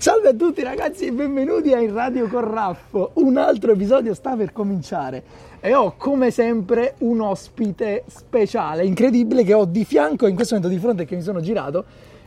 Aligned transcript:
Salve 0.00 0.28
a 0.30 0.32
tutti 0.32 0.62
ragazzi 0.62 1.04
e 1.04 1.12
benvenuti 1.12 1.74
a 1.74 1.78
In 1.78 1.92
Radio 1.92 2.26
con 2.26 2.50
Raffo. 2.50 3.10
Un 3.16 3.36
altro 3.36 3.72
episodio 3.72 4.14
sta 4.14 4.34
per 4.34 4.50
cominciare. 4.50 5.22
E 5.60 5.74
ho 5.74 5.92
come 5.98 6.30
sempre 6.30 6.94
un 7.00 7.20
ospite 7.20 8.04
speciale, 8.06 8.86
incredibile 8.86 9.44
che 9.44 9.52
ho 9.52 9.66
di 9.66 9.84
fianco 9.84 10.26
in 10.26 10.34
questo 10.36 10.54
momento 10.54 10.74
di 10.74 10.80
fronte 10.80 11.04
che 11.04 11.16
mi 11.16 11.20
sono 11.20 11.42
girato 11.42 11.84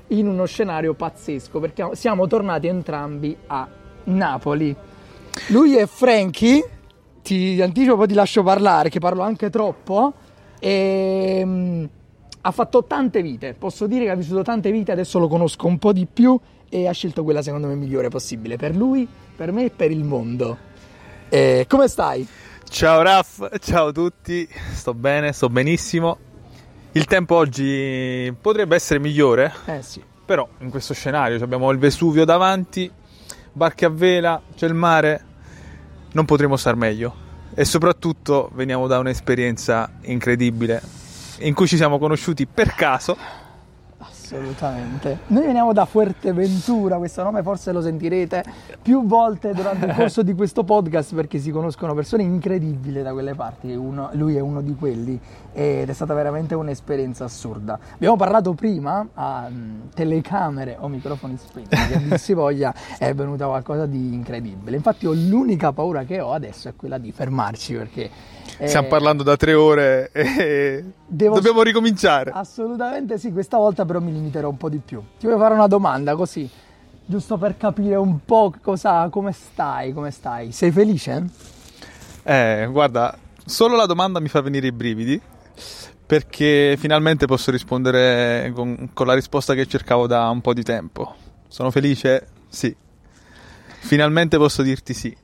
in 0.09 0.27
uno 0.27 0.45
scenario 0.45 0.93
pazzesco 0.93 1.59
perché 1.59 1.89
siamo 1.93 2.27
tornati 2.27 2.67
entrambi 2.67 3.35
a 3.47 3.67
Napoli. 4.03 4.75
Lui 5.47 5.75
è 5.75 5.87
Frankie, 5.87 6.69
ti 7.23 7.59
anticipo 7.59 7.95
poi 7.95 8.07
ti 8.07 8.13
lascio 8.13 8.43
parlare 8.43 8.89
che 8.89 8.99
parlo 8.99 9.23
anche 9.23 9.49
troppo. 9.49 10.13
E 10.59 11.41
mm, 11.43 11.85
ha 12.41 12.51
fatto 12.51 12.83
tante 12.83 13.23
vite, 13.23 13.55
posso 13.57 13.87
dire 13.87 14.05
che 14.05 14.11
ha 14.11 14.15
vissuto 14.15 14.43
tante 14.43 14.69
vite, 14.69 14.91
adesso 14.91 15.17
lo 15.17 15.27
conosco 15.27 15.65
un 15.65 15.79
po' 15.79 15.91
di 15.91 16.05
più 16.05 16.39
e 16.73 16.87
ha 16.87 16.91
scelto 16.91 17.23
quella 17.23 17.43
secondo 17.43 17.67
me 17.67 17.75
migliore 17.75 18.09
possibile 18.09 18.57
per 18.57 18.75
lui, 18.75 19.07
per 19.35 19.51
me 19.51 19.65
e 19.65 19.69
per 19.69 19.91
il 19.91 20.03
mondo. 20.03 20.57
E 21.29 21.65
come 21.69 21.87
stai? 21.87 22.27
Ciao 22.67 23.03
Raff, 23.03 23.45
ciao 23.59 23.87
a 23.87 23.91
tutti, 23.91 24.47
sto 24.73 24.95
bene, 24.95 25.33
sto 25.33 25.49
benissimo. 25.49 26.17
Il 26.93 27.05
tempo 27.05 27.35
oggi 27.35 28.33
potrebbe 28.41 28.73
essere 28.75 28.99
migliore, 28.99 29.53
Eh 29.65 29.83
sì. 29.83 30.01
però 30.25 30.47
in 30.59 30.71
questo 30.71 30.95
scenario 30.95 31.43
abbiamo 31.43 31.69
il 31.69 31.77
Vesuvio 31.77 32.25
davanti, 32.25 32.91
barche 33.51 33.85
a 33.85 33.89
vela, 33.89 34.41
c'è 34.55 34.65
il 34.65 34.73
mare, 34.73 35.23
non 36.13 36.25
potremo 36.25 36.55
star 36.57 36.75
meglio. 36.75 37.21
E 37.53 37.65
soprattutto 37.65 38.49
veniamo 38.55 38.87
da 38.87 38.97
un'esperienza 38.97 39.91
incredibile 40.01 40.81
in 41.39 41.53
cui 41.53 41.67
ci 41.67 41.75
siamo 41.77 41.99
conosciuti 41.99 42.47
per 42.47 42.73
caso. 42.73 43.15
Assolutamente. 44.37 45.19
Noi 45.27 45.45
veniamo 45.45 45.73
da 45.73 45.85
Fuerteventura, 45.85 46.97
questo 46.97 47.21
nome 47.23 47.43
forse 47.43 47.71
lo 47.71 47.81
sentirete 47.81 48.43
più 48.81 49.05
volte 49.05 49.53
durante 49.53 49.85
il 49.85 49.93
corso 49.93 50.23
di 50.23 50.33
questo 50.33 50.63
podcast 50.63 51.13
perché 51.13 51.37
si 51.37 51.51
conoscono 51.51 51.93
persone 51.93 52.23
incredibili 52.23 53.01
da 53.03 53.13
quelle 53.13 53.35
parti, 53.35 53.71
uno- 53.73 54.09
lui 54.13 54.35
è 54.35 54.39
uno 54.39 54.61
di 54.61 54.75
quelli 54.75 55.19
ed 55.53 55.87
è 55.87 55.93
stata 55.93 56.13
veramente 56.15 56.55
un'esperienza 56.55 57.25
assurda. 57.25 57.77
Abbiamo 57.93 58.15
parlato 58.15 58.53
prima 58.53 59.05
a 59.13 59.47
mm, 59.49 59.79
telecamere 59.93 60.77
o 60.79 60.87
microfoni 60.87 61.37
spenti, 61.37 61.75
che 62.09 62.17
si 62.17 62.33
voglia 62.33 62.73
è 62.97 63.13
venuta 63.13 63.45
qualcosa 63.45 63.85
di 63.85 64.13
incredibile. 64.13 64.75
Infatti 64.75 65.05
io 65.05 65.13
l'unica 65.13 65.71
paura 65.71 66.03
che 66.03 66.19
ho 66.19 66.33
adesso 66.33 66.69
è 66.69 66.73
quella 66.75 66.97
di 66.97 67.11
fermarci 67.11 67.75
perché... 67.75 68.09
eh, 68.57 68.67
Stiamo 68.67 68.87
parlando 68.87 69.21
da 69.23 69.37
tre 69.37 69.53
ore 69.53 70.09
e 70.11 70.83
dobbiamo 71.07 71.61
ricominciare. 71.61 72.31
Assolutamente 72.33 73.17
sì, 73.19 73.31
questa 73.31 73.57
volta 73.57 73.85
però 73.85 73.99
mi 73.99 74.11
limiterò 74.23 74.49
un 74.49 74.57
po' 74.57 74.69
di 74.69 74.79
più. 74.79 75.03
Ti 75.19 75.25
voglio 75.25 75.37
fare 75.37 75.53
una 75.53 75.67
domanda 75.67 76.15
così, 76.15 76.49
giusto 77.05 77.37
per 77.37 77.57
capire 77.57 77.95
un 77.95 78.23
po' 78.23 78.53
cosa, 78.61 79.09
come 79.09 79.33
stai, 79.33 79.91
come 79.91 80.11
stai. 80.11 80.51
Sei 80.51 80.71
felice? 80.71 81.29
Eh, 82.23 82.67
guarda, 82.71 83.17
solo 83.45 83.75
la 83.75 83.85
domanda 83.85 84.19
mi 84.19 84.29
fa 84.29 84.41
venire 84.41 84.67
i 84.67 84.71
brividi 84.71 85.21
perché 86.05 86.75
finalmente 86.77 87.25
posso 87.25 87.51
rispondere 87.51 88.51
con, 88.53 88.89
con 88.93 89.07
la 89.07 89.13
risposta 89.13 89.53
che 89.53 89.65
cercavo 89.65 90.07
da 90.07 90.29
un 90.29 90.41
po' 90.41 90.53
di 90.53 90.63
tempo. 90.63 91.15
Sono 91.47 91.69
felice? 91.69 92.27
Sì. 92.47 92.75
Finalmente 93.79 94.37
posso 94.37 94.61
dirti 94.61 94.93
sì. 94.93 95.15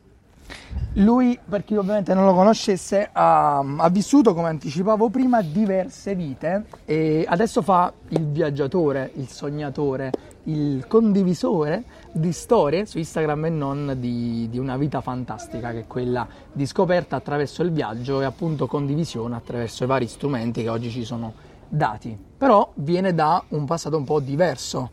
Lui, 0.94 1.38
per 1.48 1.64
chi 1.64 1.76
ovviamente 1.76 2.14
non 2.14 2.26
lo 2.26 2.34
conoscesse, 2.34 3.10
ha, 3.12 3.60
ha 3.60 3.90
vissuto, 3.90 4.34
come 4.34 4.50
anticipavo 4.50 5.10
prima, 5.10 5.42
diverse 5.42 6.16
vite 6.16 6.66
e 6.86 7.26
adesso 7.28 7.62
fa 7.62 7.94
il 8.10 8.26
viaggiatore, 8.26 9.12
il 9.16 9.28
sognatore, 9.30 10.12
il 10.44 10.86
condivisore 10.88 11.84
di 12.12 12.32
storie 12.32 12.86
su 12.86 12.98
Instagram 12.98 13.46
e 13.46 13.50
non 13.50 13.96
di, 13.98 14.48
di 14.50 14.58
una 14.58 14.78
vita 14.78 15.00
fantastica 15.00 15.72
che 15.72 15.82
è 15.82 15.88
quella 15.88 16.28
di 16.52 16.66
scoperta 16.66 17.16
attraverso 17.16 17.62
il 17.62 17.72
viaggio 17.72 18.20
e 18.22 18.26
appunto 18.26 18.66
condivisione 18.66 19.36
attraverso 19.36 19.84
i 19.84 19.88
vari 19.88 20.08
strumenti 20.08 20.64
che 20.64 20.70
oggi 20.70 20.90
ci 20.90 21.04
sono 21.04 21.34
dati. 21.68 22.18
Però 22.38 22.72
viene 22.76 23.14
da 23.14 23.44
un 23.50 23.66
passato 23.66 23.96
un 23.96 24.04
po' 24.04 24.20
diverso. 24.20 24.90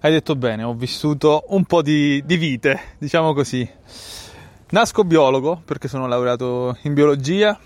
Hai 0.00 0.10
detto 0.12 0.34
bene, 0.34 0.64
ho 0.64 0.74
vissuto 0.74 1.44
un 1.48 1.64
po' 1.64 1.82
di, 1.82 2.22
di 2.26 2.36
vite, 2.36 2.80
diciamo 2.98 3.32
così. 3.32 3.68
Nasco 4.68 5.04
biologo 5.04 5.62
perché 5.64 5.86
sono 5.86 6.08
laureato 6.08 6.76
in 6.82 6.92
biologia. 6.92 7.56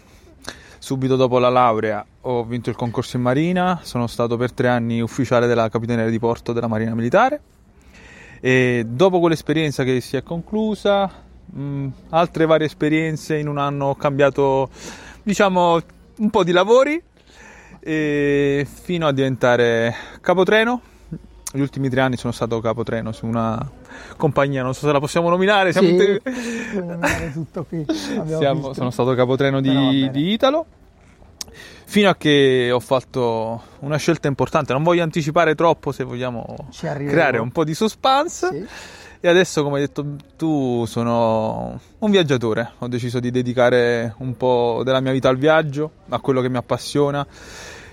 Subito 0.78 1.16
dopo 1.16 1.38
la 1.38 1.48
laurea 1.48 2.04
ho 2.20 2.44
vinto 2.44 2.68
il 2.68 2.76
concorso 2.76 3.16
in 3.16 3.22
marina, 3.22 3.80
sono 3.82 4.06
stato 4.06 4.36
per 4.36 4.52
tre 4.52 4.68
anni 4.68 5.00
ufficiale 5.00 5.46
della 5.46 5.70
capitaneria 5.70 6.10
di 6.10 6.18
porto 6.18 6.52
della 6.52 6.66
Marina 6.66 6.94
Militare. 6.94 7.40
E 8.40 8.84
dopo 8.86 9.18
quell'esperienza 9.18 9.82
che 9.82 10.02
si 10.02 10.18
è 10.18 10.22
conclusa, 10.22 11.10
mh, 11.46 11.86
altre 12.10 12.44
varie 12.44 12.66
esperienze, 12.66 13.38
in 13.38 13.48
un 13.48 13.56
anno 13.56 13.86
ho 13.86 13.94
cambiato, 13.94 14.68
diciamo, 15.22 15.80
un 16.18 16.28
po' 16.28 16.44
di 16.44 16.52
lavori 16.52 17.02
fino 17.80 19.06
a 19.06 19.12
diventare 19.12 19.94
capotreno. 20.20 20.82
Gli 21.50 21.60
ultimi 21.60 21.88
tre 21.88 22.02
anni 22.02 22.18
sono 22.18 22.32
stato 22.34 22.60
capotreno 22.60 23.10
su 23.12 23.24
una 23.24 23.78
compagnia, 24.16 24.62
non 24.62 24.74
so 24.74 24.86
se 24.86 24.92
la 24.92 25.00
possiamo 25.00 25.28
nominare. 25.28 25.72
Siamo 25.72 25.88
Sì, 25.88 25.94
in- 25.94 26.18
puoi 26.22 26.86
nominare 26.86 27.32
tutto 27.32 27.64
qui. 27.64 27.84
siamo- 28.38 28.72
sono 28.72 28.90
stato 28.90 29.14
capotreno 29.14 29.60
di, 29.60 30.08
di 30.10 30.32
Italo. 30.32 30.66
Fino 31.84 32.08
a 32.08 32.14
che 32.14 32.70
ho 32.72 32.78
fatto 32.78 33.62
una 33.80 33.96
scelta 33.96 34.28
importante. 34.28 34.72
Non 34.72 34.84
voglio 34.84 35.02
anticipare 35.02 35.56
troppo 35.56 35.90
se 35.90 36.04
vogliamo 36.04 36.68
creare 37.08 37.38
un 37.38 37.50
po' 37.50 37.64
di 37.64 37.74
suspense. 37.74 38.48
Sì. 38.48 38.66
E 39.22 39.28
adesso, 39.28 39.62
come 39.64 39.76
hai 39.80 39.86
detto 39.86 40.06
tu, 40.36 40.84
sono 40.86 41.78
un 41.98 42.10
viaggiatore. 42.10 42.70
Ho 42.78 42.86
deciso 42.88 43.18
di 43.18 43.30
dedicare 43.32 44.14
un 44.18 44.36
po' 44.36 44.82
della 44.84 45.00
mia 45.00 45.10
vita 45.12 45.28
al 45.28 45.36
viaggio, 45.36 45.90
a 46.10 46.20
quello 46.20 46.40
che 46.40 46.48
mi 46.48 46.56
appassiona. 46.58 47.26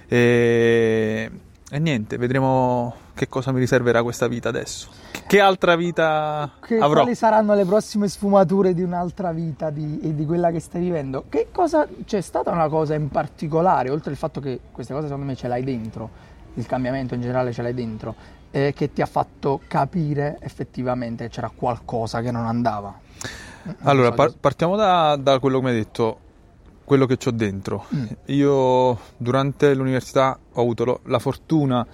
E, 0.08 1.30
e 1.70 1.80
niente, 1.80 2.18
vedremo 2.18 2.96
che 3.18 3.28
cosa 3.28 3.52
mi 3.52 3.60
riserverà 3.60 4.04
questa 4.04 4.28
vita 4.28 4.48
adesso. 4.50 4.88
Che- 5.26 5.40
altra 5.40 5.76
vita 5.76 6.52
Che- 6.62 6.78
avrò? 6.78 7.02
Quali 7.02 7.16
saranno 7.16 7.54
le 7.56 7.66
prossime 7.66 8.08
sfumature 8.08 8.74
di 8.74 8.84
un'altra 8.84 9.32
vita 9.32 9.70
di, 9.72 10.00
e 10.02 10.14
di 10.16 10.26
quella 10.26 10.52
che 10.52 10.60
stai 10.60 10.82
vivendo? 10.82 11.26
Che 11.28 11.48
cosa 11.52 11.88
c'è 12.06 12.22
stata 12.22 12.52
una 12.52 12.70
cosa 12.70 12.94
in 12.94 13.10
particolare, 13.10 13.90
oltre 13.90 14.12
al 14.12 14.18
fatto 14.18 14.40
che 14.40 14.60
queste 14.72 14.94
cose 14.94 15.08
secondo 15.08 15.26
me 15.28 15.36
ce 15.36 15.48
l'hai 15.48 15.64
dentro, 15.64 16.10
il 16.54 16.66
cambiamento 16.66 17.16
in 17.16 17.22
generale 17.22 17.52
ce 17.52 17.62
l'hai 17.64 17.74
dentro, 17.74 18.16
eh, 18.52 18.72
che 18.76 18.94
ti 18.94 19.02
ha 19.02 19.06
fatto 19.08 19.62
capire 19.68 20.38
effettivamente 20.42 21.26
che 21.26 21.30
c'era 21.32 21.52
qualcosa 21.54 22.22
che 22.22 22.32
non 22.32 22.46
andava? 22.46 22.98
Allora, 23.82 24.10
Non 24.10 24.16
so, 24.18 24.24
par- 24.24 24.36
partiamo 24.40 24.76
da, 24.76 25.18
da 25.18 25.40
quello 25.40 25.58
che 25.60 25.64
mi 25.66 25.72
hai 25.72 25.76
detto, 25.78 26.20
quello 26.86 27.06
che 27.06 27.18
ho 27.26 27.32
dentro. 27.32 27.86
Mm. 27.94 28.06
Io 28.28 28.98
durante 29.18 29.74
l'università 29.74 30.40
ho 30.54 30.62
avuto 30.62 30.86
lo- 30.86 31.00
la 31.06 31.20
fortuna, 31.20 31.86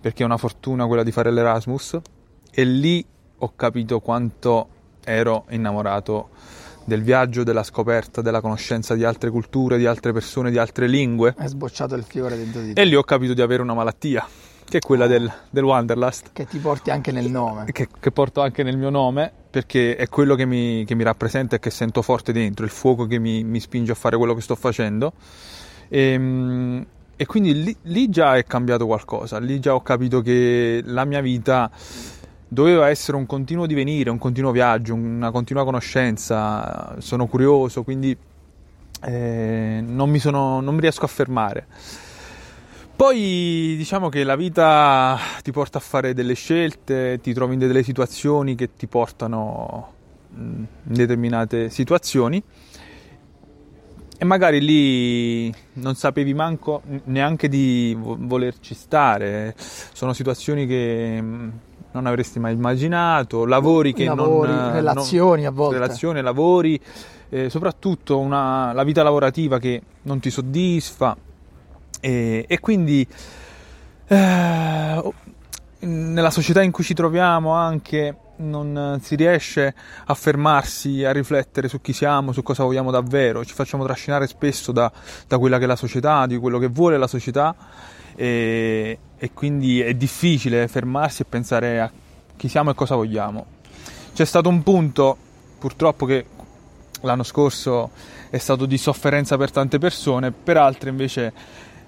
perché 0.00 0.22
è 0.22 0.26
una 0.26 0.36
fortuna 0.36 0.86
quella 0.86 1.02
di 1.02 1.12
fare 1.12 1.30
l'Erasmus, 1.30 1.98
e 2.50 2.64
lì 2.64 3.04
ho 3.38 3.52
capito 3.54 4.00
quanto 4.00 4.68
ero 5.04 5.44
innamorato 5.50 6.30
del 6.84 7.02
viaggio, 7.02 7.44
della 7.44 7.62
scoperta, 7.62 8.20
della 8.22 8.40
conoscenza 8.40 8.94
di 8.94 9.04
altre 9.04 9.30
culture, 9.30 9.78
di 9.78 9.86
altre 9.86 10.12
persone, 10.12 10.50
di 10.50 10.58
altre 10.58 10.86
lingue. 10.88 11.34
È 11.36 11.46
sbocciato 11.46 11.94
il 11.94 12.02
fiore 12.02 12.36
dentro 12.36 12.60
di 12.60 12.72
te, 12.72 12.80
E 12.80 12.84
lì 12.84 12.94
ho 12.94 13.02
capito 13.04 13.34
di 13.34 13.42
avere 13.42 13.62
una 13.62 13.74
malattia, 13.74 14.26
che 14.64 14.78
è 14.78 14.80
quella 14.80 15.06
del, 15.06 15.30
del 15.50 15.64
Wanderlust 15.64 16.30
che 16.32 16.46
ti 16.46 16.58
porti 16.58 16.90
anche 16.90 17.12
nel 17.12 17.30
nome. 17.30 17.66
che, 17.70 17.88
che 17.98 18.10
porto 18.10 18.40
anche 18.40 18.62
nel 18.62 18.76
mio 18.76 18.90
nome 18.90 19.32
perché 19.50 19.96
è 19.96 20.08
quello 20.08 20.36
che 20.36 20.46
mi, 20.46 20.84
che 20.84 20.94
mi 20.94 21.02
rappresenta 21.02 21.56
e 21.56 21.58
che 21.58 21.70
sento 21.70 22.02
forte 22.02 22.32
dentro, 22.32 22.64
il 22.64 22.70
fuoco 22.70 23.06
che 23.06 23.18
mi, 23.18 23.42
mi 23.42 23.58
spinge 23.58 23.92
a 23.92 23.96
fare 23.96 24.16
quello 24.16 24.34
che 24.34 24.40
sto 24.40 24.54
facendo. 24.54 25.12
E, 25.88 26.86
e 27.20 27.26
quindi 27.26 27.62
lì, 27.62 27.76
lì 27.82 28.08
già 28.08 28.36
è 28.36 28.44
cambiato 28.44 28.86
qualcosa, 28.86 29.38
lì 29.38 29.60
già 29.60 29.74
ho 29.74 29.82
capito 29.82 30.22
che 30.22 30.80
la 30.86 31.04
mia 31.04 31.20
vita 31.20 31.70
doveva 32.48 32.88
essere 32.88 33.18
un 33.18 33.26
continuo 33.26 33.66
divenire, 33.66 34.08
un 34.08 34.16
continuo 34.16 34.52
viaggio, 34.52 34.94
una 34.94 35.30
continua 35.30 35.64
conoscenza. 35.64 36.96
Sono 36.98 37.26
curioso, 37.26 37.82
quindi 37.82 38.16
eh, 39.02 39.84
non, 39.86 40.08
mi 40.08 40.18
sono, 40.18 40.62
non 40.62 40.74
mi 40.74 40.80
riesco 40.80 41.04
a 41.04 41.08
fermare. 41.08 41.66
Poi 42.96 43.74
diciamo 43.76 44.08
che 44.08 44.24
la 44.24 44.34
vita 44.34 45.18
ti 45.42 45.52
porta 45.52 45.76
a 45.76 45.82
fare 45.82 46.14
delle 46.14 46.32
scelte, 46.32 47.20
ti 47.20 47.34
trovi 47.34 47.52
in 47.52 47.58
delle 47.58 47.82
situazioni 47.82 48.54
che 48.54 48.74
ti 48.76 48.86
portano 48.86 49.92
mh, 50.30 50.40
in 50.40 50.66
determinate 50.84 51.68
situazioni 51.68 52.42
e 54.22 54.24
magari 54.26 54.60
lì 54.60 55.50
non 55.74 55.94
sapevi 55.94 56.34
manco 56.34 56.82
neanche 57.04 57.48
di 57.48 57.96
vo- 57.98 58.18
volerci 58.20 58.74
stare. 58.74 59.54
Sono 59.56 60.12
situazioni 60.12 60.66
che 60.66 61.24
non 61.92 62.04
avresti 62.06 62.38
mai 62.38 62.52
immaginato, 62.52 63.46
lavori 63.46 63.94
che 63.94 64.04
Lavori, 64.04 64.50
non... 64.52 64.72
relazioni 64.74 65.44
non- 65.44 65.52
a 65.52 65.54
volte. 65.56 65.78
Relazioni, 65.78 66.20
lavori, 66.20 66.78
eh, 67.30 67.48
soprattutto 67.48 68.18
una- 68.18 68.74
la 68.74 68.82
vita 68.84 69.02
lavorativa 69.02 69.58
che 69.58 69.80
non 70.02 70.20
ti 70.20 70.28
soddisfa 70.28 71.16
e, 71.98 72.44
e 72.46 72.60
quindi 72.60 73.06
eh, 74.06 75.12
nella 75.78 76.30
società 76.30 76.60
in 76.62 76.72
cui 76.72 76.84
ci 76.84 76.92
troviamo 76.92 77.52
anche 77.54 78.14
non 78.40 78.98
si 79.02 79.14
riesce 79.14 79.74
a 80.04 80.14
fermarsi, 80.14 81.04
a 81.04 81.12
riflettere 81.12 81.68
su 81.68 81.80
chi 81.80 81.92
siamo, 81.92 82.32
su 82.32 82.42
cosa 82.42 82.64
vogliamo 82.64 82.90
davvero, 82.90 83.44
ci 83.44 83.54
facciamo 83.54 83.84
trascinare 83.84 84.26
spesso 84.26 84.72
da, 84.72 84.90
da 85.26 85.38
quella 85.38 85.58
che 85.58 85.64
è 85.64 85.66
la 85.66 85.76
società, 85.76 86.26
di 86.26 86.36
quello 86.38 86.58
che 86.58 86.68
vuole 86.68 86.98
la 86.98 87.06
società 87.06 87.54
e, 88.14 88.98
e 89.16 89.32
quindi 89.32 89.80
è 89.80 89.94
difficile 89.94 90.68
fermarsi 90.68 91.22
e 91.22 91.24
pensare 91.26 91.80
a 91.80 91.90
chi 92.36 92.48
siamo 92.48 92.70
e 92.70 92.74
cosa 92.74 92.94
vogliamo. 92.94 93.46
C'è 94.14 94.24
stato 94.24 94.48
un 94.48 94.62
punto, 94.62 95.16
purtroppo, 95.58 96.06
che 96.06 96.26
l'anno 97.02 97.22
scorso 97.22 97.90
è 98.30 98.38
stato 98.38 98.66
di 98.66 98.78
sofferenza 98.78 99.36
per 99.36 99.50
tante 99.50 99.78
persone, 99.78 100.32
per 100.32 100.56
altre 100.56 100.90
invece 100.90 101.32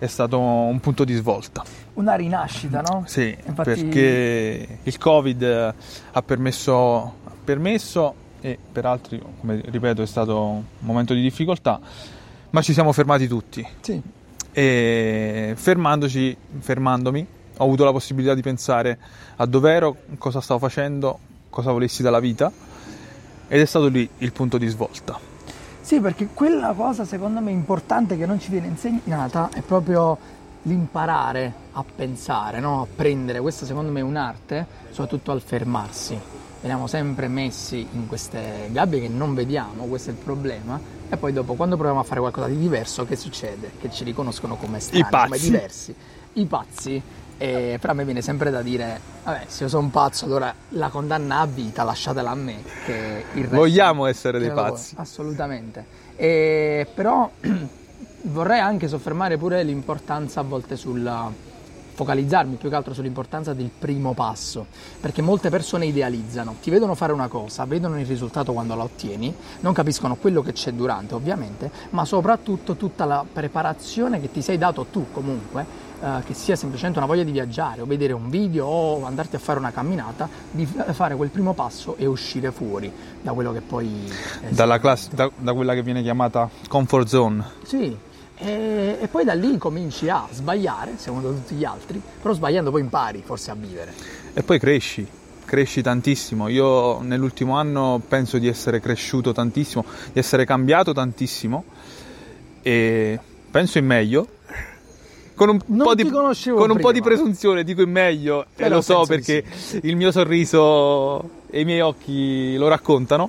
è 0.03 0.09
stato 0.09 0.41
un 0.41 0.81
punto 0.81 1.05
di 1.05 1.15
svolta. 1.15 1.63
Una 1.93 2.15
rinascita, 2.17 2.81
no? 2.81 3.05
Sì, 3.07 3.37
Infatti... 3.47 3.85
perché 3.85 4.79
il 4.83 4.99
Covid 4.99 5.75
ha 6.11 6.23
permesso, 6.23 7.05
ha 7.23 7.33
permesso 7.45 8.15
e 8.41 8.59
per 8.73 8.85
altri, 8.85 9.23
come 9.39 9.63
ripeto, 9.65 10.03
è 10.03 10.07
stato 10.07 10.41
un 10.41 10.65
momento 10.81 11.15
di 11.15 11.23
difficoltà, 11.23 11.79
ma 12.51 12.63
ci 12.63 12.73
siamo 12.73 12.91
fermati 12.91 13.29
tutti. 13.29 13.65
Sì. 13.81 14.03
E 14.51 15.53
fermandoci, 15.55 16.37
fermandomi, 16.59 17.25
ho 17.59 17.63
avuto 17.63 17.85
la 17.85 17.93
possibilità 17.93 18.35
di 18.35 18.43
pensare 18.43 18.99
a 19.37 19.47
dove 19.47 19.71
ero, 19.71 19.97
cosa 20.19 20.41
stavo 20.41 20.59
facendo, 20.59 21.17
cosa 21.49 21.71
volessi 21.71 22.03
dalla 22.03 22.19
vita 22.19 22.51
ed 23.47 23.61
è 23.61 23.65
stato 23.65 23.87
lì 23.87 24.09
il 24.19 24.33
punto 24.33 24.59
di 24.59 24.67
svolta. 24.67 25.31
Sì, 25.83 26.01
perché 26.01 26.29
quella 26.33 26.73
cosa 26.75 27.05
secondo 27.05 27.41
me 27.41 27.51
importante 27.51 28.17
che 28.17 28.25
non 28.25 28.41
ci 28.41 28.51
viene 28.51 28.69
insegnata 28.69 29.51
è 29.53 29.61
proprio 29.63 30.17
l'imparare 30.63 31.53
a 31.73 31.85
pensare, 31.85 32.61
no? 32.61 32.83
a 32.83 32.87
prendere. 32.95 33.41
Questa 33.41 33.67
secondo 33.67 33.91
me 33.91 33.99
è 33.99 34.03
un'arte, 34.03 34.65
soprattutto 34.91 35.33
al 35.33 35.43
fermarsi. 35.43 36.19
Veniamo 36.61 36.87
sempre 36.87 37.27
messi 37.27 37.85
in 37.93 38.07
queste 38.07 38.69
gabbie 38.71 39.01
che 39.01 39.09
non 39.09 39.35
vediamo, 39.35 39.85
questo 39.87 40.11
è 40.11 40.13
il 40.13 40.21
problema. 40.21 40.81
E 41.09 41.17
poi 41.17 41.33
dopo, 41.33 41.55
quando 41.55 41.75
proviamo 41.75 42.01
a 42.01 42.05
fare 42.05 42.21
qualcosa 42.21 42.47
di 42.47 42.57
diverso, 42.57 43.05
che 43.05 43.17
succede? 43.17 43.73
Che 43.81 43.91
ci 43.91 44.05
riconoscono 44.05 44.55
come 44.55 44.79
strani, 44.79 45.05
come 45.11 45.39
diversi. 45.39 45.95
I 46.35 46.47
pazzi 46.47 47.03
e 47.43 47.79
però 47.81 47.93
a 47.93 47.97
me 47.97 48.05
viene 48.05 48.23
sempre 48.23 48.53
da 48.53 48.63
dire, 48.63 49.01
vabbè, 49.25 49.47
se 49.49 49.65
io 49.65 49.69
sono 49.69 49.83
un 49.83 49.91
pazzo, 49.91 50.27
allora 50.27 50.55
la 50.69 50.91
condanna 50.91 51.41
a 51.41 51.47
vita 51.47 51.83
lasciatela 51.83 52.31
a 52.31 52.37
me. 52.37 52.63
Che 52.85 53.25
il 53.33 53.43
resto 53.43 53.57
Vogliamo 53.57 54.07
essere 54.07 54.39
dei 54.39 54.53
pazzi. 54.53 54.95
Assolutamente. 54.97 55.85
E, 56.15 56.87
però 56.95 57.29
vorrei 58.23 58.61
anche 58.61 58.87
soffermare 58.87 59.39
pure 59.39 59.65
l'importanza 59.65 60.39
a 60.39 60.45
volte 60.45 60.77
sulla 60.77 61.51
focalizzarmi 61.95 62.55
più 62.55 62.69
che 62.69 62.77
altro 62.77 62.95
sull'importanza 62.95 63.53
del 63.55 63.71
primo 63.77 64.15
passo, 64.15 64.67
perché 65.01 65.21
molte 65.21 65.51
persone 65.51 65.87
idealizzano, 65.87 66.57
ti 66.63 66.71
vedono 66.71 66.95
fare 66.95 67.13
una 67.13 67.27
cosa, 67.27 67.65
vedono 67.65 67.99
il 67.99 68.07
risultato 68.07 68.53
quando 68.53 68.77
la 68.77 68.85
ottieni, 68.85 69.35
non 69.61 69.73
capiscono 69.73 70.15
quello 70.15 70.43
che 70.43 70.53
c'è 70.53 70.73
durante 70.73 71.15
ovviamente, 71.15 71.71
ma 71.91 72.05
soprattutto 72.05 72.77
tutta 72.77 73.05
la 73.05 73.25
preparazione 73.31 74.21
che 74.21 74.31
ti 74.31 74.43
sei 74.43 74.59
dato 74.59 74.87
tu 74.91 75.07
comunque 75.11 75.91
eh, 76.03 76.23
che 76.27 76.35
sia 76.35 76.57
semplicemente 76.57 76.99
una 76.99 77.07
voglia 77.07 77.23
di 77.23 77.31
viaggiare 77.31 77.81
o 77.81 77.85
vedere 77.85 78.13
un 78.13 78.29
video 78.29 78.67
o 78.67 79.05
andarti 79.05 79.37
a 79.37 79.39
fare 79.39 79.61
una 79.61 79.71
camminata, 79.71 80.29
di 80.51 80.67
fare 80.67 81.15
quel 81.15 81.29
primo 81.29 81.53
passo 81.53 81.95
e 81.97 82.07
uscire 82.07 82.51
fuori 82.51 82.93
da 83.23 83.33
quello 83.33 83.53
che 83.53 83.61
poi... 83.61 84.11
Dalla 84.49 84.81
classe, 84.81 85.11
da, 85.15 85.31
da 85.37 85.53
quella 85.53 85.75
che 85.75 85.83
viene 85.85 86.03
chiamata 86.03 86.51
comfort 86.67 87.07
zone. 87.07 87.45
Sì, 87.63 87.97
e, 88.37 88.99
e, 89.01 89.07
poi 89.07 89.25
da 89.25 89.35
lì 89.35 89.57
cominci 89.59 90.09
a 90.09 90.27
sbagliare, 90.29 90.95
secondo 90.97 91.33
tutti 91.33 91.55
gli 91.55 91.65
altri, 91.65 92.03
però 92.21 92.35
sbagliando 92.35 92.73
poi 92.73 92.81
impari 92.81 93.23
forse 93.25 93.53
a 93.53 93.55
vivere. 93.55 93.93
E 94.35 94.43
poi 94.43 94.59
cresci, 94.59 95.07
cresci 95.45 95.83
tantissimo. 95.83 96.49
Io 96.49 97.01
nell'ultimo 97.01 97.57
anno 97.57 98.03
penso 98.09 98.39
di 98.39 98.49
essere 98.49 98.81
cresciuto 98.81 99.31
tantissimo, 99.31 99.85
di 100.13 100.19
essere 100.19 100.45
cambiato 100.45 100.93
tantissimo 100.93 101.65
e 102.61 103.21
penso 103.53 103.79
in 103.79 103.87
meglio 103.87 104.27
con 105.45 105.61
un, 105.67 105.83
po 105.83 105.95
di, 105.95 106.09
con 106.09 106.71
un 106.71 106.79
po' 106.79 106.93
di, 106.93 107.01
presunzione 107.01 107.65
dico 107.65 107.83
in 107.83 107.91
meglio 107.91 108.47
e 108.55 108.69
lo 108.69 108.81
so 108.81 109.05
perché 109.07 109.45
sì. 109.53 109.81
il 109.83 109.97
mio 109.97 110.13
sorriso 110.13 111.41
e 111.51 111.61
i 111.61 111.65
miei 111.65 111.81
occhi 111.81 112.57
lo 112.57 112.69
raccontano. 112.69 113.29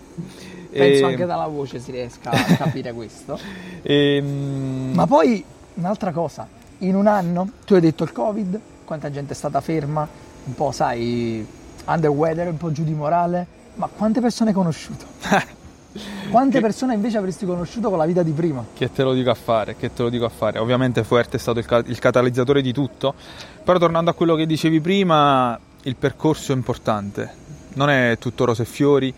Penso 0.69 1.05
e... 1.05 1.09
anche 1.09 1.25
dalla 1.25 1.47
voce 1.47 1.79
si 1.79 1.91
riesca 1.91 2.29
a 2.31 2.43
capire 2.55 2.93
questo. 2.93 3.39
E... 3.81 4.17
Ehm, 4.17 4.91
Ma 4.93 5.07
poi 5.07 5.43
un'altra 5.75 6.11
cosa, 6.11 6.47
in 6.79 6.95
un 6.95 7.07
anno 7.07 7.49
tu 7.65 7.73
hai 7.73 7.81
detto 7.81 8.03
il 8.03 8.11
Covid, 8.11 8.59
quanta 8.85 9.09
gente 9.09 9.33
è 9.33 9.35
stata 9.35 9.59
ferma, 9.61 10.07
un 10.45 10.53
po' 10.55 10.71
sai, 10.71 11.45
under 11.85 12.09
weather, 12.09 12.47
un 12.47 12.57
po' 12.57 12.71
giù 12.71 12.83
di 12.83 12.93
morale, 12.93 13.45
ma 13.75 13.87
quante 13.87 14.21
persone 14.21 14.51
hai 14.51 14.55
conosciuto? 14.55 15.05
Quante 16.29 16.57
che... 16.57 16.61
persone 16.61 16.93
invece 16.93 17.17
avresti 17.17 17.45
conosciuto 17.45 17.89
con 17.89 17.97
la 17.97 18.05
vita 18.05 18.23
di 18.23 18.31
prima? 18.31 18.65
Che 18.73 18.91
te 18.91 19.03
lo 19.03 19.13
dico 19.13 19.29
a 19.29 19.35
fare, 19.35 19.75
che 19.75 19.93
te 19.93 20.03
lo 20.03 20.09
dico 20.09 20.25
a 20.25 20.29
fare. 20.29 20.59
Ovviamente 20.59 21.03
Fuerte 21.03 21.37
è 21.37 21.39
stato 21.39 21.59
il, 21.59 21.83
il 21.87 21.99
catalizzatore 21.99 22.61
di 22.61 22.73
tutto, 22.73 23.13
però 23.63 23.77
tornando 23.77 24.09
a 24.09 24.13
quello 24.13 24.35
che 24.35 24.45
dicevi 24.45 24.81
prima, 24.81 25.59
il 25.83 25.95
percorso 25.95 26.51
è 26.51 26.55
importante. 26.55 27.31
Non 27.73 27.89
è 27.89 28.17
tutto 28.19 28.45
rose 28.45 28.63
e 28.63 28.65
fiori, 28.65 29.13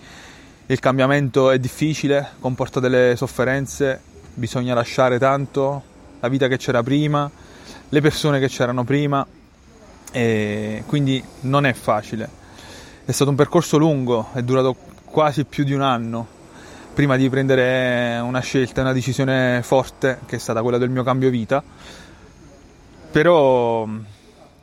il 0.66 0.80
cambiamento 0.80 1.52
è 1.52 1.60
difficile, 1.60 2.32
comporta 2.40 2.80
delle 2.80 3.16
sofferenze, 3.16 4.02
bisogna 4.34 4.74
lasciare 4.74 5.20
tanto, 5.20 5.84
la 6.20 6.28
vita 6.28 6.48
che 6.48 6.58
c'era 6.58 6.82
prima, 6.84 7.30
le 7.88 8.02
persone 8.02 8.40
che 8.40 8.48
c'erano 8.48 8.84
prima, 8.84 9.26
e 10.12 10.84
quindi 10.86 11.24
non 11.42 11.66
è 11.66 11.74
facile. 11.74 12.30
È 13.06 13.12
stato 13.12 13.30
un 13.30 13.36
percorso 13.36 13.78
lungo, 13.78 14.30
è 14.34 14.42
durato 14.42 14.76
quasi 15.06 15.44
più 15.46 15.64
di 15.64 15.74
un 15.74 15.82
anno, 15.82 16.28
prima 16.96 17.18
di 17.18 17.30
prendere 17.30 18.20
una 18.20 18.40
scelta, 18.40 18.80
una 18.80 18.94
decisione 18.94 19.60
forte, 19.62 20.20
che 20.26 20.38
è 20.38 20.40
stata 20.40 20.62
quella 20.62 20.78
del 20.78 20.90
mio 20.90 21.04
cambio 21.04 21.30
vita. 21.30 21.62
Però 23.12 23.88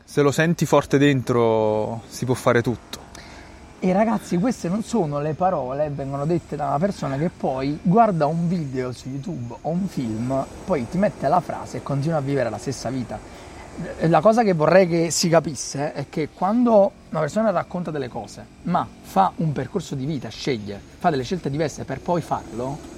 se 0.03 0.23
lo 0.23 0.31
senti 0.33 0.65
forte 0.65 0.97
dentro 0.97 2.01
si 2.09 2.25
può 2.25 2.35
fare 2.35 2.63
tutto. 2.63 3.01
E 3.79 3.93
ragazzi, 3.93 4.39
queste 4.39 4.69
non 4.69 4.83
sono 4.83 5.21
le 5.21 5.35
parole, 5.35 5.91
vengono 5.91 6.25
dette 6.25 6.57
da 6.57 6.69
una 6.69 6.79
persona 6.79 7.19
che 7.19 7.29
poi 7.29 7.79
guarda 7.83 8.27
un 8.27 8.49
video 8.49 8.93
su 8.93 9.09
YouTube 9.09 9.55
o 9.61 9.69
un 9.69 9.87
film, 9.89 10.47
poi 10.65 10.89
ti 10.89 10.97
mette 10.99 11.29
la 11.29 11.41
frase 11.41 11.79
e 11.79 11.83
continua 11.83 12.19
a 12.19 12.21
vivere 12.21 12.49
la 12.49 12.59
stessa 12.59 12.89
vita 12.89 13.19
la 14.09 14.21
cosa 14.21 14.43
che 14.43 14.53
vorrei 14.53 14.87
che 14.87 15.11
si 15.11 15.29
capisse 15.29 15.93
è 15.93 16.07
che 16.09 16.29
quando 16.33 16.93
una 17.11 17.21
persona 17.21 17.51
racconta 17.51 17.91
delle 17.91 18.09
cose, 18.09 18.45
ma 18.63 18.87
fa 19.01 19.33
un 19.37 19.53
percorso 19.53 19.95
di 19.95 20.05
vita, 20.05 20.29
sceglie, 20.29 20.81
fa 20.99 21.11
delle 21.11 21.23
scelte 21.23 21.51
diverse 21.51 21.85
per 21.85 22.01
poi 22.01 22.21
farlo, 22.21 22.91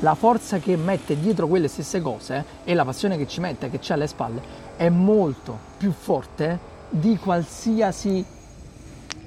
la 0.00 0.14
forza 0.14 0.58
che 0.58 0.76
mette 0.76 1.18
dietro 1.18 1.46
quelle 1.48 1.68
stesse 1.68 2.00
cose 2.00 2.44
e 2.64 2.74
la 2.74 2.84
passione 2.84 3.16
che 3.16 3.26
ci 3.26 3.40
mette, 3.40 3.68
che 3.68 3.78
c'è 3.78 3.94
alle 3.94 4.06
spalle, 4.06 4.40
è 4.76 4.88
molto 4.88 5.58
più 5.76 5.92
forte 5.92 6.76
di 6.88 7.16
qualsiasi 7.18 8.24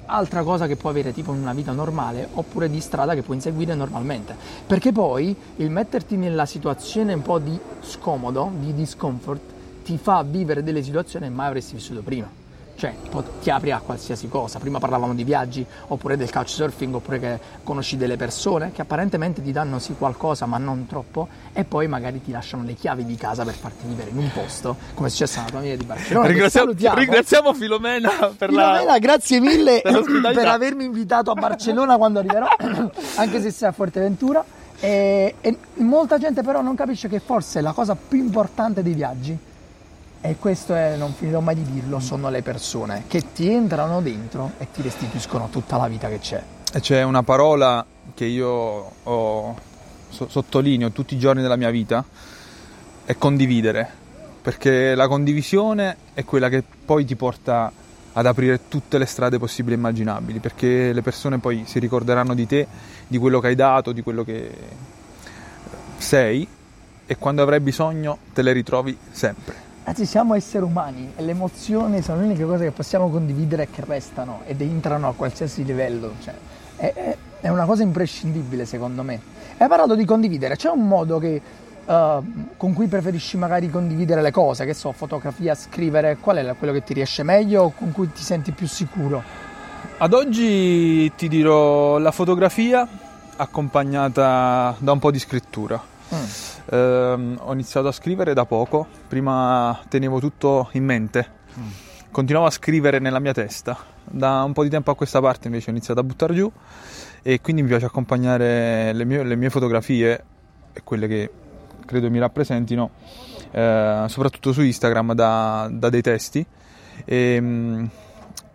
altra 0.06 0.42
cosa 0.42 0.66
che 0.66 0.76
può 0.76 0.90
avere 0.90 1.12
tipo 1.12 1.32
in 1.32 1.40
una 1.40 1.52
vita 1.52 1.72
normale 1.72 2.28
oppure 2.32 2.68
di 2.68 2.80
strada 2.80 3.14
che 3.14 3.22
puoi 3.22 3.36
inseguire 3.36 3.74
normalmente. 3.74 4.34
Perché 4.66 4.92
poi 4.92 5.34
il 5.56 5.70
metterti 5.70 6.16
nella 6.16 6.46
situazione 6.46 7.12
un 7.12 7.22
po' 7.22 7.38
di 7.38 7.58
scomodo, 7.80 8.50
di 8.58 8.74
discomfort, 8.74 9.40
ti 9.82 9.98
fa 9.98 10.22
vivere 10.22 10.62
delle 10.62 10.82
situazioni 10.82 11.26
che 11.26 11.32
mai 11.32 11.48
avresti 11.48 11.74
vissuto 11.74 12.02
prima. 12.02 12.40
Cioè, 12.74 12.94
ti 13.40 13.48
apri 13.48 13.70
a 13.70 13.78
qualsiasi 13.78 14.28
cosa. 14.28 14.58
Prima 14.58 14.80
parlavamo 14.80 15.14
di 15.14 15.22
viaggi, 15.22 15.64
oppure 15.88 16.16
del 16.16 16.32
couchsurfing, 16.32 16.94
oppure 16.96 17.20
che 17.20 17.38
conosci 17.62 17.96
delle 17.96 18.16
persone 18.16 18.72
che 18.72 18.80
apparentemente 18.80 19.40
ti 19.40 19.52
danno 19.52 19.78
sì 19.78 19.94
qualcosa, 19.96 20.46
ma 20.46 20.58
non 20.58 20.86
troppo, 20.86 21.28
e 21.52 21.62
poi 21.62 21.86
magari 21.86 22.20
ti 22.20 22.32
lasciano 22.32 22.64
le 22.64 22.74
chiavi 22.74 23.04
di 23.04 23.14
casa 23.14 23.44
per 23.44 23.54
farti 23.54 23.86
vivere 23.86 24.10
in 24.10 24.18
un 24.18 24.30
posto, 24.32 24.74
come 24.94 25.06
è 25.06 25.10
successo 25.10 25.38
alla 25.38 25.48
tua 25.48 25.58
amica 25.60 25.76
di 25.76 25.84
Barcellona. 25.84 26.26
Ringraziamo, 26.26 26.72
ringraziamo 26.72 27.54
Filomena 27.54 28.10
per 28.36 28.48
Filomena, 28.48 28.84
la... 28.84 28.98
grazie 28.98 29.38
mille 29.38 29.80
per, 29.84 30.32
per 30.34 30.48
avermi 30.48 30.84
invitato 30.84 31.30
a 31.30 31.34
Barcellona 31.34 31.96
quando 31.96 32.18
arriverò, 32.18 32.48
anche 33.16 33.40
se 33.40 33.52
sei 33.52 33.68
a 33.68 33.72
Forteventura. 33.72 34.44
E, 34.80 35.36
e 35.40 35.56
molta 35.74 36.18
gente 36.18 36.42
però 36.42 36.60
non 36.60 36.74
capisce 36.74 37.06
che 37.06 37.20
forse 37.20 37.60
la 37.60 37.70
cosa 37.70 37.94
più 37.94 38.18
importante 38.18 38.82
dei 38.82 38.94
viaggi 38.94 39.38
e 40.24 40.36
questo 40.38 40.72
è, 40.72 40.94
non 40.96 41.12
finirò 41.12 41.40
mai 41.40 41.56
di 41.56 41.64
dirlo, 41.64 41.98
sono 41.98 42.30
le 42.30 42.42
persone 42.42 43.04
che 43.08 43.32
ti 43.32 43.50
entrano 43.50 44.00
dentro 44.00 44.52
e 44.58 44.68
ti 44.72 44.80
restituiscono 44.80 45.48
tutta 45.50 45.76
la 45.76 45.88
vita 45.88 46.08
che 46.08 46.20
c'è. 46.20 46.40
E 46.72 46.80
c'è 46.80 47.02
una 47.02 47.24
parola 47.24 47.84
che 48.14 48.24
io 48.24 48.48
ho, 49.02 49.56
so, 50.08 50.28
sottolineo 50.28 50.92
tutti 50.92 51.14
i 51.14 51.18
giorni 51.18 51.42
della 51.42 51.56
mia 51.56 51.70
vita, 51.70 52.04
è 53.04 53.16
condividere, 53.16 53.88
perché 54.40 54.94
la 54.94 55.08
condivisione 55.08 55.96
è 56.14 56.24
quella 56.24 56.48
che 56.48 56.62
poi 56.62 57.04
ti 57.04 57.16
porta 57.16 57.72
ad 58.12 58.24
aprire 58.24 58.68
tutte 58.68 58.98
le 58.98 59.06
strade 59.06 59.40
possibili 59.40 59.74
e 59.74 59.78
immaginabili, 59.78 60.38
perché 60.38 60.92
le 60.92 61.02
persone 61.02 61.38
poi 61.38 61.64
si 61.66 61.80
ricorderanno 61.80 62.34
di 62.34 62.46
te, 62.46 62.68
di 63.08 63.18
quello 63.18 63.40
che 63.40 63.48
hai 63.48 63.56
dato, 63.56 63.90
di 63.90 64.02
quello 64.02 64.22
che 64.22 64.50
sei 65.96 66.46
e 67.04 67.16
quando 67.16 67.42
avrai 67.42 67.58
bisogno 67.58 68.18
te 68.32 68.42
le 68.42 68.52
ritrovi 68.52 68.96
sempre 69.10 69.61
Anzi, 69.84 70.06
siamo 70.06 70.34
esseri 70.34 70.62
umani 70.64 71.12
e 71.16 71.22
le 71.22 71.32
emozioni 71.32 72.02
sono 72.02 72.20
le 72.20 72.26
uniche 72.26 72.44
cose 72.44 72.64
che 72.64 72.70
possiamo 72.70 73.10
condividere 73.10 73.64
e 73.64 73.68
che 73.70 73.82
restano 73.84 74.42
ed 74.46 74.60
entrano 74.60 75.08
a 75.08 75.12
qualsiasi 75.12 75.64
livello. 75.64 76.12
Cioè, 76.22 76.34
è, 76.76 76.92
è, 76.94 77.16
è, 77.40 77.48
una 77.48 77.64
cosa 77.64 77.82
imprescindibile 77.82 78.64
secondo 78.64 79.02
me. 79.02 79.20
Hai 79.58 79.66
parlato 79.66 79.96
di 79.96 80.04
condividere, 80.04 80.54
c'è 80.54 80.68
un 80.68 80.86
modo 80.86 81.18
che, 81.18 81.42
uh, 81.84 81.92
con 82.56 82.72
cui 82.74 82.86
preferisci 82.86 83.36
magari 83.36 83.68
condividere 83.70 84.22
le 84.22 84.30
cose, 84.30 84.64
che 84.64 84.72
so, 84.72 84.92
fotografia, 84.92 85.56
scrivere, 85.56 86.16
qual 86.18 86.36
è 86.36 86.54
quello 86.56 86.72
che 86.72 86.84
ti 86.84 86.94
riesce 86.94 87.24
meglio 87.24 87.64
o 87.64 87.72
con 87.76 87.90
cui 87.90 88.10
ti 88.12 88.22
senti 88.22 88.52
più 88.52 88.68
sicuro? 88.68 89.20
Ad 89.98 90.12
oggi 90.12 91.12
ti 91.16 91.26
dirò 91.26 91.98
la 91.98 92.12
fotografia 92.12 92.88
accompagnata 93.34 94.76
da 94.78 94.92
un 94.92 94.98
po' 95.00 95.10
di 95.10 95.18
scrittura. 95.18 95.82
Mm 96.14 96.51
eh, 96.66 97.36
ho 97.38 97.52
iniziato 97.52 97.88
a 97.88 97.92
scrivere 97.92 98.34
da 98.34 98.44
poco, 98.44 98.86
prima 99.08 99.78
tenevo 99.88 100.20
tutto 100.20 100.68
in 100.72 100.84
mente, 100.84 101.26
mm. 101.58 101.68
continuavo 102.10 102.46
a 102.46 102.50
scrivere 102.50 102.98
nella 102.98 103.18
mia 103.18 103.32
testa. 103.32 103.76
Da 104.04 104.42
un 104.42 104.52
po' 104.52 104.62
di 104.62 104.68
tempo 104.68 104.90
a 104.90 104.96
questa 104.96 105.20
parte 105.20 105.46
invece 105.46 105.70
ho 105.70 105.72
iniziato 105.72 106.00
a 106.00 106.02
buttare 106.02 106.34
giù 106.34 106.50
e 107.22 107.40
quindi 107.40 107.62
mi 107.62 107.68
piace 107.68 107.86
accompagnare 107.86 108.92
le 108.92 109.04
mie, 109.04 109.22
le 109.22 109.36
mie 109.36 109.48
fotografie 109.48 110.24
e 110.72 110.80
quelle 110.82 111.06
che 111.06 111.30
credo 111.86 112.10
mi 112.10 112.18
rappresentino, 112.18 112.90
eh, 113.50 114.04
soprattutto 114.08 114.52
su 114.52 114.62
Instagram, 114.62 115.14
da, 115.14 115.68
da 115.70 115.88
dei 115.88 116.02
testi. 116.02 116.44
E, 117.04 117.16
ehm, 117.16 117.90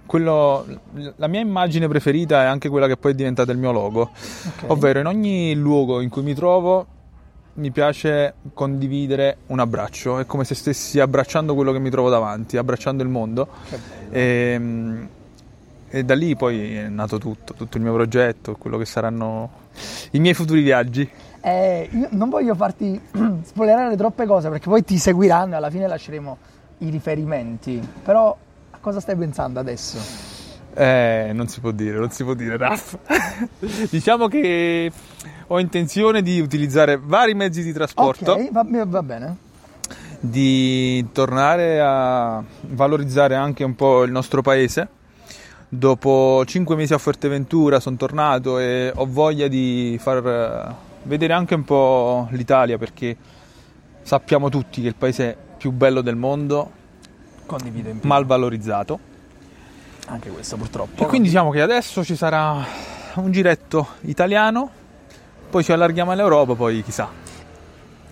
quello, 0.05 0.65
la 1.17 1.27
mia 1.27 1.41
immagine 1.41 1.87
preferita 1.87 2.43
è 2.43 2.45
anche 2.45 2.69
quella 2.69 2.87
che 2.87 2.95
poi 2.95 3.11
è 3.11 3.15
diventata 3.15 3.51
il 3.51 3.57
mio 3.57 3.71
logo, 3.71 4.09
okay. 4.55 4.69
ovvero 4.69 4.99
in 4.99 5.05
ogni 5.05 5.53
luogo 5.53 5.99
in 5.99 6.09
cui 6.09 6.23
mi 6.23 6.33
trovo 6.33 6.87
mi 7.57 7.71
piace 7.71 8.35
condividere 8.53 9.37
un 9.47 9.59
abbraccio, 9.59 10.19
è 10.19 10.25
come 10.25 10.43
se 10.43 10.55
stessi 10.55 10.99
abbracciando 10.99 11.55
quello 11.55 11.71
che 11.71 11.79
mi 11.79 11.89
trovo 11.89 12.09
davanti, 12.09 12.57
abbracciando 12.57 13.03
il 13.03 13.09
mondo. 13.09 13.47
E, 14.09 14.21
ehm, 14.21 15.07
e, 15.89 16.03
da 16.03 16.15
lì 16.15 16.35
poi 16.35 16.75
è 16.75 16.87
nato 16.87 17.17
tutto, 17.17 17.53
tutto 17.53 17.77
il 17.77 17.83
mio 17.83 17.93
progetto, 17.93 18.55
quello 18.57 18.77
che 18.77 18.85
saranno 18.85 19.49
i 20.11 20.19
miei 20.19 20.33
futuri 20.33 20.61
viaggi. 20.61 21.09
Eh, 21.41 21.89
io 21.91 22.07
non 22.11 22.29
voglio 22.29 22.53
farti 22.55 22.99
spoilerare 23.43 23.95
troppe 23.95 24.25
cose 24.25 24.49
perché 24.49 24.69
poi 24.69 24.83
ti 24.83 24.97
seguiranno 24.97 25.53
e 25.53 25.57
alla 25.57 25.69
fine 25.69 25.87
lasceremo 25.87 26.37
i 26.79 26.89
riferimenti, 26.89 27.81
però 28.03 28.35
a 28.69 28.77
cosa 28.79 28.99
stai 28.99 29.15
pensando 29.15 29.59
adesso? 29.59 30.36
Eh, 30.79 31.31
non 31.33 31.47
si 31.47 31.59
può 31.59 31.71
dire, 31.71 31.97
non 31.97 32.11
si 32.11 32.23
può 32.23 32.35
dire, 32.35 32.55
Raff. 32.55 32.95
diciamo 33.89 34.27
che 34.27 34.91
ho 35.47 35.59
intenzione 35.59 36.21
di 36.21 36.39
utilizzare 36.39 36.99
vari 37.01 37.33
mezzi 37.33 37.63
di 37.63 37.73
trasporto. 37.73 38.33
Ok, 38.33 38.51
va, 38.51 38.63
va 38.85 39.01
bene. 39.01 39.37
Di 40.19 41.03
tornare 41.11 41.81
a 41.81 42.43
valorizzare 42.61 43.33
anche 43.33 43.63
un 43.63 43.73
po' 43.73 44.03
il 44.03 44.11
nostro 44.11 44.43
paese. 44.43 44.87
Dopo 45.67 46.43
cinque 46.45 46.75
mesi 46.75 46.93
a 46.93 46.99
Fuerteventura 46.99 47.79
sono 47.79 47.95
tornato 47.95 48.59
e 48.59 48.91
ho 48.93 49.07
voglia 49.09 49.47
di 49.47 49.97
far 49.99 50.25
eh, 50.27 50.75
vedere 51.03 51.33
anche 51.33 51.55
un 51.55 51.63
po' 51.63 52.27
l'Italia 52.29 52.77
perché 52.77 53.17
sappiamo 54.03 54.49
tutti 54.49 54.81
che 54.81 54.87
è 54.87 54.89
il 54.91 54.95
paese 54.95 55.35
più 55.57 55.71
bello 55.71 56.01
del 56.01 56.15
mondo, 56.15 56.71
mal 58.03 58.27
valorizzato 58.27 59.06
anche 60.07 60.29
questo 60.29 60.57
purtroppo. 60.57 61.03
E 61.03 61.05
quindi 61.05 61.27
diciamo 61.29 61.51
che 61.51 61.61
adesso 61.61 62.03
ci 62.03 62.15
sarà 62.15 62.65
un 63.15 63.31
giretto 63.31 63.87
italiano, 64.01 64.69
poi 65.49 65.63
ci 65.63 65.71
allarghiamo 65.71 66.11
all'Europa, 66.11 66.55
poi 66.55 66.83
chissà. 66.83 67.09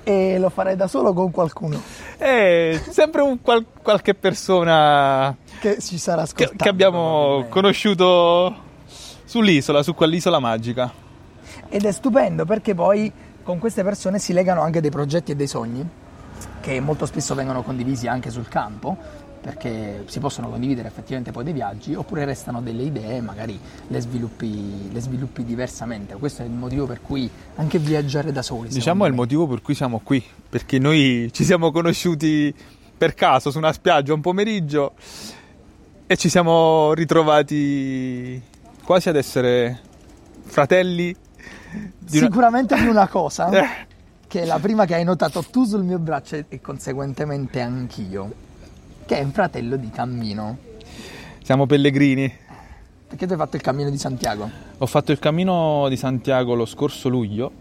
E 0.04 0.38
lo 0.38 0.50
farei 0.50 0.76
da 0.76 0.88
solo 0.88 1.14
con 1.14 1.32
qualcuno? 1.32 1.82
Eh, 2.18 2.80
sempre 2.90 3.22
un 3.22 3.42
qual- 3.42 3.66
qualche 3.82 4.14
persona 4.14 5.36
che 5.60 5.80
ci 5.80 5.98
sarà 5.98 6.22
ascoltando. 6.22 6.52
Che, 6.58 6.64
che 6.64 6.70
abbiamo 6.70 7.46
conosciuto 7.50 8.56
sull'isola, 9.26 9.82
su 9.82 9.96
quell'isola 9.96 10.40
magica. 10.40 10.92
Ed 11.70 11.86
è 11.86 11.92
stupendo 11.92 12.46
perché 12.46 12.76
poi 12.76 13.12
con 13.42 13.58
queste 13.58 13.84
persone 13.84 14.20
si 14.20 14.34
legano 14.34 14.62
anche 14.62 14.80
dei 14.80 14.92
progetti 14.92 15.32
e 15.32 15.36
dei 15.36 15.48
sogni 15.48 15.88
che 16.62 16.80
molto 16.80 17.06
spesso 17.06 17.36
vengono 17.36 17.64
condivisi 17.64 18.08
anche 18.08 18.30
sul 18.30 18.48
campo 18.48 18.98
perché 19.46 20.06
si 20.08 20.20
possono 20.20 20.50
condividere 20.50 20.88
effettivamente 20.88 21.32
poi 21.32 21.44
dei 21.44 21.54
viaggi 21.54 21.94
oppure 21.94 22.26
restano 22.26 22.64
delle 22.64 22.82
idee, 22.82 23.22
magari 23.22 23.60
le 23.90 24.00
sviluppi, 24.00 24.92
le 24.92 25.00
sviluppi 25.00 25.44
diversamente. 25.44 26.16
Questo 26.16 26.42
è 26.42 26.46
il 26.46 26.52
motivo 26.52 26.88
per 26.88 27.00
cui 27.00 27.30
anche 27.58 27.78
viaggiare 27.78 28.32
da 28.32 28.42
soli. 28.42 28.70
Diciamo 28.70 29.06
è 29.06 29.08
il 29.08 29.14
motivo 29.14 29.46
per 29.46 29.62
cui 29.62 29.76
siamo 29.76 30.02
qui, 30.04 30.24
perché 30.50 30.80
noi 30.80 31.30
ci 31.32 31.44
siamo 31.44 31.70
conosciuti 31.70 32.52
per 32.98 33.14
caso 33.14 33.52
su 33.52 33.60
una 33.60 33.72
spiaggia 33.72 34.16
un 34.16 34.22
pomeriggio 34.22 34.94
e 36.08 36.18
ci 36.18 36.28
siamo 36.28 36.94
ritrovati 36.94 38.42
quasi 38.84 39.10
ad 39.10 39.16
essere 39.16 39.80
fratelli. 40.42 41.16
Di 42.00 42.18
Sicuramente 42.18 42.74
una... 42.74 42.82
di 42.82 42.90
una 42.90 43.08
cosa. 43.08 43.50
Eh. 43.54 43.94
Che 44.28 44.42
è 44.42 44.46
la 44.46 44.58
prima 44.58 44.86
che 44.86 44.96
hai 44.96 45.04
notato 45.04 45.44
tu 45.44 45.66
sul 45.66 45.84
mio 45.84 46.00
braccio 46.00 46.36
e 46.50 46.60
conseguentemente 46.60 47.62
anch'io 47.62 48.45
che 49.06 49.20
è 49.20 49.24
un 49.24 49.32
fratello 49.32 49.76
di 49.76 49.90
cammino. 49.90 50.58
Siamo 51.44 51.66
pellegrini. 51.66 52.44
Perché 53.08 53.28
tu 53.28 53.34
hai 53.34 53.38
fatto 53.38 53.56
il 53.56 53.62
cammino 53.62 53.90
di 53.90 53.98
Santiago? 53.98 54.50
Ho 54.80 54.86
fatto 54.88 55.12
il 55.12 55.20
cammino 55.20 55.86
di 55.90 55.96
Santiago 55.96 56.56
lo 56.56 56.66
scorso 56.66 57.08
luglio, 57.08 57.52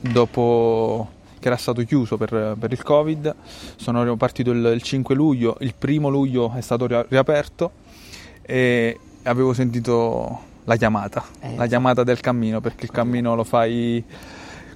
dopo 0.00 1.20
che 1.38 1.48
era 1.48 1.56
stato 1.56 1.82
chiuso 1.84 2.16
per, 2.16 2.56
per 2.58 2.72
il 2.72 2.82
Covid. 2.82 3.34
Sono 3.76 4.16
partito 4.16 4.52
il, 4.52 4.64
il, 4.74 4.82
5 4.82 5.14
luglio, 5.14 5.56
il 5.60 5.74
primo 5.76 6.08
luglio 6.08 6.52
è 6.54 6.62
stato 6.62 6.86
riaperto 7.08 7.72
e 8.40 8.98
avevo 9.24 9.52
sentito 9.52 10.50
la 10.64 10.76
chiamata, 10.76 11.24
eh, 11.40 11.56
la 11.56 11.66
chiamata 11.66 12.04
del 12.04 12.20
cammino, 12.20 12.60
perché 12.60 12.86
il 12.86 12.90
cammino 12.90 13.34
lo 13.34 13.44
fai 13.44 14.02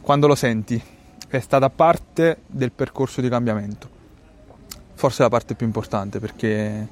quando 0.03 0.27
lo 0.27 0.35
senti. 0.35 0.81
È 1.29 1.41
stata 1.41 1.71
parte 1.71 2.43
del 2.47 2.73
percorso 2.73 3.21
di 3.21 3.29
cambiamento 3.29 3.96
forse 4.97 5.23
la 5.23 5.29
parte 5.29 5.55
più 5.55 5.67
importante 5.67 6.19
perché 6.19 6.89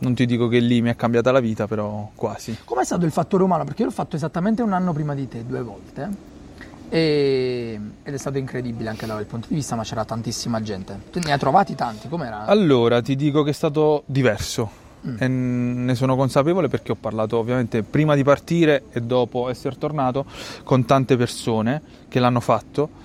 non 0.00 0.14
ti 0.14 0.26
dico 0.26 0.48
che 0.48 0.58
lì 0.58 0.82
mi 0.82 0.90
è 0.90 0.96
cambiata 0.96 1.32
la 1.32 1.40
vita, 1.40 1.66
però 1.66 2.10
quasi. 2.14 2.58
Com'è 2.64 2.84
stato 2.84 3.04
il 3.04 3.10
fattore 3.10 3.42
umano? 3.42 3.64
Perché 3.64 3.82
io 3.82 3.88
l'ho 3.88 3.94
fatto 3.94 4.16
esattamente 4.16 4.62
un 4.62 4.72
anno 4.72 4.92
prima 4.92 5.14
di 5.14 5.26
te, 5.28 5.44
due 5.46 5.62
volte. 5.62 6.32
E... 6.88 7.80
ed 8.02 8.14
è 8.14 8.16
stato 8.16 8.38
incredibile 8.38 8.90
anche 8.90 9.06
da 9.06 9.14
quel 9.14 9.26
punto 9.26 9.48
di 9.48 9.54
vista, 9.54 9.74
ma 9.74 9.82
c'era 9.82 10.04
tantissima 10.04 10.60
gente. 10.62 11.00
Tu 11.10 11.20
ne 11.20 11.32
hai 11.32 11.38
trovati 11.38 11.74
tanti? 11.74 12.08
Com'era? 12.08 12.44
Allora, 12.44 13.00
ti 13.00 13.16
dico 13.16 13.42
che 13.42 13.50
è 13.50 13.54
stato 13.54 14.02
diverso. 14.06 14.82
Mm. 15.06 15.16
E 15.18 15.28
ne 15.28 15.94
sono 15.94 16.16
consapevole 16.16 16.68
perché 16.68 16.92
ho 16.92 16.96
parlato 16.96 17.38
ovviamente 17.38 17.82
prima 17.82 18.14
di 18.14 18.22
partire 18.22 18.84
e 18.90 19.02
dopo 19.02 19.48
essere 19.50 19.76
tornato 19.76 20.24
con 20.64 20.84
tante 20.86 21.16
persone 21.16 21.82
che 22.08 22.20
l'hanno 22.20 22.40
fatto 22.40 23.02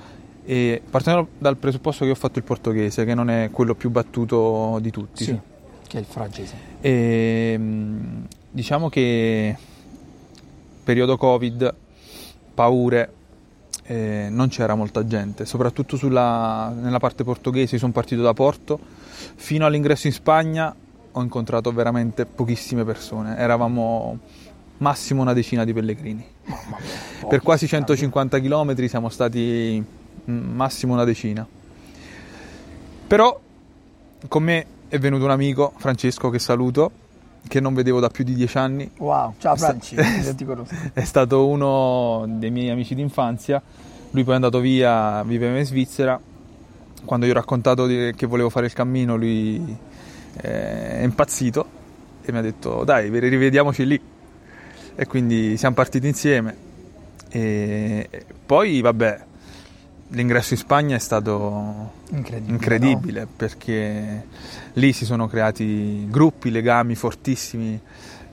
e 0.49 0.81
partendo 0.89 1.27
dal 1.37 1.57
presupposto 1.57 2.05
che 2.05 2.09
ho 2.09 2.15
fatto 2.15 2.39
il 2.39 2.43
portoghese, 2.43 3.05
che 3.05 3.13
non 3.13 3.29
è 3.29 3.51
quello 3.51 3.75
più 3.75 3.91
battuto 3.91 4.79
di 4.81 4.89
tutti. 4.89 5.23
Sì, 5.23 5.39
che 5.85 5.97
è 5.97 5.99
il 5.99 6.07
francese. 6.07 6.55
E, 6.81 7.51
ehm, 7.53 8.25
diciamo 8.49 8.89
che 8.89 9.55
periodo 10.83 11.17
Covid, 11.17 11.71
paure, 12.55 13.13
eh, 13.83 14.29
non 14.31 14.47
c'era 14.47 14.73
molta 14.73 15.05
gente, 15.05 15.45
soprattutto 15.45 15.97
sulla, 15.97 16.73
nella 16.75 16.97
parte 16.97 17.23
portoghese. 17.23 17.77
Sono 17.77 17.91
partito 17.91 18.23
da 18.23 18.33
Porto, 18.33 18.79
fino 19.35 19.67
all'ingresso 19.67 20.07
in 20.07 20.13
Spagna 20.13 20.75
ho 21.11 21.21
incontrato 21.21 21.71
veramente 21.71 22.25
pochissime 22.25 22.83
persone. 22.83 23.37
Eravamo 23.37 24.17
massimo 24.77 25.21
una 25.21 25.33
decina 25.33 25.63
di 25.63 25.73
pellegrini. 25.73 26.25
Mia, 26.45 27.27
per 27.27 27.41
quasi 27.41 27.67
150 27.67 28.39
km 28.39 28.87
siamo 28.87 29.09
stati 29.09 29.97
massimo 30.25 30.93
una 30.93 31.03
decina. 31.03 31.47
Però 33.07 33.39
con 34.27 34.43
me 34.43 34.65
è 34.87 34.99
venuto 34.99 35.23
un 35.23 35.31
amico, 35.31 35.73
Francesco, 35.77 36.29
che 36.29 36.39
saluto, 36.39 36.91
che 37.47 37.59
non 37.59 37.73
vedevo 37.73 37.99
da 37.99 38.09
più 38.09 38.23
di 38.23 38.33
dieci 38.33 38.57
anni. 38.57 38.89
Wow, 38.97 39.35
ciao 39.37 39.55
Franci, 39.55 39.95
è, 40.93 41.03
stato 41.03 41.47
uno 41.47 42.25
dei 42.27 42.51
miei 42.51 42.69
amici 42.69 42.95
d'infanzia, 42.95 43.61
lui 44.11 44.23
poi 44.23 44.33
è 44.33 44.35
andato 44.35 44.59
via, 44.59 45.23
viveva 45.23 45.57
in 45.57 45.65
Svizzera. 45.65 46.19
Quando 47.05 47.25
gli 47.25 47.29
ho 47.29 47.33
raccontato 47.33 47.85
che 47.85 48.25
volevo 48.27 48.49
fare 48.49 48.65
il 48.65 48.73
cammino, 48.73 49.15
lui 49.15 49.77
eh, 50.41 50.99
è 50.99 51.03
impazzito 51.03 51.65
e 52.21 52.31
mi 52.31 52.37
ha 52.39 52.41
detto 52.41 52.83
dai, 52.83 53.09
rivediamoci 53.09 53.85
lì. 53.85 54.01
E 54.95 55.07
quindi 55.07 55.55
siamo 55.55 55.75
partiti 55.75 56.07
insieme. 56.07 56.67
E 57.29 58.09
poi, 58.45 58.81
vabbè, 58.81 59.25
l'ingresso 60.09 60.53
in 60.53 60.59
Spagna 60.59 60.95
è 60.95 60.99
stato 60.99 61.91
incredibile, 62.09 62.53
incredibile 62.53 63.21
no? 63.21 63.27
perché 63.35 64.25
lì 64.73 64.93
si 64.93 65.05
sono 65.05 65.27
creati 65.27 66.07
gruppi, 66.09 66.51
legami 66.51 66.95
fortissimi, 66.95 67.79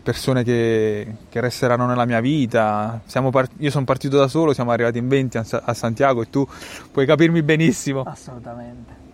persone 0.02 0.45
che, 0.45 1.16
che 1.28 1.40
resteranno 1.40 1.87
nella 1.87 2.04
mia 2.04 2.21
vita. 2.21 3.00
Part- 3.30 3.52
io 3.59 3.71
sono 3.71 3.85
partito 3.85 4.16
da 4.16 4.28
solo, 4.28 4.52
siamo 4.52 4.71
arrivati 4.71 4.99
in 4.99 5.09
20 5.09 5.38
a, 5.38 5.45
a 5.64 5.75
Santiago 5.75 6.23
e 6.23 6.30
tu 6.30 6.47
puoi 6.92 7.06
capirmi 7.06 7.42
benissimo. 7.42 8.02
Assolutamente. 8.02 9.04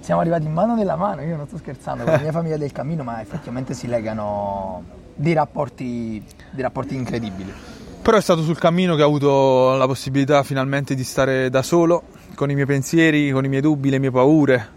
Siamo 0.00 0.20
arrivati 0.20 0.46
in 0.46 0.52
mano 0.52 0.74
nella 0.74 0.96
mano, 0.96 1.20
io 1.22 1.36
non 1.36 1.46
sto 1.46 1.58
scherzando, 1.58 2.02
con 2.02 2.14
la 2.14 2.18
mia 2.18 2.32
famiglia 2.32 2.56
del 2.56 2.72
cammino, 2.72 3.04
ma 3.04 3.20
effettivamente 3.20 3.72
si 3.72 3.86
legano 3.86 4.82
dei 5.14 5.32
rapporti, 5.32 6.24
dei 6.50 6.62
rapporti 6.62 6.96
incredibili. 6.96 7.52
Però 8.02 8.16
è 8.16 8.20
stato 8.20 8.42
sul 8.42 8.58
cammino 8.58 8.96
che 8.96 9.02
ho 9.02 9.06
avuto 9.06 9.76
la 9.76 9.86
possibilità 9.86 10.42
finalmente 10.42 10.96
di 10.96 11.04
stare 11.04 11.48
da 11.50 11.62
solo, 11.62 12.02
con 12.34 12.50
i 12.50 12.54
miei 12.54 12.66
pensieri, 12.66 13.30
con 13.30 13.44
i 13.44 13.48
miei 13.48 13.60
dubbi, 13.60 13.90
le 13.90 14.00
mie 14.00 14.10
paure, 14.10 14.68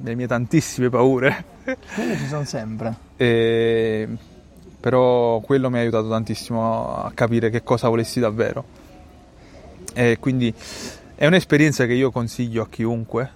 le 0.00 0.14
mie 0.14 0.28
tantissime 0.28 0.88
paure. 0.88 1.44
Quelle 1.64 2.16
ci 2.16 2.26
sono 2.28 2.44
sempre. 2.44 2.94
E... 3.16 4.08
Però 4.78 5.40
quello 5.40 5.70
mi 5.70 5.78
ha 5.78 5.80
aiutato 5.80 6.08
tantissimo 6.08 7.02
a 7.02 7.10
capire 7.12 7.50
che 7.50 7.64
cosa 7.64 7.88
volessi 7.88 8.20
davvero. 8.20 8.64
E 9.92 10.18
quindi 10.20 10.54
è 11.16 11.26
un'esperienza 11.26 11.84
che 11.86 11.94
io 11.94 12.12
consiglio 12.12 12.62
a 12.62 12.68
chiunque, 12.68 13.28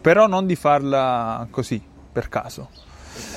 però 0.00 0.26
non 0.26 0.46
di 0.46 0.56
farla 0.56 1.46
così, 1.50 1.80
per 2.10 2.30
caso. 2.30 2.70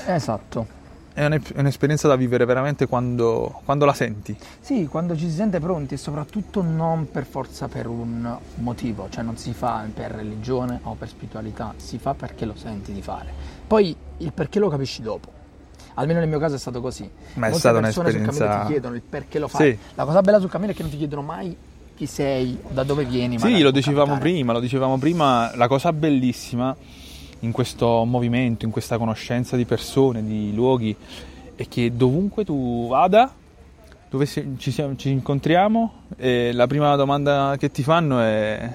Esatto. 0.06 0.79
È 1.20 1.26
un'esperienza 1.58 2.08
da 2.08 2.16
vivere 2.16 2.46
veramente 2.46 2.88
quando, 2.88 3.60
quando, 3.66 3.84
la 3.84 3.92
senti. 3.92 4.38
Sì, 4.62 4.88
quando 4.90 5.18
ci 5.18 5.30
si 5.30 5.36
sente 5.36 5.60
pronti 5.60 5.96
e 5.96 5.98
soprattutto 5.98 6.62
non 6.62 7.12
per 7.12 7.26
forza 7.26 7.68
per 7.68 7.88
un 7.88 8.38
motivo, 8.56 9.10
cioè 9.10 9.22
non 9.22 9.36
si 9.36 9.52
fa 9.52 9.86
per 9.94 10.12
religione 10.12 10.80
o 10.84 10.94
per 10.94 11.10
spiritualità, 11.10 11.74
si 11.76 11.98
fa 11.98 12.14
perché 12.14 12.46
lo 12.46 12.56
senti 12.56 12.94
di 12.94 13.02
fare. 13.02 13.34
Poi 13.68 13.94
il 14.20 14.32
perché 14.32 14.60
lo 14.60 14.70
capisci 14.70 15.02
dopo. 15.02 15.30
Almeno 15.96 16.20
nel 16.20 16.30
mio 16.30 16.40
caso 16.40 16.56
è 16.56 16.58
stato 16.58 16.80
così. 16.80 17.04
Ma 17.34 17.48
è 17.48 17.50
Molte 17.50 17.58
stata 17.60 17.82
persone 17.82 18.12
sul 18.12 18.22
un'esperienza... 18.22 18.46
cammino 18.46 18.66
ti 18.66 18.72
chiedono 18.72 18.96
il 18.96 19.02
perché 19.02 19.40
lo 19.40 19.48
fai. 19.50 19.72
Sì. 19.72 19.80
La 19.96 20.06
cosa 20.06 20.22
bella 20.22 20.40
sul 20.40 20.50
cammino 20.50 20.72
è 20.72 20.74
che 20.74 20.84
non 20.84 20.92
ti 20.92 20.98
chiedono 20.98 21.22
mai 21.22 21.54
chi 21.98 22.06
sei, 22.06 22.58
da 22.70 22.84
dove 22.84 23.04
vieni. 23.04 23.38
Sì, 23.38 23.60
lo 23.60 23.72
dicevamo 23.72 24.14
capitare. 24.14 24.32
prima, 24.32 24.54
lo 24.54 24.62
dicevamo 24.62 24.98
prima, 24.98 25.54
la 25.58 25.68
cosa 25.68 25.92
bellissima 25.92 26.74
in 27.40 27.52
questo 27.52 28.04
movimento, 28.06 28.66
in 28.66 28.72
questa 28.72 28.98
conoscenza 28.98 29.56
di 29.56 29.66
persone, 29.66 30.24
di 30.24 30.54
luoghi, 30.54 30.96
è 31.56 31.68
che 31.68 31.92
dovunque 31.96 32.44
tu 32.46 32.88
vada, 32.88 33.34
dove 34.10 34.26
si- 34.26 34.56
ci, 34.58 34.72
siamo- 34.72 34.96
ci 34.96 35.10
incontriamo, 35.10 35.94
e 36.18 36.52
la 36.54 36.68
prima 36.68 36.96
domanda 36.96 37.56
che 37.58 37.72
ti 37.72 37.84
fanno 37.84 38.20
è 38.20 38.70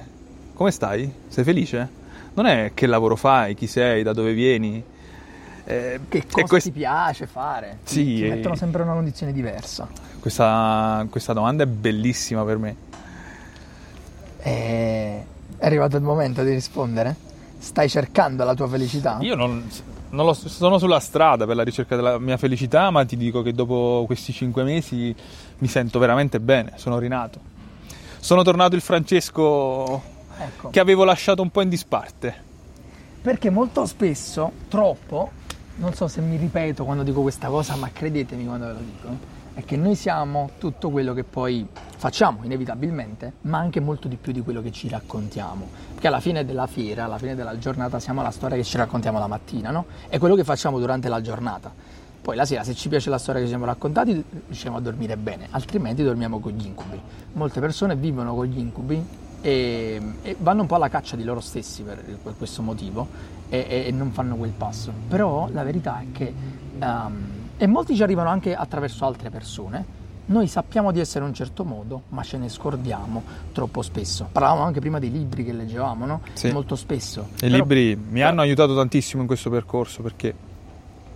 come 0.54 0.70
stai? 0.70 1.12
Sei 1.28 1.44
felice? 1.44 1.88
Non 2.34 2.46
è 2.46 2.70
che 2.74 2.86
lavoro 2.86 3.16
fai, 3.16 3.54
chi 3.54 3.66
sei, 3.66 4.02
da 4.02 4.12
dove 4.12 4.32
vieni. 4.32 4.82
Eh, 5.66 6.00
Che 6.08 6.18
e 6.18 6.26
cosa 6.30 6.46
quest- 6.46 6.66
ti 6.66 6.72
piace 6.72 7.26
fare? 7.26 7.78
Sì, 7.84 8.04
ti 8.16 8.24
e- 8.26 8.28
mettono 8.30 8.54
sempre 8.54 8.82
in 8.82 8.86
una 8.88 8.96
condizione 8.96 9.32
diversa. 9.32 9.88
questa, 10.20 11.06
questa 11.10 11.32
domanda 11.32 11.64
è 11.64 11.66
bellissima 11.66 12.44
per 12.44 12.58
me. 12.58 12.76
E 14.42 15.24
è 15.56 15.66
arrivato 15.66 15.96
il 15.96 16.02
momento 16.02 16.42
di 16.42 16.50
rispondere? 16.52 17.16
Stai 17.64 17.88
cercando 17.88 18.44
la 18.44 18.54
tua 18.54 18.68
felicità? 18.68 19.16
Io 19.22 19.34
non, 19.34 19.66
non 20.10 20.26
lo- 20.26 20.34
sono 20.34 20.76
sulla 20.78 21.00
strada 21.00 21.46
per 21.46 21.56
la 21.56 21.62
ricerca 21.64 21.96
della 21.96 22.18
mia 22.18 22.36
felicità, 22.36 22.90
ma 22.90 23.04
ti 23.06 23.16
dico 23.16 23.40
che 23.40 23.52
dopo 23.54 24.04
questi 24.06 24.32
cinque 24.34 24.62
mesi 24.64 25.14
mi 25.58 25.66
sento 25.66 25.98
veramente 25.98 26.40
bene, 26.40 26.72
sono 26.76 26.98
rinato. 26.98 27.40
Sono 28.18 28.42
tornato 28.42 28.74
il 28.74 28.82
Francesco 28.82 30.02
Ecco. 30.38 30.68
che 30.68 30.78
avevo 30.78 31.04
lasciato 31.04 31.40
un 31.40 31.50
po' 31.50 31.62
in 31.62 31.70
disparte. 31.70 32.34
Perché 33.22 33.48
molto 33.48 33.86
spesso, 33.86 34.52
troppo, 34.68 35.30
non 35.76 35.94
so 35.94 36.06
se 36.06 36.20
mi 36.20 36.36
ripeto 36.36 36.84
quando 36.84 37.02
dico 37.02 37.22
questa 37.22 37.48
cosa, 37.48 37.76
ma 37.76 37.88
credetemi 37.90 38.44
quando 38.44 38.66
ve 38.66 38.72
lo 38.72 38.78
dico, 38.80 39.08
è 39.54 39.64
che 39.64 39.76
noi 39.76 39.94
siamo 39.94 40.50
tutto 40.58 40.90
quello 40.90 41.14
che 41.14 41.22
poi 41.22 41.66
facciamo 41.96 42.40
inevitabilmente, 42.42 43.34
ma 43.42 43.58
anche 43.58 43.80
molto 43.80 44.08
di 44.08 44.16
più 44.16 44.32
di 44.32 44.40
quello 44.40 44.60
che 44.60 44.72
ci 44.72 44.88
raccontiamo. 44.88 45.68
Perché 45.92 46.08
alla 46.08 46.20
fine 46.20 46.44
della 46.44 46.66
fiera, 46.66 47.04
alla 47.04 47.18
fine 47.18 47.34
della 47.34 47.56
giornata, 47.58 48.00
siamo 48.00 48.20
la 48.22 48.30
storia 48.30 48.56
che 48.56 48.64
ci 48.64 48.76
raccontiamo 48.76 49.18
la 49.18 49.28
mattina, 49.28 49.70
no? 49.70 49.86
È 50.08 50.18
quello 50.18 50.34
che 50.34 50.44
facciamo 50.44 50.78
durante 50.78 51.08
la 51.08 51.20
giornata. 51.20 51.72
Poi 52.20 52.36
la 52.36 52.44
sera, 52.46 52.64
se 52.64 52.74
ci 52.74 52.88
piace 52.88 53.10
la 53.10 53.18
storia 53.18 53.40
che 53.40 53.46
ci 53.46 53.52
siamo 53.52 53.66
raccontati, 53.66 54.24
riusciamo 54.46 54.78
a 54.78 54.80
dormire 54.80 55.16
bene, 55.16 55.46
altrimenti 55.50 56.02
dormiamo 56.02 56.40
con 56.40 56.52
gli 56.52 56.64
incubi. 56.64 56.98
Molte 57.34 57.60
persone 57.60 57.94
vivono 57.96 58.34
con 58.34 58.46
gli 58.46 58.58
incubi 58.58 59.06
e, 59.42 60.00
e 60.22 60.36
vanno 60.38 60.62
un 60.62 60.66
po' 60.66 60.76
alla 60.76 60.88
caccia 60.88 61.16
di 61.16 61.22
loro 61.22 61.40
stessi 61.40 61.82
per, 61.82 62.02
per 62.02 62.34
questo 62.38 62.62
motivo 62.62 63.06
e, 63.50 63.84
e- 63.86 63.90
non 63.90 64.10
fanno 64.10 64.36
quel 64.36 64.52
passo. 64.56 64.90
Però 65.06 65.50
la 65.52 65.62
verità 65.62 66.00
è 66.00 66.06
che, 66.12 66.32
ehm, 66.78 67.43
e 67.64 67.66
molti 67.66 67.96
ci 67.96 68.02
arrivano 68.02 68.28
anche 68.28 68.54
attraverso 68.54 69.06
altre 69.06 69.30
persone, 69.30 70.02
noi 70.26 70.46
sappiamo 70.48 70.92
di 70.92 71.00
essere 71.00 71.20
in 71.20 71.30
un 71.30 71.34
certo 71.34 71.64
modo, 71.64 72.02
ma 72.10 72.22
ce 72.22 72.36
ne 72.36 72.50
scordiamo 72.50 73.22
troppo 73.52 73.80
spesso. 73.80 74.28
Parlavamo 74.30 74.62
anche 74.62 74.80
prima 74.80 74.98
dei 74.98 75.10
libri 75.10 75.44
che 75.44 75.52
leggevamo, 75.54 76.04
no? 76.04 76.20
Sì. 76.34 76.50
Molto 76.50 76.76
spesso. 76.76 77.28
I 77.36 77.40
Però- 77.40 77.56
libri 77.56 77.96
mi 77.96 78.20
hanno 78.22 78.42
aiutato 78.42 78.74
tantissimo 78.74 79.22
in 79.22 79.26
questo 79.26 79.48
percorso 79.48 80.02
perché 80.02 80.34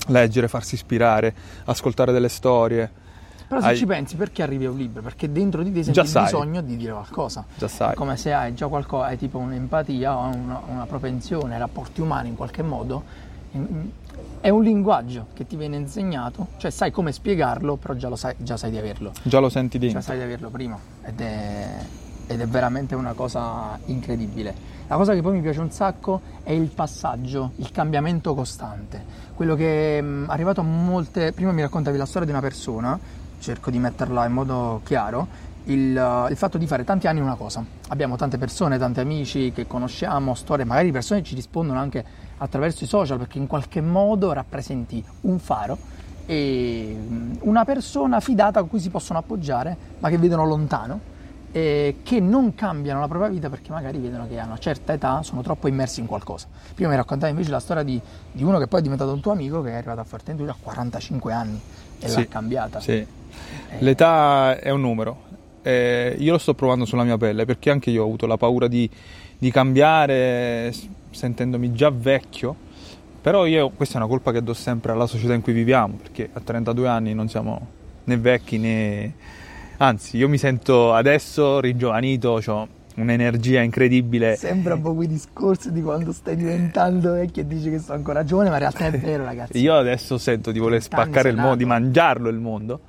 leggere, 0.06 0.48
farsi 0.48 0.74
ispirare, 0.76 1.34
ascoltare 1.66 2.12
delle 2.12 2.28
storie, 2.30 2.90
Però 3.46 3.60
se 3.62 3.66
Hai- 3.68 3.76
ci 3.78 3.86
pensi, 3.86 4.16
perché 4.16 4.42
arrivi 4.42 4.64
a 4.66 4.70
un 4.70 4.76
libro? 4.76 5.00
Perché 5.02 5.30
dentro 5.32 5.62
di 5.62 5.72
te 5.72 5.82
senti 5.82 5.98
il 6.00 6.04
bisogno 6.22 6.60
di 6.62 6.76
dire 6.76 6.92
qualcosa. 6.92 7.44
già 7.56 7.66
sai. 7.68 7.92
È 7.92 7.94
come 7.94 8.16
se 8.18 8.32
hai 8.32 8.52
già 8.54 8.66
qualcosa, 8.68 9.06
hai 9.06 9.16
tipo 9.16 9.36
un'empatia 9.38 10.16
o 10.16 10.26
una, 10.34 10.60
una 10.66 10.84
propensione 10.86 11.54
ai 11.54 11.58
rapporti 11.58 12.00
umani 12.02 12.28
in 12.28 12.36
qualche 12.36 12.62
modo. 12.62 13.02
È 14.40 14.48
un 14.50 14.62
linguaggio 14.62 15.26
che 15.34 15.46
ti 15.46 15.56
viene 15.56 15.76
insegnato, 15.76 16.48
cioè 16.58 16.70
sai 16.70 16.90
come 16.90 17.10
spiegarlo, 17.12 17.76
però 17.76 17.94
già, 17.94 18.08
lo 18.08 18.16
sai, 18.16 18.34
già 18.38 18.56
sai 18.56 18.70
di 18.70 18.78
averlo. 18.78 19.12
Già 19.22 19.40
lo 19.40 19.48
senti 19.48 19.78
Già 19.78 19.84
dentro. 19.84 20.02
sai 20.02 20.16
di 20.16 20.22
averlo 20.22 20.48
prima 20.48 20.78
ed 21.02 21.20
è, 21.20 21.84
ed 22.28 22.40
è 22.40 22.46
veramente 22.46 22.94
una 22.94 23.14
cosa 23.14 23.78
incredibile. 23.86 24.76
La 24.86 24.96
cosa 24.96 25.12
che 25.12 25.20
poi 25.20 25.32
mi 25.34 25.40
piace 25.42 25.60
un 25.60 25.70
sacco 25.70 26.20
è 26.44 26.52
il 26.52 26.68
passaggio, 26.68 27.52
il 27.56 27.70
cambiamento 27.72 28.34
costante. 28.34 29.04
Quello 29.34 29.54
che 29.54 29.98
è 29.98 30.04
arrivato 30.28 30.60
a 30.60 30.64
molte... 30.64 31.32
Prima 31.32 31.52
mi 31.52 31.60
raccontavi 31.60 31.98
la 31.98 32.06
storia 32.06 32.26
di 32.26 32.32
una 32.32 32.40
persona, 32.40 32.98
cerco 33.40 33.70
di 33.70 33.78
metterla 33.78 34.24
in 34.24 34.32
modo 34.32 34.80
chiaro, 34.84 35.26
il, 35.68 36.26
il 36.30 36.36
fatto 36.36 36.58
di 36.58 36.66
fare 36.66 36.84
tanti 36.84 37.06
anni 37.06 37.20
una 37.20 37.34
cosa. 37.34 37.64
Abbiamo 37.88 38.16
tante 38.16 38.38
persone, 38.38 38.78
tanti 38.78 39.00
amici 39.00 39.52
che 39.52 39.66
conosciamo, 39.66 40.34
storie, 40.34 40.64
magari 40.64 40.92
persone 40.92 41.22
ci 41.22 41.34
rispondono 41.34 41.78
anche 41.78 42.04
attraverso 42.38 42.84
i 42.84 42.86
social 42.86 43.18
perché 43.18 43.38
in 43.38 43.46
qualche 43.46 43.80
modo 43.80 44.32
rappresenti 44.32 45.04
un 45.22 45.38
faro 45.38 45.78
e 46.26 46.96
mm, 46.98 47.32
una 47.40 47.64
persona 47.64 48.20
fidata 48.20 48.60
a 48.60 48.62
cui 48.64 48.80
si 48.80 48.90
possono 48.90 49.18
appoggiare 49.18 49.76
ma 49.98 50.08
che 50.08 50.18
vedono 50.18 50.44
lontano 50.44 51.16
e 51.50 51.96
che 52.02 52.20
non 52.20 52.54
cambiano 52.54 53.00
la 53.00 53.08
propria 53.08 53.30
vita 53.30 53.48
perché 53.48 53.72
magari 53.72 53.98
vedono 53.98 54.28
che 54.28 54.38
a 54.38 54.44
una 54.44 54.58
certa 54.58 54.92
età 54.92 55.22
sono 55.22 55.42
troppo 55.42 55.66
immersi 55.68 56.00
in 56.00 56.06
qualcosa. 56.06 56.46
Prima 56.74 56.90
mi 56.90 56.96
raccontavi 56.96 57.32
invece 57.32 57.50
la 57.50 57.60
storia 57.60 57.82
di, 57.82 58.00
di 58.30 58.42
uno 58.42 58.58
che 58.58 58.66
poi 58.66 58.80
è 58.80 58.82
diventato 58.82 59.12
un 59.12 59.20
tuo 59.20 59.32
amico 59.32 59.62
che 59.62 59.70
è 59.70 59.74
arrivato 59.74 60.00
a 60.00 60.04
Fortentuna 60.04 60.52
a 60.52 60.56
45 60.60 61.32
anni 61.32 61.60
e 61.98 62.08
Sì, 62.08 62.16
l'ha 62.16 62.26
cambiata. 62.26 62.80
Sì. 62.80 63.06
L'età 63.78 64.58
è 64.58 64.70
un 64.70 64.80
numero. 64.80 65.27
Eh, 65.62 66.16
io 66.18 66.32
lo 66.32 66.38
sto 66.38 66.54
provando 66.54 66.84
sulla 66.84 67.04
mia 67.04 67.16
pelle 67.16 67.44
perché 67.44 67.70
anche 67.70 67.90
io 67.90 68.02
ho 68.02 68.06
avuto 68.06 68.26
la 68.26 68.36
paura 68.36 68.68
di, 68.68 68.88
di 69.38 69.50
cambiare 69.50 70.72
sentendomi 71.10 71.72
già 71.72 71.90
vecchio. 71.90 72.66
Però 73.20 73.46
io 73.46 73.70
questa 73.70 73.94
è 73.94 73.96
una 73.98 74.08
colpa 74.08 74.32
che 74.32 74.42
do 74.42 74.54
sempre 74.54 74.92
alla 74.92 75.06
società 75.06 75.34
in 75.34 75.42
cui 75.42 75.52
viviamo 75.52 75.98
perché 76.00 76.28
a 76.32 76.40
32 76.40 76.88
anni 76.88 77.14
non 77.14 77.28
siamo 77.28 77.66
né 78.04 78.16
vecchi 78.16 78.58
né... 78.58 79.12
Anzi, 79.78 80.16
io 80.16 80.28
mi 80.28 80.38
sento 80.38 80.92
adesso 80.92 81.60
ringiovanito, 81.60 82.40
ho 82.44 82.68
un'energia 82.96 83.60
incredibile. 83.60 84.36
Sembra 84.36 84.74
un 84.74 84.82
po' 84.82 84.94
quei 84.94 85.06
discorsi 85.06 85.72
di 85.72 85.82
quando 85.82 86.12
stai 86.12 86.36
diventando 86.36 87.12
vecchio 87.12 87.42
e 87.42 87.46
dici 87.46 87.70
che 87.70 87.78
sono 87.78 87.96
ancora 87.96 88.24
giovane, 88.24 88.48
ma 88.48 88.56
in 88.56 88.60
realtà 88.60 88.86
è 88.86 88.90
vero, 88.98 89.24
ragazzi. 89.24 89.58
Io 89.58 89.74
adesso 89.74 90.18
sento 90.18 90.50
di 90.50 90.58
voler 90.58 90.82
spaccare 90.82 91.28
il 91.28 91.36
mondo, 91.36 91.56
di 91.56 91.64
mangiarlo 91.64 92.28
il 92.28 92.38
mondo. 92.38 92.80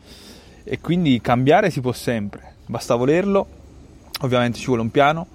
E 0.64 0.80
quindi 0.82 1.20
cambiare 1.22 1.70
si 1.70 1.82
può 1.82 1.92
sempre, 1.92 2.54
basta 2.70 2.94
volerlo. 2.96 3.48
Ovviamente 4.22 4.60
ci 4.60 4.68
vuole 4.68 4.82
un 4.82 4.92
piano, 4.92 5.26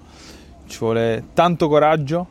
ci 0.67 0.77
vuole 0.79 1.25
tanto 1.33 1.67
coraggio, 1.67 2.25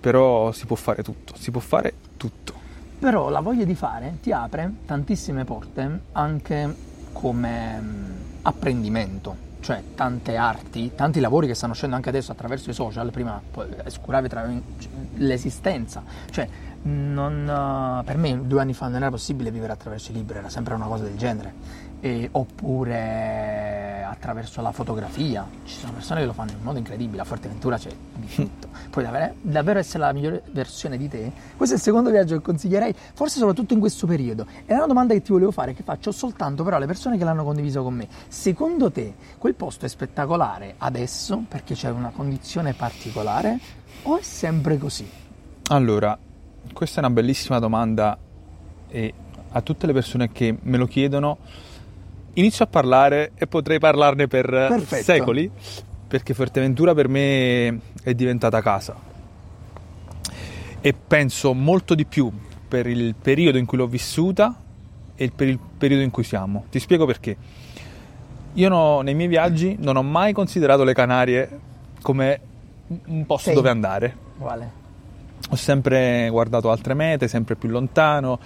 però 0.00 0.52
si 0.52 0.66
può 0.66 0.76
fare 0.76 1.02
tutto, 1.02 1.34
si 1.36 1.50
può 1.50 1.60
fare 1.60 1.94
tutto. 2.16 2.52
Però 2.98 3.30
la 3.30 3.40
voglia 3.40 3.64
di 3.64 3.74
fare 3.74 4.18
ti 4.20 4.32
apre 4.32 4.70
tantissime 4.86 5.44
porte 5.44 6.00
anche 6.12 6.74
come 7.12 7.80
mm, 7.80 8.10
apprendimento, 8.42 9.36
cioè 9.60 9.82
tante 9.94 10.36
arti, 10.36 10.92
tanti 10.94 11.20
lavori 11.20 11.46
che 11.46 11.54
stanno 11.54 11.72
uscendo 11.72 11.96
anche 11.96 12.10
adesso 12.10 12.32
attraverso 12.32 12.70
i 12.70 12.74
social, 12.74 13.10
prima 13.10 13.40
poi 13.50 13.66
oscuravi 13.84 14.28
tra 14.28 14.46
l'esistenza, 15.14 16.02
cioè 16.30 16.48
non, 16.82 18.00
eh, 18.00 18.04
per 18.04 18.16
me 18.16 18.46
due 18.46 18.60
anni 18.60 18.74
fa 18.74 18.86
non 18.86 18.96
era 18.96 19.10
possibile 19.10 19.50
vivere 19.50 19.72
attraverso 19.72 20.10
i 20.10 20.14
libri, 20.14 20.38
era 20.38 20.48
sempre 20.48 20.74
una 20.74 20.86
cosa 20.86 21.04
del 21.04 21.16
genere, 21.16 21.54
E- 22.00 22.28
oppure 22.32 24.01
attraverso 24.12 24.60
la 24.60 24.72
fotografia, 24.72 25.48
ci 25.64 25.74
sono 25.74 25.92
persone 25.92 26.20
che 26.20 26.26
lo 26.26 26.32
fanno 26.32 26.52
in 26.52 26.62
modo 26.62 26.78
incredibile, 26.78 27.22
a 27.22 27.24
Forteventura 27.24 27.78
c'è 27.78 27.90
di 28.14 28.26
tutto, 28.26 28.68
puoi 28.90 29.04
davvero, 29.04 29.34
davvero 29.40 29.78
essere 29.78 30.00
la 30.00 30.12
migliore 30.12 30.42
versione 30.52 30.96
di 30.96 31.08
te, 31.08 31.32
questo 31.56 31.74
è 31.74 31.78
il 31.78 31.82
secondo 31.82 32.10
viaggio 32.10 32.36
che 32.36 32.42
consiglierei, 32.42 32.94
forse 33.14 33.38
soprattutto 33.38 33.72
in 33.72 33.80
questo 33.80 34.06
periodo, 34.06 34.46
è 34.64 34.74
una 34.74 34.86
domanda 34.86 35.14
che 35.14 35.22
ti 35.22 35.32
volevo 35.32 35.50
fare, 35.50 35.74
che 35.74 35.82
faccio 35.82 36.12
soltanto 36.12 36.62
però 36.62 36.76
alle 36.76 36.86
persone 36.86 37.16
che 37.16 37.24
l'hanno 37.24 37.44
condiviso 37.44 37.82
con 37.82 37.94
me, 37.94 38.08
secondo 38.28 38.90
te 38.90 39.14
quel 39.38 39.54
posto 39.54 39.86
è 39.86 39.88
spettacolare 39.88 40.74
adesso 40.78 41.44
perché 41.48 41.74
c'è 41.74 41.90
una 41.90 42.10
condizione 42.10 42.74
particolare 42.74 43.58
o 44.02 44.18
è 44.18 44.22
sempre 44.22 44.78
così? 44.78 45.08
Allora, 45.68 46.18
questa 46.72 47.00
è 47.00 47.04
una 47.04 47.12
bellissima 47.12 47.58
domanda 47.58 48.18
e 48.88 49.14
a 49.52 49.60
tutte 49.62 49.86
le 49.86 49.92
persone 49.92 50.32
che 50.32 50.56
me 50.60 50.76
lo 50.76 50.86
chiedono 50.86 51.38
inizio 52.34 52.64
a 52.64 52.68
parlare 52.68 53.32
e 53.34 53.46
potrei 53.46 53.78
parlarne 53.78 54.26
per 54.26 54.46
Perfetto. 54.46 55.02
secoli 55.04 55.50
perché 56.08 56.34
Fuerteventura 56.34 56.94
per 56.94 57.08
me 57.08 57.80
è 58.02 58.14
diventata 58.14 58.60
casa 58.60 58.94
e 60.80 60.92
penso 60.94 61.54
molto 61.54 61.94
di 61.94 62.04
più 62.04 62.30
per 62.68 62.86
il 62.86 63.14
periodo 63.20 63.58
in 63.58 63.66
cui 63.66 63.78
l'ho 63.78 63.86
vissuta 63.86 64.54
e 65.14 65.30
per 65.34 65.46
il 65.46 65.58
periodo 65.78 66.02
in 66.02 66.10
cui 66.10 66.24
siamo. 66.24 66.64
Ti 66.70 66.78
spiego 66.80 67.04
perché. 67.06 67.36
Io 68.54 68.68
no- 68.68 69.00
nei 69.02 69.14
miei 69.14 69.28
viaggi 69.28 69.76
non 69.78 69.96
ho 69.96 70.02
mai 70.02 70.32
considerato 70.32 70.82
le 70.84 70.92
Canarie 70.94 71.60
come 72.02 72.40
un 73.06 73.24
posto 73.26 73.50
Sì. 73.50 73.54
dove 73.54 73.68
andare. 73.70 74.16
Uguale. 74.38 74.70
Ho 75.50 75.56
sempre 75.56 76.28
guardato 76.30 76.70
altre 76.70 76.94
mete, 76.94 77.28
sempre 77.28 77.56
più 77.56 77.68
lontano. 77.68 78.38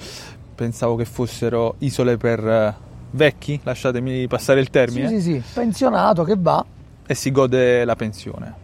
Pensavo 0.54 0.96
che 0.96 1.04
fossero 1.04 1.76
isole 1.78 2.16
per 2.16 2.46
eh, 2.46 2.74
vecchi, 3.16 3.58
lasciatemi 3.62 4.26
passare 4.28 4.60
il 4.60 4.70
termine, 4.70 5.08
Sì, 5.08 5.20
sì, 5.20 5.40
sì, 5.40 5.54
pensionato 5.54 6.22
che 6.22 6.34
va. 6.38 6.64
e 7.06 7.14
si 7.14 7.30
gode 7.32 7.84
la 7.84 7.96
pensione. 7.96 8.54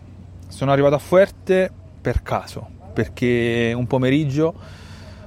Sono 0.49 0.71
arrivato 0.71 0.95
a 0.95 0.99
Fuerte 0.99 1.71
per 2.01 2.23
caso, 2.23 2.69
perché 2.93 3.73
un 3.75 3.87
pomeriggio 3.87 4.55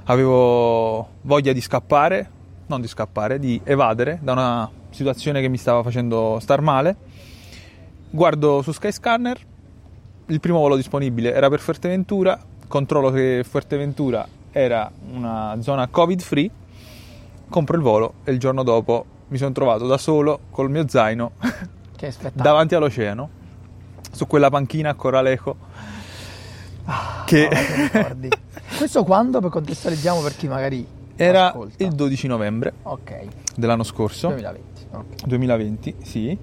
avevo 0.06 1.08
voglia 1.22 1.52
di 1.52 1.62
scappare, 1.62 2.30
non 2.68 2.82
di 2.82 2.88
scappare, 2.88 3.40
di 3.40 3.60
evadere 3.64 4.20
da 4.22 4.32
una 4.34 4.70
situazione 4.92 5.42
che 5.42 5.48
mi 5.50 5.58
stava 5.58 5.82
facendo 5.84 6.38
star 6.40 6.62
male. 6.62 6.96
Guardo 8.10 8.62
su 8.62 8.72
Skyscanner, 8.72 9.38
il 10.28 10.40
primo 10.40 10.60
volo 10.60 10.76
disponibile 10.76 11.34
era 11.34 11.50
per 11.50 11.60
Fuerteventura, 11.60 12.40
controllo 12.68 13.12
che 13.12 13.44
Fuerteventura 13.48 14.26
era 14.52 14.90
una 15.12 15.58
zona 15.60 15.88
covid 15.88 16.22
free, 16.22 16.50
compro 17.50 17.76
il 17.76 17.82
volo 17.82 18.14
e 18.24 18.32
il 18.32 18.40
giorno 18.40 18.64
dopo 18.64 19.06
mi 19.28 19.38
sono 19.38 19.52
trovato 19.52 19.88
da 19.88 19.98
solo 19.98 20.40
col 20.52 20.70
mio 20.70 20.88
zaino 20.88 21.32
davanti 22.34 22.76
all'oceano, 22.76 23.30
su 24.12 24.28
quella 24.28 24.50
panchina 24.50 24.90
a 24.92 24.94
Coralejo. 24.94 25.56
che 27.26 27.48
Ah, 27.48 27.50
che 27.50 27.50
ricordi. 27.92 28.30
Questo 28.78 29.04
quando? 29.04 29.40
Per 29.40 29.50
contestualizziamo 29.50 30.22
per 30.22 30.36
chi 30.36 30.48
magari 30.48 30.86
era 31.16 31.48
ascolta. 31.48 31.84
il 31.84 31.94
12 31.94 32.28
novembre 32.28 32.74
Ok, 32.84 33.26
dell'anno 33.56 33.84
scorso, 33.84 34.28
2020. 34.28 34.82
ok. 34.92 35.26
2020, 35.26 35.96
sì. 36.04 36.38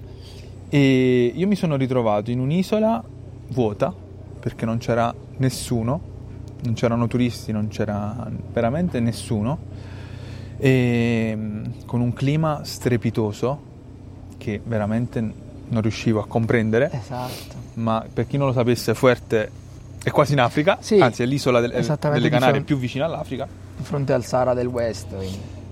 E 0.69 1.31
io 1.35 1.47
mi 1.47 1.55
sono 1.55 1.75
ritrovato 1.75 2.31
in 2.31 2.39
un'isola 2.39 3.01
vuota 3.49 3.93
perché 4.39 4.65
non 4.65 4.79
c'era 4.79 5.13
nessuno, 5.37 6.01
non 6.63 6.73
c'erano 6.73 7.07
turisti, 7.07 7.51
non 7.51 7.67
c'era 7.67 8.27
veramente 8.51 8.99
nessuno. 8.99 9.59
E 10.57 11.33
mm, 11.35 11.63
con 11.85 12.01
un 12.01 12.13
clima 12.13 12.61
strepitoso 12.63 13.71
che 14.37 14.61
veramente 14.63 15.19
non 15.67 15.81
riuscivo 15.81 16.19
a 16.21 16.25
comprendere. 16.27 16.89
Esatto. 16.91 17.61
ma 17.75 18.05
per 18.11 18.27
chi 18.27 18.37
non 18.37 18.47
lo 18.47 18.53
sapesse, 18.53 18.93
Fuerte 18.93 19.49
è 20.03 20.11
quasi 20.11 20.33
in 20.33 20.39
Africa, 20.41 20.77
Sì, 20.81 20.99
anzi 20.99 21.23
è 21.23 21.25
l'isola 21.25 21.59
del- 21.59 21.71
delle 21.71 22.29
Canarie 22.29 22.61
più 22.61 22.77
vicina 22.77 23.05
all'Africa. 23.05 23.47
Di 23.77 23.83
fronte 23.83 24.13
al 24.13 24.23
Sahara 24.23 24.53
del 24.53 24.67
West. 24.67 25.07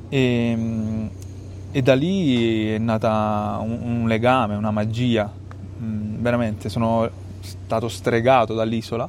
E, 0.09 0.53
mm, 0.55 1.05
e 1.71 1.81
da 1.81 1.93
lì 1.93 2.69
è 2.73 2.77
nata 2.77 3.59
un, 3.61 3.79
un 3.81 4.07
legame, 4.07 4.55
una 4.55 4.71
magia. 4.71 5.31
Mm, 5.81 6.21
veramente 6.21 6.69
sono 6.69 7.09
stato 7.41 7.87
stregato 7.87 8.53
dall'isola, 8.53 9.07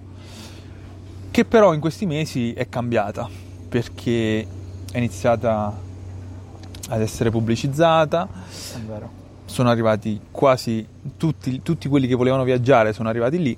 che 1.30 1.44
però 1.44 1.72
in 1.72 1.80
questi 1.80 2.04
mesi 2.06 2.52
è 2.52 2.68
cambiata 2.68 3.28
perché 3.68 4.46
è 4.92 4.98
iniziata 4.98 5.74
ad 6.88 7.00
essere 7.00 7.30
pubblicizzata. 7.30 8.28
Sono 9.46 9.70
arrivati 9.70 10.20
quasi 10.30 10.86
tutti, 11.16 11.62
tutti 11.62 11.88
quelli 11.88 12.06
che 12.06 12.14
volevano 12.14 12.44
viaggiare 12.44 12.92
sono 12.92 13.08
arrivati 13.08 13.42
lì, 13.42 13.56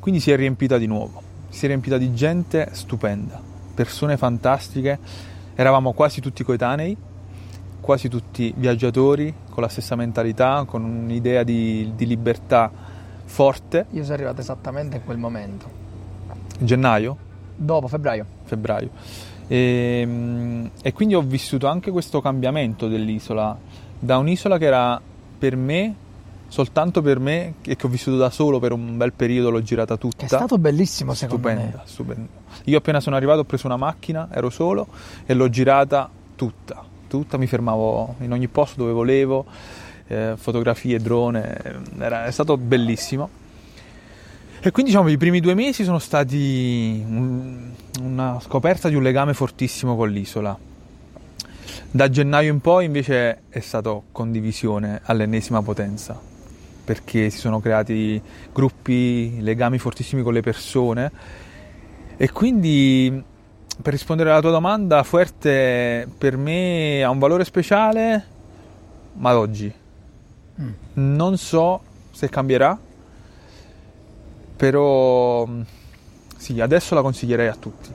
quindi 0.00 0.20
si 0.20 0.30
è 0.30 0.36
riempita 0.36 0.78
di 0.78 0.86
nuovo, 0.86 1.22
si 1.48 1.64
è 1.64 1.68
riempita 1.68 1.96
di 1.96 2.12
gente 2.12 2.70
stupenda, 2.72 3.40
persone 3.74 4.16
fantastiche, 4.16 4.98
eravamo 5.54 5.92
quasi 5.92 6.20
tutti 6.20 6.42
coetanei, 6.42 6.96
quasi 7.80 8.08
tutti 8.08 8.52
viaggiatori 8.56 9.32
con 9.48 9.62
la 9.62 9.68
stessa 9.68 9.94
mentalità, 9.94 10.64
con 10.66 10.84
un'idea 10.84 11.42
di, 11.44 11.92
di 11.94 12.06
libertà 12.06 12.70
forte. 13.24 13.86
Io 13.90 14.02
sono 14.02 14.14
arrivato 14.14 14.40
esattamente 14.40 14.96
in 14.96 15.04
quel 15.04 15.18
momento. 15.18 15.80
Gennaio, 16.58 17.16
Dopo 17.54 17.86
febbraio. 17.88 18.26
febbraio. 18.44 18.90
E, 19.46 20.02
mm, 20.06 20.66
e 20.82 20.92
quindi 20.92 21.14
ho 21.14 21.22
vissuto 21.22 21.66
anche 21.66 21.90
questo 21.90 22.20
cambiamento 22.20 22.88
dell'isola, 22.88 23.56
da 23.98 24.18
un'isola 24.18 24.58
che 24.58 24.64
era 24.64 25.00
per 25.38 25.56
me, 25.56 25.94
soltanto 26.48 27.02
per 27.02 27.18
me, 27.18 27.54
e 27.62 27.76
che 27.76 27.86
ho 27.86 27.88
vissuto 27.88 28.16
da 28.16 28.30
solo 28.30 28.58
per 28.58 28.72
un 28.72 28.96
bel 28.96 29.12
periodo, 29.12 29.50
l'ho 29.50 29.62
girata 29.62 29.96
tutta. 29.96 30.24
È 30.24 30.28
stato 30.28 30.58
bellissimo 30.58 31.14
secondo 31.14 31.48
stupenda, 31.48 31.76
me. 31.78 31.82
stupenda. 31.84 32.28
Io 32.64 32.78
appena 32.78 33.00
sono 33.00 33.16
arrivato 33.16 33.40
ho 33.40 33.44
preso 33.44 33.66
una 33.66 33.76
macchina, 33.76 34.28
ero 34.32 34.50
solo 34.50 34.86
e 35.24 35.34
l'ho 35.34 35.48
girata 35.48 36.08
tutta, 36.36 36.84
tutta, 37.08 37.36
mi 37.36 37.46
fermavo 37.46 38.16
in 38.20 38.32
ogni 38.32 38.48
posto 38.48 38.80
dove 38.80 38.92
volevo, 38.92 39.46
eh, 40.06 40.34
fotografie, 40.36 40.98
drone, 40.98 41.82
era, 41.98 42.26
è 42.26 42.30
stato 42.30 42.56
bellissimo. 42.56 43.40
E 44.64 44.70
quindi 44.70 44.92
diciamo 44.92 45.08
i 45.08 45.16
primi 45.16 45.40
due 45.40 45.54
mesi 45.54 45.82
sono 45.82 45.98
stati 45.98 47.02
un- 47.04 47.71
una 48.00 48.40
scoperta 48.40 48.88
di 48.88 48.94
un 48.94 49.02
legame 49.02 49.34
fortissimo 49.34 49.96
con 49.96 50.10
l'isola. 50.10 50.56
Da 51.90 52.08
gennaio 52.08 52.52
in 52.52 52.60
poi 52.60 52.86
invece 52.86 53.42
è 53.48 53.60
stato 53.60 54.04
condivisione 54.12 55.00
all'ennesima 55.04 55.62
potenza, 55.62 56.18
perché 56.84 57.30
si 57.30 57.38
sono 57.38 57.60
creati 57.60 58.20
gruppi, 58.52 59.40
legami 59.40 59.78
fortissimi 59.78 60.22
con 60.22 60.32
le 60.32 60.40
persone 60.40 61.12
e 62.16 62.30
quindi 62.30 63.22
per 63.80 63.92
rispondere 63.92 64.30
alla 64.30 64.40
tua 64.40 64.50
domanda, 64.50 65.02
Fuerte 65.02 66.08
per 66.16 66.36
me 66.36 67.02
ha 67.02 67.10
un 67.10 67.18
valore 67.18 67.44
speciale, 67.44 68.24
ma 69.14 69.30
ad 69.30 69.36
oggi 69.36 69.80
Mm. 70.60 70.72
non 70.94 71.38
so 71.38 71.80
se 72.10 72.28
cambierà, 72.28 72.78
però 74.54 75.48
sì, 76.42 76.60
adesso 76.60 76.96
la 76.96 77.02
consiglierei 77.02 77.46
a 77.46 77.54
tutti. 77.54 77.88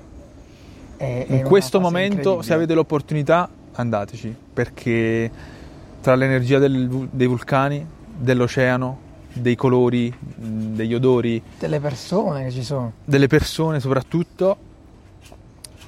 È- 0.96 1.04
è 1.04 1.26
In 1.34 1.40
una 1.40 1.48
questo 1.50 1.80
fase 1.82 1.92
momento, 1.92 2.42
se 2.42 2.54
avete 2.54 2.74
l'opportunità, 2.74 3.50
andateci, 3.74 4.34
perché 4.54 5.30
tra 6.00 6.16
l'energia 6.16 6.58
del- 6.58 7.10
dei 7.12 7.28
vulcani, 7.28 7.86
dell'oceano, 8.18 9.00
dei 9.34 9.56
colori, 9.56 10.12
degli 10.18 10.94
odori, 10.94 11.44
Delle 11.60 11.82
persone 11.82 12.46
che 12.46 12.52
ci 12.52 12.64
sono. 12.64 12.94
delle 13.04 13.28
persone 13.28 13.82
soprattutto, 13.82 14.56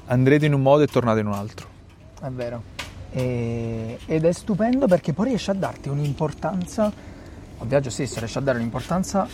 andrete 0.08 0.46
in 0.46 0.54
un 0.54 0.62
modo 0.62 0.84
e 0.84 0.88
tornate 0.88 1.22
in 1.22 1.28
un 1.28 1.34
altro. 1.34 1.66
È 2.22 2.28
vero. 2.28 2.62
E- 3.12 4.00
ed 4.06 4.26
è 4.26 4.32
stupendo 4.34 4.86
perché 4.86 5.14
poi 5.14 5.30
riesce 5.30 5.52
a 5.52 5.54
darti 5.54 5.88
un'importanza, 5.88 6.92
al 7.58 7.68
viaggio 7.68 7.90
stesso 7.90 8.20
riesce 8.20 8.38
a 8.38 8.42
dare 8.42 8.58
un'importanza 8.58 9.26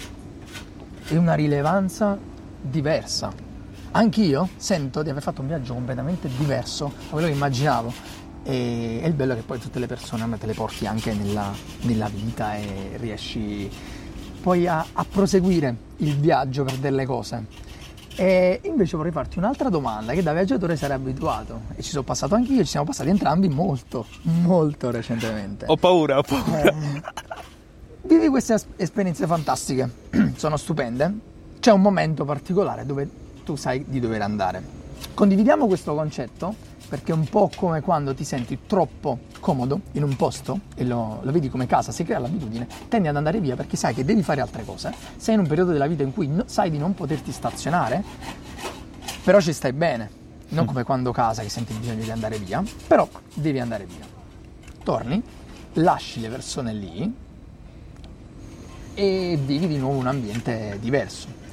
e 1.07 1.17
una 1.17 1.33
rilevanza 1.33 2.33
diversa. 2.69 3.31
Anch'io 3.91 4.49
sento 4.57 5.03
di 5.03 5.09
aver 5.09 5.21
fatto 5.21 5.41
un 5.41 5.47
viaggio 5.47 5.73
completamente 5.73 6.29
diverso 6.35 6.91
da 6.95 7.11
quello 7.11 7.27
che 7.27 7.33
immaginavo. 7.33 7.93
E, 8.43 8.99
e 9.01 9.07
il 9.07 9.13
bello 9.13 9.33
è 9.33 9.35
che 9.35 9.41
poi 9.41 9.59
tutte 9.59 9.79
le 9.79 9.87
persone 9.87 10.23
a 10.23 10.27
me 10.27 10.37
te 10.37 10.45
le 10.45 10.53
porti 10.53 10.85
anche 10.85 11.13
nella, 11.13 11.51
nella 11.81 12.09
vita 12.09 12.55
e 12.55 12.97
riesci 12.97 13.69
poi 14.41 14.67
a, 14.67 14.85
a 14.93 15.05
proseguire 15.09 15.75
il 15.97 16.15
viaggio 16.17 16.63
per 16.63 16.75
delle 16.75 17.05
cose. 17.05 17.45
E 18.17 18.61
invece 18.63 18.95
vorrei 18.95 19.11
farti 19.11 19.39
un'altra 19.39 19.69
domanda 19.69 20.13
che 20.13 20.23
da 20.23 20.31
viaggiatore 20.31 20.77
sarei 20.77 20.95
abituato 20.95 21.61
e 21.75 21.81
ci 21.81 21.89
sono 21.89 22.03
passato 22.03 22.35
anch'io, 22.35 22.59
ci 22.59 22.69
siamo 22.69 22.85
passati 22.85 23.09
entrambi 23.09 23.49
molto, 23.49 24.05
molto 24.21 24.89
recentemente. 24.89 25.65
Ho 25.67 25.75
paura, 25.75 26.17
ho 26.17 26.21
paura. 26.21 26.63
Eh, 26.63 27.01
vivi 28.03 28.29
queste 28.29 28.57
esperienze 28.77 29.25
fantastiche, 29.27 29.89
sono 30.37 30.55
stupende. 30.57 31.33
C'è 31.65 31.71
un 31.71 31.81
momento 31.81 32.25
particolare 32.25 32.85
dove 32.85 33.09
tu 33.43 33.55
sai 33.55 33.85
di 33.87 33.99
dover 33.99 34.21
andare. 34.21 34.61
Condividiamo 35.15 35.65
questo 35.65 35.95
concetto 35.95 36.53
perché 36.87 37.11
è 37.11 37.15
un 37.15 37.27
po' 37.27 37.49
come 37.55 37.81
quando 37.81 38.13
ti 38.13 38.23
senti 38.23 38.59
troppo 38.67 39.21
comodo 39.39 39.81
in 39.93 40.03
un 40.03 40.15
posto 40.15 40.59
e 40.75 40.83
lo, 40.83 41.21
lo 41.23 41.31
vedi 41.31 41.49
come 41.49 41.65
casa, 41.65 41.91
si 41.91 42.03
crea 42.03 42.19
l'abitudine, 42.19 42.67
tendi 42.87 43.07
ad 43.07 43.15
andare 43.15 43.39
via 43.39 43.55
perché 43.55 43.77
sai 43.77 43.95
che 43.95 44.05
devi 44.05 44.21
fare 44.21 44.41
altre 44.41 44.63
cose. 44.63 44.93
Sei 45.17 45.33
in 45.33 45.39
un 45.39 45.47
periodo 45.47 45.71
della 45.71 45.87
vita 45.87 46.03
in 46.03 46.13
cui 46.13 46.27
no- 46.27 46.43
sai 46.45 46.69
di 46.69 46.77
non 46.77 46.93
poterti 46.93 47.31
stazionare, 47.31 48.03
però 49.23 49.39
ci 49.39 49.51
stai 49.51 49.73
bene. 49.73 50.11
Non 50.49 50.65
come 50.65 50.83
quando 50.83 51.11
casa 51.11 51.41
che 51.41 51.49
senti 51.49 51.71
il 51.73 51.79
bisogno 51.79 52.03
di 52.03 52.11
andare 52.11 52.37
via, 52.37 52.63
però 52.85 53.09
devi 53.33 53.59
andare 53.59 53.87
via. 53.87 54.05
Torni, 54.83 55.19
lasci 55.73 56.21
le 56.21 56.29
persone 56.29 56.73
lì 56.73 57.15
e 58.93 59.39
vivi 59.43 59.67
di 59.67 59.77
nuovo 59.77 59.97
un 59.97 60.05
ambiente 60.05 60.77
diverso. 60.79 61.44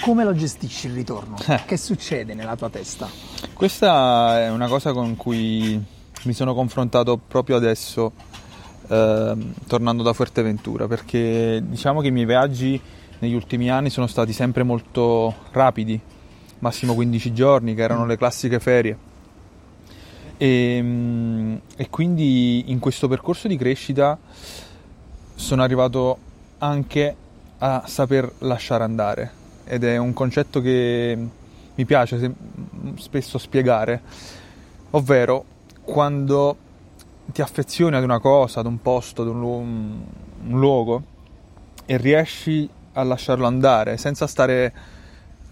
Come 0.00 0.24
lo 0.24 0.34
gestisci 0.34 0.86
il 0.88 0.94
ritorno? 0.94 1.36
Eh. 1.46 1.62
Che 1.64 1.76
succede 1.76 2.34
nella 2.34 2.56
tua 2.56 2.68
testa? 2.68 3.08
Questa 3.52 4.40
è 4.40 4.50
una 4.50 4.68
cosa 4.68 4.92
con 4.92 5.16
cui 5.16 5.82
mi 6.24 6.32
sono 6.32 6.54
confrontato 6.54 7.16
proprio 7.16 7.56
adesso, 7.56 8.12
ehm, 8.88 9.54
tornando 9.66 10.02
da 10.02 10.12
Fuerteventura, 10.12 10.86
perché 10.86 11.62
diciamo 11.64 12.00
che 12.00 12.08
i 12.08 12.10
miei 12.10 12.26
viaggi 12.26 12.80
negli 13.18 13.34
ultimi 13.34 13.70
anni 13.70 13.90
sono 13.90 14.06
stati 14.06 14.32
sempre 14.32 14.62
molto 14.62 15.34
rapidi, 15.52 15.98
massimo 16.58 16.94
15 16.94 17.32
giorni, 17.32 17.74
che 17.74 17.82
erano 17.82 18.04
le 18.06 18.16
classiche 18.16 18.60
ferie. 18.60 18.98
E, 20.36 20.78
mm, 20.82 21.56
e 21.76 21.88
quindi 21.88 22.70
in 22.70 22.78
questo 22.78 23.08
percorso 23.08 23.48
di 23.48 23.56
crescita 23.56 24.18
sono 25.34 25.62
arrivato 25.62 26.18
anche 26.58 27.16
a 27.58 27.84
saper 27.86 28.30
lasciare 28.38 28.84
andare 28.84 29.44
ed 29.66 29.84
è 29.84 29.96
un 29.96 30.12
concetto 30.12 30.60
che 30.60 31.18
mi 31.74 31.84
piace 31.84 32.32
spesso 32.96 33.36
spiegare, 33.38 34.00
ovvero 34.90 35.44
quando 35.82 36.56
ti 37.32 37.42
affezioni 37.42 37.96
ad 37.96 38.04
una 38.04 38.20
cosa, 38.20 38.60
ad 38.60 38.66
un 38.66 38.80
posto, 38.80 39.22
ad 39.22 39.28
un, 39.28 39.40
lu- 39.40 39.60
un 40.48 40.58
luogo 40.58 41.02
e 41.84 41.96
riesci 41.96 42.68
a 42.92 43.02
lasciarlo 43.02 43.46
andare 43.46 43.96
senza 43.96 44.26
stare 44.26 44.72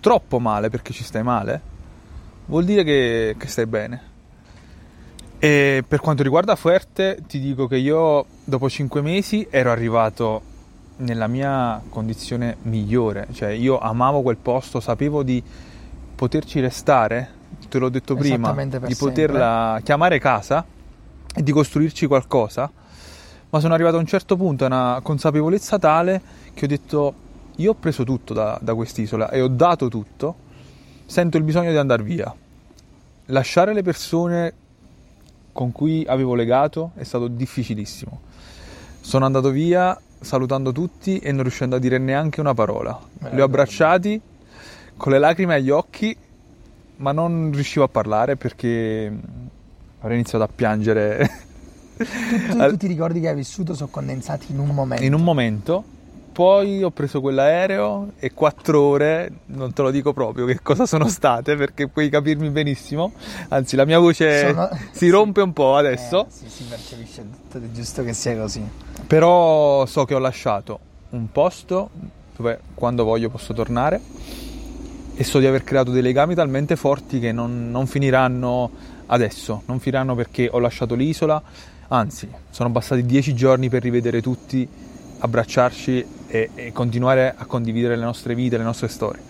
troppo 0.00 0.38
male 0.38 0.70
perché 0.70 0.92
ci 0.92 1.04
stai 1.04 1.22
male, 1.22 1.60
vuol 2.46 2.64
dire 2.64 2.84
che, 2.84 3.34
che 3.38 3.46
stai 3.48 3.66
bene. 3.66 4.12
E 5.38 5.84
per 5.86 6.00
quanto 6.00 6.22
riguarda 6.22 6.56
Fuerte, 6.56 7.18
ti 7.26 7.38
dico 7.38 7.66
che 7.66 7.76
io 7.76 8.24
dopo 8.44 8.70
5 8.70 9.02
mesi 9.02 9.46
ero 9.50 9.70
arrivato 9.70 10.52
nella 10.96 11.26
mia 11.26 11.82
condizione 11.88 12.56
migliore, 12.62 13.28
cioè 13.32 13.50
io 13.50 13.78
amavo 13.78 14.22
quel 14.22 14.36
posto, 14.36 14.80
sapevo 14.80 15.22
di 15.22 15.42
poterci 16.14 16.60
restare, 16.60 17.30
te 17.68 17.78
l'ho 17.78 17.88
detto 17.88 18.14
prima, 18.14 18.52
di 18.86 18.94
poterla 18.94 19.80
chiamare 19.82 20.18
casa 20.18 20.64
e 21.34 21.42
di 21.42 21.50
costruirci 21.50 22.06
qualcosa, 22.06 22.70
ma 23.50 23.60
sono 23.60 23.74
arrivato 23.74 23.96
a 23.96 24.00
un 24.00 24.06
certo 24.06 24.36
punto 24.36 24.64
a 24.64 24.66
una 24.68 25.00
consapevolezza 25.02 25.78
tale 25.78 26.20
che 26.54 26.64
ho 26.64 26.68
detto 26.68 27.14
io 27.56 27.70
ho 27.70 27.74
preso 27.74 28.04
tutto 28.04 28.34
da, 28.34 28.58
da 28.60 28.74
quest'isola 28.74 29.30
e 29.30 29.40
ho 29.40 29.48
dato 29.48 29.88
tutto, 29.88 30.36
sento 31.06 31.36
il 31.36 31.44
bisogno 31.44 31.70
di 31.70 31.76
andare 31.76 32.02
via. 32.02 32.34
Lasciare 33.26 33.72
le 33.72 33.82
persone 33.82 34.52
con 35.52 35.70
cui 35.70 36.04
avevo 36.06 36.34
legato 36.34 36.90
è 36.96 37.04
stato 37.04 37.28
difficilissimo. 37.28 38.20
Sono 39.00 39.24
andato 39.24 39.50
via 39.50 39.98
salutando 40.24 40.72
tutti 40.72 41.18
e 41.18 41.30
non 41.32 41.42
riuscendo 41.42 41.76
a 41.76 41.78
dire 41.78 41.98
neanche 41.98 42.40
una 42.40 42.54
parola. 42.54 42.98
Li 43.30 43.40
ho 43.40 43.44
abbracciati 43.44 44.20
con 44.96 45.12
le 45.12 45.18
lacrime 45.18 45.54
agli 45.54 45.70
occhi, 45.70 46.16
ma 46.96 47.12
non 47.12 47.50
riuscivo 47.52 47.84
a 47.84 47.88
parlare 47.88 48.36
perché 48.36 49.12
avrei 50.00 50.16
iniziato 50.18 50.44
a 50.44 50.48
piangere 50.54 51.30
Tu, 51.96 52.04
tu- 52.50 52.58
Al- 52.60 52.70
tutti 52.72 52.86
i 52.86 52.88
ricordi 52.88 53.20
che 53.20 53.28
hai 53.28 53.34
vissuto 53.36 53.74
sono 53.74 53.88
condensati 53.90 54.46
in 54.50 54.58
un 54.58 54.68
momento. 54.68 55.04
in 55.04 55.14
un 55.14 55.22
momento. 55.22 55.84
Poi 56.34 56.82
ho 56.82 56.90
preso 56.90 57.20
quell'aereo 57.20 58.14
e 58.18 58.32
quattro 58.32 58.80
ore, 58.80 59.30
non 59.46 59.72
te 59.72 59.82
lo 59.82 59.92
dico 59.92 60.12
proprio 60.12 60.46
che 60.46 60.58
cosa 60.62 60.84
sono 60.84 61.06
state 61.06 61.54
perché 61.54 61.86
puoi 61.86 62.08
capirmi 62.08 62.50
benissimo. 62.50 63.12
Anzi, 63.50 63.76
la 63.76 63.84
mia 63.84 64.00
voce 64.00 64.48
Sono- 64.48 64.68
si 64.90 65.10
rompe 65.10 65.42
un 65.42 65.52
po' 65.52 65.76
adesso. 65.76 66.26
Eh, 66.26 66.30
sì, 66.30 66.48
si 66.48 66.64
percepisce 66.64 67.22
tutto, 67.22 67.58
ed 67.58 67.64
è 67.66 67.70
giusto 67.70 68.02
che 68.02 68.12
sia 68.14 68.36
così. 68.36 68.68
Però 69.06 69.86
so 69.86 70.04
che 70.06 70.16
ho 70.16 70.18
lasciato 70.18 70.80
un 71.10 71.30
posto 71.30 71.90
dove 72.36 72.58
quando 72.74 73.04
voglio 73.04 73.30
posso 73.30 73.54
tornare 73.54 74.00
e 75.14 75.22
so 75.22 75.38
di 75.38 75.46
aver 75.46 75.62
creato 75.62 75.92
dei 75.92 76.02
legami 76.02 76.34
talmente 76.34 76.74
forti 76.74 77.20
che 77.20 77.30
non, 77.30 77.70
non 77.70 77.86
finiranno 77.86 78.72
adesso, 79.06 79.62
non 79.66 79.78
finiranno 79.78 80.16
perché 80.16 80.48
ho 80.50 80.58
lasciato 80.58 80.96
l'isola, 80.96 81.40
anzi 81.86 82.28
sono 82.50 82.70
bastati 82.70 83.06
dieci 83.06 83.34
giorni 83.34 83.68
per 83.68 83.82
rivedere 83.82 84.20
tutti, 84.20 84.68
abbracciarci 85.24 86.06
e, 86.26 86.50
e 86.54 86.72
continuare 86.72 87.34
a 87.36 87.46
condividere 87.46 87.96
le 87.96 88.04
nostre 88.04 88.34
vite, 88.34 88.58
le 88.58 88.64
nostre 88.64 88.88
storie. 88.88 89.22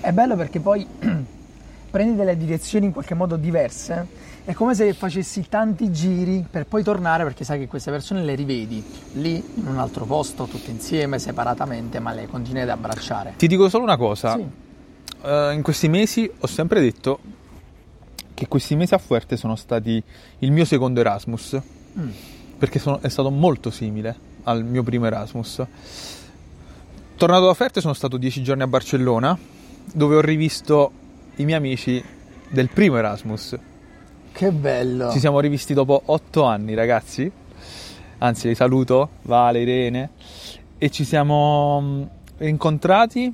È 0.00 0.10
bello 0.12 0.34
perché 0.34 0.60
poi 0.60 0.86
prendi 1.90 2.16
delle 2.16 2.36
direzioni 2.36 2.86
in 2.86 2.92
qualche 2.92 3.14
modo 3.14 3.36
diverse. 3.36 4.24
È 4.46 4.52
come 4.54 4.74
se 4.74 4.92
facessi 4.94 5.46
tanti 5.48 5.90
giri 5.92 6.46
per 6.48 6.66
poi 6.66 6.82
tornare 6.84 7.24
perché 7.24 7.44
sai 7.44 7.58
che 7.58 7.66
queste 7.66 7.90
persone 7.90 8.22
le 8.22 8.34
rivedi 8.34 8.82
lì 9.14 9.34
in 9.56 9.66
un 9.66 9.78
altro 9.78 10.04
posto, 10.04 10.44
tutte 10.44 10.70
insieme, 10.70 11.18
separatamente, 11.18 11.98
ma 11.98 12.12
le 12.12 12.26
continui 12.28 12.62
ad 12.62 12.68
abbracciare. 12.70 13.34
Ti 13.36 13.46
dico 13.48 13.68
solo 13.68 13.82
una 13.82 13.96
cosa, 13.96 14.36
Sì. 14.36 14.44
Eh, 15.24 15.52
in 15.52 15.62
questi 15.62 15.88
mesi 15.88 16.30
ho 16.38 16.46
sempre 16.46 16.80
detto 16.80 17.18
che 18.34 18.46
questi 18.48 18.76
mesi 18.76 18.94
a 18.94 18.98
Fuerte 18.98 19.36
sono 19.36 19.56
stati 19.56 20.00
il 20.40 20.52
mio 20.52 20.64
secondo 20.64 21.00
Erasmus, 21.00 21.60
Mm. 21.98 22.08
perché 22.58 22.78
sono- 22.78 23.00
è 23.00 23.08
stato 23.08 23.30
molto 23.30 23.70
simile 23.70 24.14
al 24.46 24.64
mio 24.64 24.82
primo 24.82 25.06
Erasmus. 25.06 25.64
Tornato 27.16 27.46
da 27.46 27.54
Fuerte 27.54 27.80
sono 27.80 27.94
stato 27.94 28.16
dieci 28.16 28.42
giorni 28.42 28.62
a 28.62 28.66
Barcellona, 28.66 29.36
dove 29.92 30.16
ho 30.16 30.20
rivisto 30.20 30.92
i 31.36 31.44
miei 31.44 31.58
amici 31.58 32.02
del 32.48 32.68
primo 32.68 32.96
Erasmus. 32.96 33.56
Che 34.32 34.52
bello. 34.52 35.10
Ci 35.10 35.18
siamo 35.18 35.40
rivisti 35.40 35.72
dopo 35.72 36.02
otto 36.06 36.44
anni, 36.44 36.74
ragazzi. 36.74 37.30
Anzi, 38.18 38.48
li 38.48 38.54
saluto, 38.54 39.08
Vale, 39.22 39.60
Irene. 39.60 40.10
E 40.78 40.90
ci 40.90 41.04
siamo 41.04 41.80
mm, 41.80 42.02
incontrati 42.40 43.32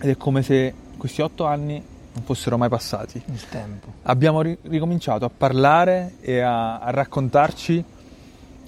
ed 0.00 0.08
è 0.08 0.16
come 0.16 0.42
se 0.42 0.72
questi 0.96 1.20
otto 1.20 1.44
anni 1.44 1.82
non 2.14 2.24
fossero 2.24 2.56
mai 2.56 2.70
passati. 2.70 3.22
Il 3.26 3.48
tempo. 3.50 3.92
Abbiamo 4.02 4.40
ri- 4.40 4.56
ricominciato 4.62 5.26
a 5.26 5.30
parlare 5.34 6.14
e 6.20 6.40
a, 6.40 6.78
a 6.78 6.90
raccontarci 6.90 7.84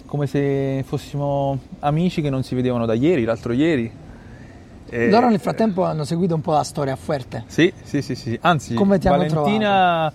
come 0.09 0.27
se 0.27 0.83
fossimo 0.87 1.59
amici 1.81 2.23
che 2.23 2.31
non 2.31 2.43
si 2.43 2.55
vedevano 2.55 2.87
da 2.87 2.95
ieri, 2.95 3.25
l'altro 3.25 3.53
ieri. 3.53 3.93
E- 4.91 5.11
Loro 5.11 5.29
nel 5.29 5.39
frattempo 5.39 5.85
hanno 5.85 6.05
seguito 6.05 6.35
un 6.35 6.41
po' 6.41 6.53
la 6.53 6.63
storia 6.65 6.95
a 6.95 6.97
Fuerte. 6.97 7.45
Sì, 7.47 7.71
sì, 7.83 8.01
sì, 8.01 8.15
sì. 8.15 8.39
Anzi, 8.41 8.73
Come 8.75 8.99
ti 8.99 9.07
hanno 9.07 9.19
Valentina 9.19 10.11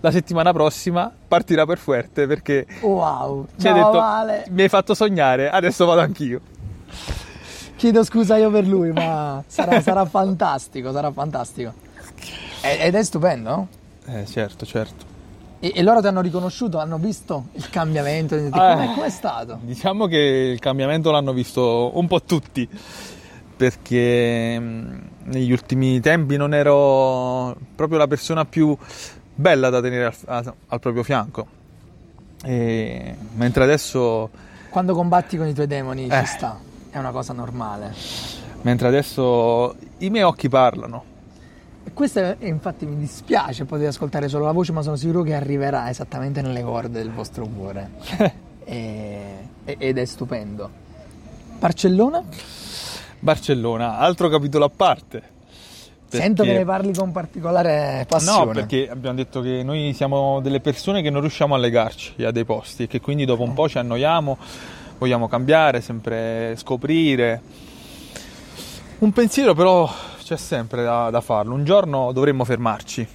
la 0.00 0.10
settimana 0.10 0.52
prossima 0.52 1.10
partirà 1.26 1.64
per 1.64 1.78
Fuerte 1.78 2.26
perché 2.26 2.66
Wow. 2.82 3.46
ci 3.58 3.66
ha 3.68 3.72
detto 3.72 3.90
Vale. 3.92 4.44
mi 4.50 4.62
hai 4.62 4.68
fatto 4.68 4.92
sognare, 4.94 5.48
adesso 5.48 5.86
vado 5.86 6.02
anch'io. 6.02 6.40
Chiedo 7.76 8.04
scusa 8.04 8.36
io 8.36 8.50
per 8.50 8.66
lui, 8.66 8.92
ma 8.92 9.42
sarà, 9.48 9.80
sarà 9.80 10.04
fantastico, 10.04 10.92
sarà 10.92 11.10
fantastico. 11.10 11.72
Ed 12.60 12.94
è 12.94 13.02
stupendo, 13.02 13.48
no? 13.50 13.68
Eh, 14.06 14.26
certo, 14.26 14.66
certo. 14.66 15.07
E, 15.60 15.72
e 15.74 15.82
loro 15.82 16.00
ti 16.00 16.06
hanno 16.06 16.20
riconosciuto, 16.20 16.78
hanno 16.78 16.98
visto 16.98 17.46
il 17.52 17.68
cambiamento. 17.70 18.36
Eh. 18.36 18.48
Com'è, 18.50 18.94
com'è 18.94 19.10
stato? 19.10 19.58
Diciamo 19.62 20.06
che 20.06 20.16
il 20.16 20.58
cambiamento 20.60 21.10
l'hanno 21.10 21.32
visto 21.32 21.90
un 21.98 22.06
po' 22.06 22.22
tutti, 22.22 22.68
perché 23.56 24.58
mh, 24.58 25.00
negli 25.24 25.50
ultimi 25.50 26.00
tempi 26.00 26.36
non 26.36 26.54
ero 26.54 27.56
proprio 27.74 27.98
la 27.98 28.06
persona 28.06 28.44
più 28.44 28.76
bella 29.34 29.68
da 29.70 29.80
tenere 29.80 30.04
al, 30.06 30.14
a- 30.26 30.54
al 30.68 30.80
proprio 30.80 31.02
fianco. 31.02 31.46
E- 32.44 33.16
mentre 33.34 33.64
adesso, 33.64 34.30
Quando 34.70 34.94
combatti 34.94 35.36
con 35.36 35.48
i 35.48 35.54
tuoi 35.54 35.66
demoni 35.66 36.06
Eh. 36.06 36.18
ci 36.20 36.26
sta, 36.26 36.58
è 36.90 36.98
una 36.98 37.10
cosa 37.10 37.32
normale. 37.32 37.92
mentre 38.62 38.86
adesso 38.88 39.74
i 39.98 40.10
miei 40.10 40.22
occhi 40.24 40.48
parlano. 40.48 41.16
E 41.88 41.92
questo 41.94 42.18
è, 42.18 42.36
infatti 42.40 42.84
mi 42.84 42.98
dispiace 42.98 43.64
poter 43.64 43.88
ascoltare 43.88 44.28
solo 44.28 44.44
la 44.44 44.52
voce, 44.52 44.72
ma 44.72 44.82
sono 44.82 44.96
sicuro 44.96 45.22
che 45.22 45.32
arriverà 45.32 45.88
esattamente 45.88 46.42
nelle 46.42 46.60
corde 46.60 46.98
del 46.98 47.10
vostro 47.10 47.46
cuore. 47.46 47.90
E- 48.70 49.46
ed 49.64 49.96
è 49.96 50.04
stupendo. 50.04 50.68
Barcellona? 51.58 52.22
Barcellona, 53.18 53.96
altro 53.96 54.28
capitolo 54.28 54.66
a 54.66 54.68
parte. 54.68 55.22
Sento 56.06 56.42
che 56.42 56.48
Perché- 56.50 56.64
ne 56.64 56.64
parli 56.66 56.92
con 56.92 57.10
particolare 57.10 58.04
passione. 58.06 58.44
No, 58.44 58.52
perché 58.52 58.90
abbiamo 58.90 59.16
detto 59.16 59.40
che 59.40 59.62
noi 59.62 59.94
siamo 59.94 60.40
delle 60.40 60.60
persone 60.60 61.00
che 61.00 61.08
non 61.08 61.22
riusciamo 61.22 61.54
a 61.54 61.58
legarci 61.58 62.22
a 62.24 62.30
dei 62.30 62.44
posti 62.44 62.82
e 62.82 62.86
che 62.88 63.00
quindi 63.00 63.24
dopo 63.24 63.42
un 63.42 63.54
po' 63.54 63.70
ci 63.70 63.78
annoiamo, 63.78 64.36
vogliamo 64.98 65.28
cambiare, 65.28 65.80
sempre 65.80 66.54
scoprire. 66.58 67.40
Un 68.98 69.12
pensiero 69.12 69.54
però 69.54 69.90
c'è 70.28 70.36
sempre 70.36 70.82
da, 70.82 71.08
da 71.08 71.22
farlo, 71.22 71.54
un 71.54 71.64
giorno 71.64 72.12
dovremmo 72.12 72.44
fermarci. 72.44 73.06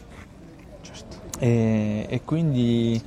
E, 1.37 2.05
e 2.09 2.21
quindi 2.25 2.99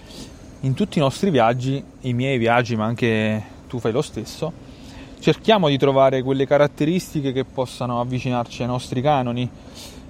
in 0.60 0.74
tutti 0.74 0.98
i 0.98 1.00
nostri 1.00 1.30
viaggi, 1.30 1.82
i 2.02 2.12
miei 2.12 2.38
viaggi, 2.38 2.76
ma 2.76 2.84
anche 2.84 3.42
tu 3.66 3.80
fai 3.80 3.90
lo 3.90 4.02
stesso, 4.02 4.52
cerchiamo 5.18 5.66
di 5.66 5.76
trovare 5.76 6.22
quelle 6.22 6.46
caratteristiche 6.46 7.32
che 7.32 7.44
possano 7.44 8.00
avvicinarci 8.00 8.62
ai 8.62 8.68
nostri 8.68 9.02
canoni 9.02 9.50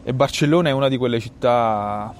e 0.02 0.12
Barcellona 0.12 0.68
è 0.68 0.72
una 0.72 0.88
di 0.88 0.98
quelle 0.98 1.18
città 1.18 2.14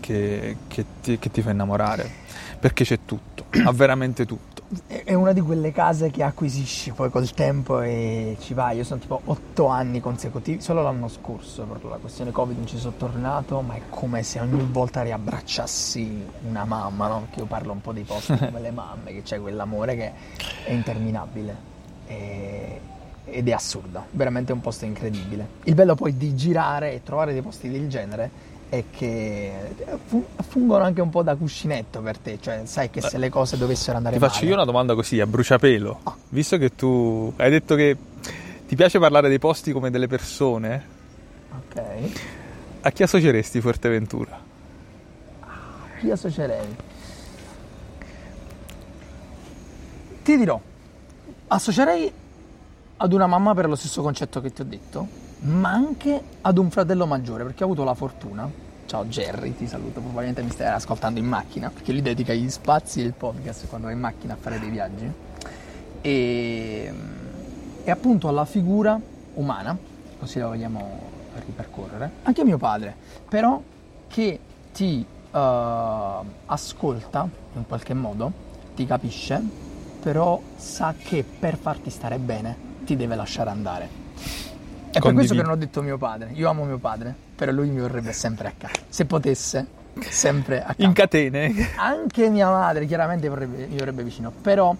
che, 0.00 0.56
che 0.66 0.84
ti, 1.02 1.18
che 1.18 1.30
ti 1.30 1.42
fa 1.42 1.50
innamorare 1.50 2.10
perché 2.58 2.84
c'è 2.84 3.00
tutto, 3.04 3.44
ha 3.66 3.72
veramente 3.72 4.24
tutto. 4.24 4.53
È 4.86 5.12
una 5.14 5.32
di 5.32 5.40
quelle 5.40 5.72
case 5.72 6.10
che 6.10 6.22
acquisisci 6.22 6.92
poi 6.92 7.10
col 7.10 7.30
tempo 7.32 7.80
e 7.80 8.36
ci 8.40 8.54
vai. 8.54 8.78
Io 8.78 8.84
sono 8.84 9.00
tipo 9.00 9.20
otto 9.24 9.66
anni 9.66 10.00
consecutivi, 10.00 10.60
solo 10.60 10.82
l'anno 10.82 11.08
scorso 11.08 11.64
per 11.64 11.84
la 11.84 11.96
questione 11.96 12.30
Covid 12.30 12.56
non 12.56 12.66
ci 12.66 12.78
sono 12.78 12.94
tornato, 12.96 13.60
ma 13.60 13.74
è 13.74 13.82
come 13.90 14.22
se 14.22 14.40
ogni 14.40 14.66
volta 14.70 15.02
riabbracciassi 15.02 16.24
una 16.48 16.64
mamma, 16.64 17.08
no? 17.08 17.26
Che 17.30 17.40
io 17.40 17.46
parlo 17.46 17.72
un 17.72 17.80
po' 17.80 17.92
dei 17.92 18.04
posti 18.04 18.36
come 18.38 18.60
le 18.60 18.70
mamme, 18.70 19.12
che 19.12 19.22
c'è 19.22 19.40
quell'amore 19.40 19.96
che 19.96 20.12
è 20.64 20.72
interminabile. 20.72 21.56
E... 22.06 22.80
Ed 23.26 23.48
è 23.48 23.52
assurdo, 23.52 24.04
veramente 24.10 24.52
un 24.52 24.60
posto 24.60 24.84
incredibile. 24.84 25.48
Il 25.64 25.74
bello 25.74 25.94
poi 25.94 26.14
di 26.14 26.34
girare 26.36 26.92
e 26.92 27.02
trovare 27.02 27.32
dei 27.32 27.40
posti 27.40 27.70
del 27.70 27.88
genere 27.88 28.52
e 28.68 28.84
che 28.90 29.52
fungono 30.48 30.84
anche 30.84 31.00
un 31.00 31.10
po' 31.10 31.22
da 31.22 31.36
cuscinetto 31.36 32.00
per 32.00 32.18
te, 32.18 32.38
cioè 32.40 32.62
sai 32.64 32.90
che 32.90 33.00
se 33.00 33.18
le 33.18 33.28
cose 33.28 33.56
dovessero 33.56 33.96
andare 33.96 34.16
Ti 34.16 34.20
male... 34.20 34.32
Ti 34.32 34.38
faccio 34.38 34.50
io 34.50 34.56
una 34.56 34.64
domanda 34.64 34.94
così, 34.94 35.20
a 35.20 35.26
bruciapelo. 35.26 36.00
Oh. 36.02 36.16
Visto 36.30 36.58
che 36.58 36.74
tu 36.74 37.32
hai 37.36 37.50
detto 37.50 37.74
che 37.74 37.96
ti 38.66 38.76
piace 38.76 38.98
parlare 38.98 39.28
dei 39.28 39.38
posti 39.38 39.72
come 39.72 39.90
delle 39.90 40.08
persone, 40.08 40.84
ok. 41.56 41.82
A 42.80 42.90
chi 42.90 43.02
associeresti 43.02 43.60
Fuerteventura? 43.60 44.40
A 45.40 45.98
chi 46.00 46.10
associerei? 46.10 46.76
Ti 50.22 50.36
dirò, 50.36 50.60
associerei 51.48 52.12
ad 52.96 53.12
una 53.12 53.26
mamma 53.26 53.54
per 53.54 53.68
lo 53.68 53.74
stesso 53.76 54.02
concetto 54.02 54.40
che 54.40 54.52
ti 54.52 54.60
ho 54.62 54.64
detto, 54.64 55.06
ma 55.44 55.72
anche 55.72 56.22
ad 56.40 56.58
un 56.58 56.70
fratello 56.70 57.06
maggiore, 57.06 57.44
perché 57.44 57.62
ho 57.64 57.66
avuto 57.66 57.84
la 57.84 57.94
fortuna. 57.94 58.48
Ciao 58.86 59.04
Jerry, 59.06 59.54
ti 59.56 59.66
saluto, 59.66 60.00
probabilmente 60.00 60.42
mi 60.42 60.50
stai 60.50 60.68
ascoltando 60.68 61.18
in 61.18 61.26
macchina, 61.26 61.70
perché 61.70 61.92
lui 61.92 62.02
dedica 62.02 62.32
gli 62.32 62.48
spazi 62.48 63.02
del 63.02 63.12
podcast 63.12 63.66
quando 63.68 63.86
vai 63.86 63.96
in 63.96 64.00
macchina 64.00 64.34
a 64.34 64.36
fare 64.38 64.58
dei 64.58 64.70
viaggi. 64.70 65.10
E, 66.00 66.92
e 67.82 67.90
appunto 67.90 68.28
alla 68.28 68.44
figura 68.44 68.98
umana, 69.34 69.76
così 70.18 70.38
la 70.38 70.48
vogliamo 70.48 71.12
ripercorrere, 71.44 72.10
anche 72.22 72.44
mio 72.44 72.58
padre, 72.58 72.94
però 73.28 73.60
che 74.08 74.38
ti 74.72 75.04
uh, 75.30 75.38
ascolta 76.46 77.28
in 77.54 77.66
qualche 77.66 77.94
modo, 77.94 78.32
ti 78.74 78.86
capisce, 78.86 79.42
però 80.00 80.40
sa 80.56 80.94
che 80.96 81.24
per 81.24 81.56
farti 81.56 81.90
stare 81.90 82.18
bene 82.18 82.56
ti 82.84 82.96
deve 82.96 83.14
lasciare 83.16 83.50
andare. 83.50 84.03
È 84.94 85.00
per 85.00 85.12
questo 85.12 85.34
che 85.34 85.42
non 85.42 85.50
ho 85.50 85.56
detto 85.56 85.82
mio 85.82 85.98
padre. 85.98 86.30
Io 86.34 86.48
amo 86.48 86.64
mio 86.64 86.78
padre, 86.78 87.12
però 87.34 87.50
lui 87.50 87.68
mi 87.68 87.80
vorrebbe 87.80 88.12
sempre 88.12 88.46
a 88.46 88.52
casa. 88.56 88.80
Se 88.88 89.04
potesse, 89.06 89.66
sempre 90.08 90.62
a 90.62 90.66
casa. 90.66 90.84
In 90.84 90.92
catene. 90.92 91.52
Anche 91.76 92.30
mia 92.30 92.48
madre 92.48 92.86
chiaramente 92.86 93.28
vorrebbe, 93.28 93.66
mi 93.66 93.76
vorrebbe 93.76 94.04
vicino, 94.04 94.30
però 94.30 94.72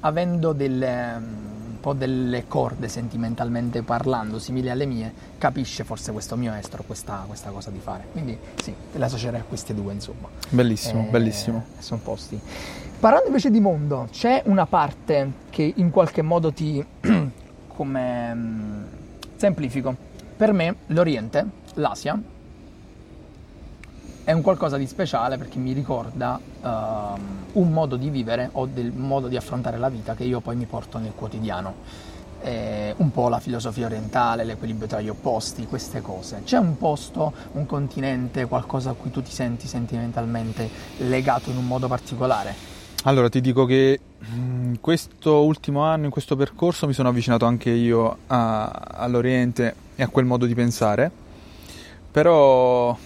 avendo 0.00 0.52
delle, 0.52 1.14
un 1.16 1.80
po' 1.80 1.94
delle 1.94 2.44
corde 2.48 2.88
sentimentalmente 2.88 3.82
parlando 3.82 4.38
simili 4.38 4.68
alle 4.68 4.84
mie, 4.84 5.10
capisce 5.38 5.84
forse 5.84 6.12
questo 6.12 6.36
mio 6.36 6.52
estro, 6.52 6.82
questa, 6.86 7.24
questa 7.26 7.48
cosa 7.48 7.70
di 7.70 7.78
fare. 7.78 8.04
Quindi 8.12 8.36
sì, 8.62 8.74
la 8.92 9.06
associerei 9.06 9.40
a 9.40 9.44
queste 9.44 9.74
due, 9.74 9.94
insomma. 9.94 10.28
Bellissimo, 10.50 11.06
eh, 11.06 11.10
bellissimo. 11.10 11.64
Sono 11.78 12.00
posti. 12.04 12.38
Parlando 13.00 13.28
invece 13.28 13.50
di 13.50 13.58
mondo, 13.58 14.06
c'è 14.12 14.42
una 14.44 14.66
parte 14.66 15.32
che 15.48 15.72
in 15.76 15.88
qualche 15.88 16.20
modo 16.20 16.52
ti 16.52 16.84
come 17.68 18.34
mm, 18.34 18.82
Semplifico. 19.42 19.96
Per 20.36 20.52
me 20.52 20.76
l'Oriente, 20.86 21.44
l'Asia, 21.74 22.16
è 24.22 24.30
un 24.30 24.40
qualcosa 24.40 24.76
di 24.76 24.86
speciale 24.86 25.36
perché 25.36 25.58
mi 25.58 25.72
ricorda 25.72 26.38
uh, 26.38 26.68
un 27.58 27.72
modo 27.72 27.96
di 27.96 28.08
vivere 28.08 28.50
o 28.52 28.66
del 28.66 28.92
modo 28.92 29.26
di 29.26 29.34
affrontare 29.34 29.78
la 29.78 29.88
vita 29.88 30.14
che 30.14 30.22
io 30.22 30.38
poi 30.38 30.54
mi 30.54 30.66
porto 30.66 30.98
nel 30.98 31.10
quotidiano. 31.16 31.74
Eh, 32.40 32.94
un 32.98 33.10
po' 33.10 33.28
la 33.28 33.40
filosofia 33.40 33.86
orientale, 33.86 34.44
l'equilibrio 34.44 34.86
tra 34.86 35.00
gli 35.00 35.08
opposti, 35.08 35.66
queste 35.66 36.00
cose. 36.00 36.42
C'è 36.44 36.58
un 36.58 36.78
posto, 36.78 37.32
un 37.54 37.66
continente, 37.66 38.46
qualcosa 38.46 38.90
a 38.90 38.92
cui 38.92 39.10
tu 39.10 39.22
ti 39.22 39.32
senti 39.32 39.66
sentimentalmente 39.66 40.68
legato 40.98 41.50
in 41.50 41.56
un 41.56 41.66
modo 41.66 41.88
particolare? 41.88 42.71
Allora 43.04 43.28
ti 43.28 43.40
dico 43.40 43.64
che 43.64 43.98
in 44.32 44.78
questo 44.80 45.42
ultimo 45.44 45.82
anno, 45.82 46.04
in 46.04 46.10
questo 46.10 46.36
percorso, 46.36 46.86
mi 46.86 46.92
sono 46.92 47.08
avvicinato 47.08 47.44
anche 47.46 47.70
io 47.70 48.18
a, 48.28 48.68
all'Oriente 48.68 49.74
e 49.96 50.04
a 50.04 50.08
quel 50.08 50.24
modo 50.24 50.46
di 50.46 50.54
pensare, 50.54 51.10
però 52.10 52.96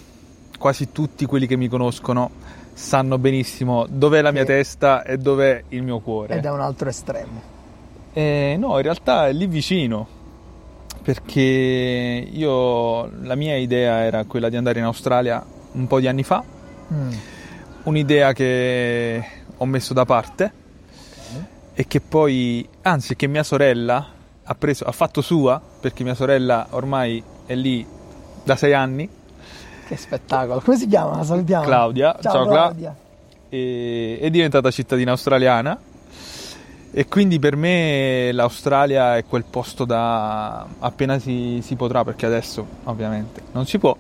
quasi 0.59 0.93
tutti 0.93 1.25
quelli 1.25 1.47
che 1.47 1.57
mi 1.57 1.69
conoscono 1.69 2.31
sanno 2.75 3.17
benissimo 3.17 3.87
dov'è 3.89 4.21
la 4.21 4.33
mia 4.33 4.45
che... 4.45 4.55
testa 4.55 5.03
e 5.03 5.17
dov'è 5.17 5.65
il 5.69 5.83
mio 5.83 6.01
cuore. 6.01 6.37
Ed 6.37 6.45
è 6.45 6.51
un 6.51 6.61
altro 6.61 6.91
estremo. 6.91 7.55
Eh, 8.13 8.57
no, 8.59 8.77
in 8.77 8.83
realtà 8.83 9.29
è 9.29 9.33
lì 9.33 9.47
vicino, 9.47 10.07
perché 11.03 11.41
io 12.31 13.11
la 13.23 13.35
mia 13.35 13.57
idea 13.57 14.05
era 14.05 14.25
quella 14.25 14.51
di 14.51 14.57
andare 14.57 14.79
in 14.79 14.85
Australia 14.85 15.43
un 15.73 15.87
po' 15.87 16.01
di 16.01 16.07
anni 16.07 16.23
fa, 16.23 16.45
mm. 16.93 17.13
un'idea 17.85 18.35
che 18.35 19.25
ho 19.57 19.64
messo 19.66 19.95
da 19.95 20.05
parte 20.05 20.64
e 21.79 21.87
che 21.87 22.01
poi, 22.01 22.66
anzi, 22.83 23.16
che 23.16 23.27
mia 23.27 23.42
sorella 23.42 24.07
ha, 24.42 24.55
preso, 24.55 24.85
ha 24.85 24.92
fatto 24.92 25.21
sua, 25.21 25.61
perché 25.81 26.05
mia 26.05 26.14
sorella 26.14 26.69
ormai 26.71 27.23
è 27.45 27.55
lì 27.55 27.87
da 28.42 28.57
sei 28.57 28.73
anni. 28.73 29.07
Che 29.87 29.97
spettacolo! 29.97 30.62
Come 30.62 30.79
si 30.79 30.87
chiama? 30.87 31.16
La 31.16 31.25
salutiamo. 31.25 31.64
Claudia. 31.64 32.16
Ciao, 32.19 32.33
Ciao 32.33 32.47
Claudia. 32.47 32.97
E, 33.51 34.19
è 34.19 34.31
diventata 34.31 34.71
cittadina 34.71 35.11
australiana. 35.11 35.79
E 36.92 37.09
quindi 37.09 37.38
per 37.38 37.57
me 37.57 38.33
l'Australia 38.33 39.19
è 39.19 39.27
quel 39.27 39.45
posto 39.45 39.85
da 39.85 40.66
appena 40.79 41.19
si, 41.19 41.61
si 41.62 41.75
potrà, 41.77 42.05
perché 42.05 42.25
adesso 42.25 42.66
ovviamente 42.85 43.42
non 43.53 43.66
si 43.66 43.79
può, 43.79 43.95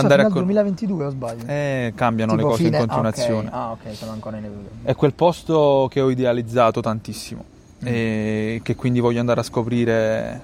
Chiusa 0.00 0.14
fino 0.14 0.26
al 0.26 0.32
2022 0.32 1.04
o 1.04 1.10
sbaglio? 1.10 1.46
Eh, 1.46 1.92
cambiano 1.94 2.32
tipo 2.32 2.44
le 2.44 2.50
cose 2.50 2.64
fine... 2.64 2.76
in 2.76 2.86
continuazione. 2.86 3.48
Ah, 3.50 3.50
ok, 3.50 3.52
ah, 3.52 3.70
okay 3.72 3.94
sono 3.94 4.12
ancora 4.12 4.36
in 4.38 4.44
evoluzione. 4.44 4.80
È 4.82 4.94
quel 4.94 5.12
posto 5.14 5.88
che 5.90 6.00
ho 6.00 6.10
idealizzato 6.10 6.80
tantissimo 6.80 7.44
mm. 7.84 7.86
e 7.86 8.60
che 8.62 8.74
quindi 8.74 9.00
voglio 9.00 9.20
andare 9.20 9.40
a 9.40 9.42
scoprire 9.42 10.40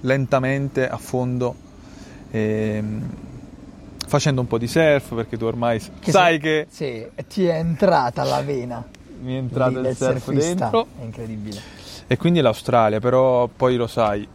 lentamente, 0.00 0.88
a 0.88 0.96
fondo, 0.96 1.54
e, 2.30 2.40
ehm, 2.76 3.10
facendo 4.06 4.40
un 4.40 4.46
po' 4.46 4.58
di 4.58 4.68
surf 4.68 5.14
perché 5.14 5.36
tu 5.36 5.44
ormai 5.44 5.80
che 6.00 6.10
sai 6.10 6.34
se... 6.34 6.38
che... 6.40 6.66
Sì, 6.70 7.06
ti 7.28 7.46
è 7.46 7.56
entrata 7.56 8.22
la 8.24 8.40
vena. 8.42 8.84
Mi 9.20 9.34
è 9.34 9.38
entrato 9.38 9.80
il 9.80 9.96
surf 9.96 10.22
surfista. 10.22 10.54
dentro. 10.54 10.86
È 10.98 11.02
incredibile. 11.02 11.60
E 12.06 12.16
quindi 12.16 12.40
l'Australia, 12.40 13.00
però 13.00 13.48
poi 13.48 13.76
lo 13.76 13.88
sai, 13.88 14.26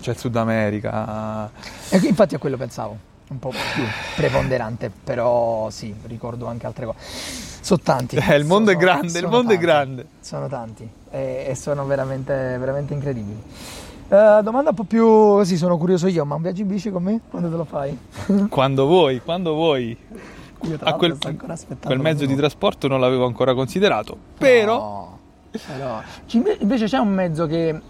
c'è 0.00 0.10
il 0.10 0.18
Sud 0.18 0.36
America. 0.36 1.50
E 1.88 1.98
infatti 2.04 2.34
a 2.34 2.38
quello 2.38 2.56
pensavo 2.56 3.16
un 3.30 3.38
po' 3.38 3.50
più 3.50 3.84
preponderante, 4.16 4.90
però 5.04 5.68
sì, 5.70 5.94
ricordo 6.06 6.46
anche 6.46 6.66
altre 6.66 6.86
cose. 6.86 6.98
Sono 7.60 7.80
tanti. 7.82 8.16
Eh, 8.16 8.36
il 8.36 8.44
mondo 8.44 8.70
sono, 8.70 8.82
è 8.82 8.82
grande, 8.82 9.18
il 9.18 9.24
mondo 9.26 9.48
tanti, 9.48 9.54
è 9.54 9.58
grande. 9.58 10.06
Sono 10.20 10.48
tanti 10.48 10.88
e, 11.10 11.46
e 11.48 11.54
sono 11.54 11.84
veramente, 11.84 12.32
veramente 12.58 12.94
incredibili. 12.94 13.42
Uh, 14.08 14.40
domanda 14.42 14.70
un 14.70 14.74
po' 14.74 14.84
più 14.84 15.04
così, 15.04 15.58
sono 15.58 15.76
curioso 15.76 16.06
io, 16.06 16.24
ma 16.24 16.34
un 16.34 16.42
viaggio 16.42 16.62
in 16.62 16.68
bici 16.68 16.90
con 16.90 17.02
me? 17.02 17.20
Quando 17.28 17.50
te 17.50 17.56
lo 17.56 17.64
fai? 17.64 17.98
quando 18.48 18.86
vuoi, 18.86 19.20
quando 19.20 19.52
vuoi. 19.52 19.96
Io 20.62 20.76
a 20.80 20.94
quel, 20.94 21.16
quel 21.18 22.00
mezzo 22.00 22.26
di 22.26 22.34
trasporto 22.34 22.88
non 22.88 23.00
l'avevo 23.00 23.26
ancora 23.26 23.54
considerato, 23.54 24.16
però... 24.36 24.78
No, 24.78 25.18
però... 25.66 26.00
Invece 26.58 26.86
c'è 26.86 26.98
un 26.98 27.10
mezzo 27.10 27.46
che 27.46 27.80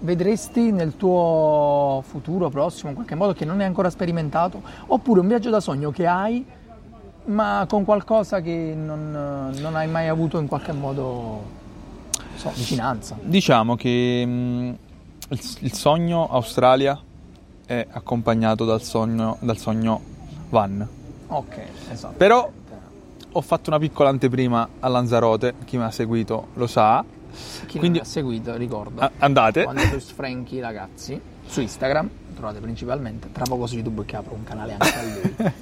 vedresti 0.00 0.72
nel 0.72 0.96
tuo 0.96 2.02
futuro 2.06 2.48
prossimo 2.50 2.90
in 2.90 2.94
qualche 2.94 3.14
modo 3.14 3.32
che 3.32 3.44
non 3.44 3.60
hai 3.60 3.66
ancora 3.66 3.90
sperimentato? 3.90 4.62
Oppure 4.86 5.20
un 5.20 5.28
viaggio 5.28 5.50
da 5.50 5.60
sogno 5.60 5.90
che 5.90 6.06
hai 6.06 6.44
ma 7.26 7.64
con 7.68 7.84
qualcosa 7.84 8.40
che 8.40 8.74
non, 8.76 9.52
non 9.58 9.76
hai 9.76 9.88
mai 9.88 10.08
avuto 10.08 10.38
in 10.38 10.46
qualche 10.46 10.72
modo 10.72 11.42
so, 12.34 12.50
vicinanza? 12.54 13.16
Diciamo 13.20 13.76
che 13.76 14.24
mh, 14.26 14.30
mm, 14.30 14.68
il, 15.30 15.40
il, 15.60 15.72
sogno 15.72 16.28
Australia 16.30 17.00
è 17.64 17.86
accompagnato 17.90 18.64
dal 18.64 18.82
sogno, 18.82 19.38
dal 19.40 19.56
sogno 19.56 20.00
van. 20.50 20.86
Ok, 21.28 21.60
esatto. 21.90 22.14
Però 22.16 22.50
ho 23.32 23.40
fatto 23.40 23.70
una 23.70 23.78
piccola 23.78 24.10
anteprima 24.10 24.68
a 24.80 24.88
Lanzarote, 24.88 25.54
chi 25.64 25.76
mi 25.76 25.84
ha 25.84 25.90
seguito 25.90 26.48
lo 26.54 26.66
sa, 26.66 27.04
chi 27.66 27.78
Quindi, 27.78 27.98
ha 27.98 28.04
seguito, 28.04 28.56
ricordo. 28.56 29.00
A- 29.00 29.10
andate. 29.18 29.64
Quando 29.64 29.82
su 29.98 30.14
Frankie 30.14 30.60
ragazzi, 30.60 31.20
su 31.46 31.60
Instagram, 31.60 32.08
trovate 32.34 32.60
principalmente, 32.60 33.30
tra 33.32 33.44
poco 33.44 33.66
su 33.66 33.74
YouTube 33.74 34.04
che 34.04 34.16
apro 34.16 34.34
un 34.34 34.44
canale 34.44 34.76
anche 34.78 34.94
a 34.94 35.02
lui. 35.02 35.52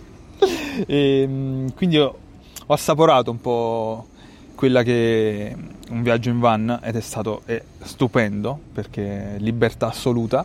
e, 0.86 1.22
ehm, 1.22 1.74
quindi 1.74 1.98
ho, 1.98 2.18
ho 2.66 2.72
assaporato 2.72 3.30
un 3.30 3.40
po' 3.40 4.06
quella 4.54 4.82
che 4.82 5.56
un 5.90 6.02
viaggio 6.02 6.30
in 6.30 6.38
van 6.38 6.78
ed 6.82 6.96
è 6.96 7.00
stato 7.00 7.42
è 7.44 7.62
stupendo 7.82 8.58
perché 8.72 9.36
libertà 9.38 9.88
assoluta. 9.88 10.44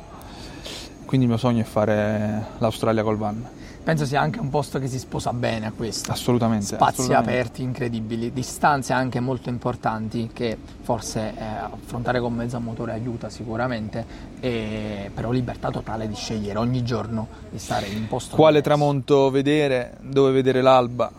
Quindi 1.06 1.26
il 1.26 1.32
mio 1.32 1.40
sogno 1.40 1.62
è 1.62 1.66
fare 1.66 2.48
l'Australia 2.58 3.04
col 3.04 3.18
van. 3.18 3.57
Penso 3.88 4.06
sia 4.06 4.20
anche 4.20 4.42
un 4.42 4.50
posto 4.50 4.80
che 4.80 4.88
si 4.90 5.00
sposa 5.00 5.32
bene 5.32 5.66
a 5.68 5.72
questo. 5.72 6.12
Assolutamente. 6.12 6.66
Spazi 6.66 6.84
assolutamente. 7.04 7.30
aperti 7.32 7.62
incredibili, 7.62 8.34
distanze 8.34 8.92
anche 8.92 9.22
molto 9.22 9.48
importanti 9.48 10.30
che 10.34 10.58
forse 10.82 11.34
eh, 11.38 11.42
affrontare 11.42 12.20
con 12.20 12.34
mezzo 12.34 12.58
a 12.58 12.60
motore 12.60 12.92
aiuta 12.92 13.30
sicuramente, 13.30 14.06
e, 14.42 15.10
però 15.14 15.32
libertà 15.32 15.72
totale 15.72 16.06
di 16.10 16.16
scegliere 16.16 16.60
ogni 16.60 16.84
giorno 16.84 17.28
di 17.50 17.58
stare 17.60 17.86
in 17.88 17.96
un 18.00 18.08
posto 18.10 18.36
Quale 18.36 18.58
diverso. 18.60 18.76
tramonto 18.78 19.30
vedere, 19.30 19.94
dove 20.02 20.32
vedere 20.34 20.60
l'alba, 20.62 21.10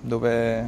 dove 0.00 0.66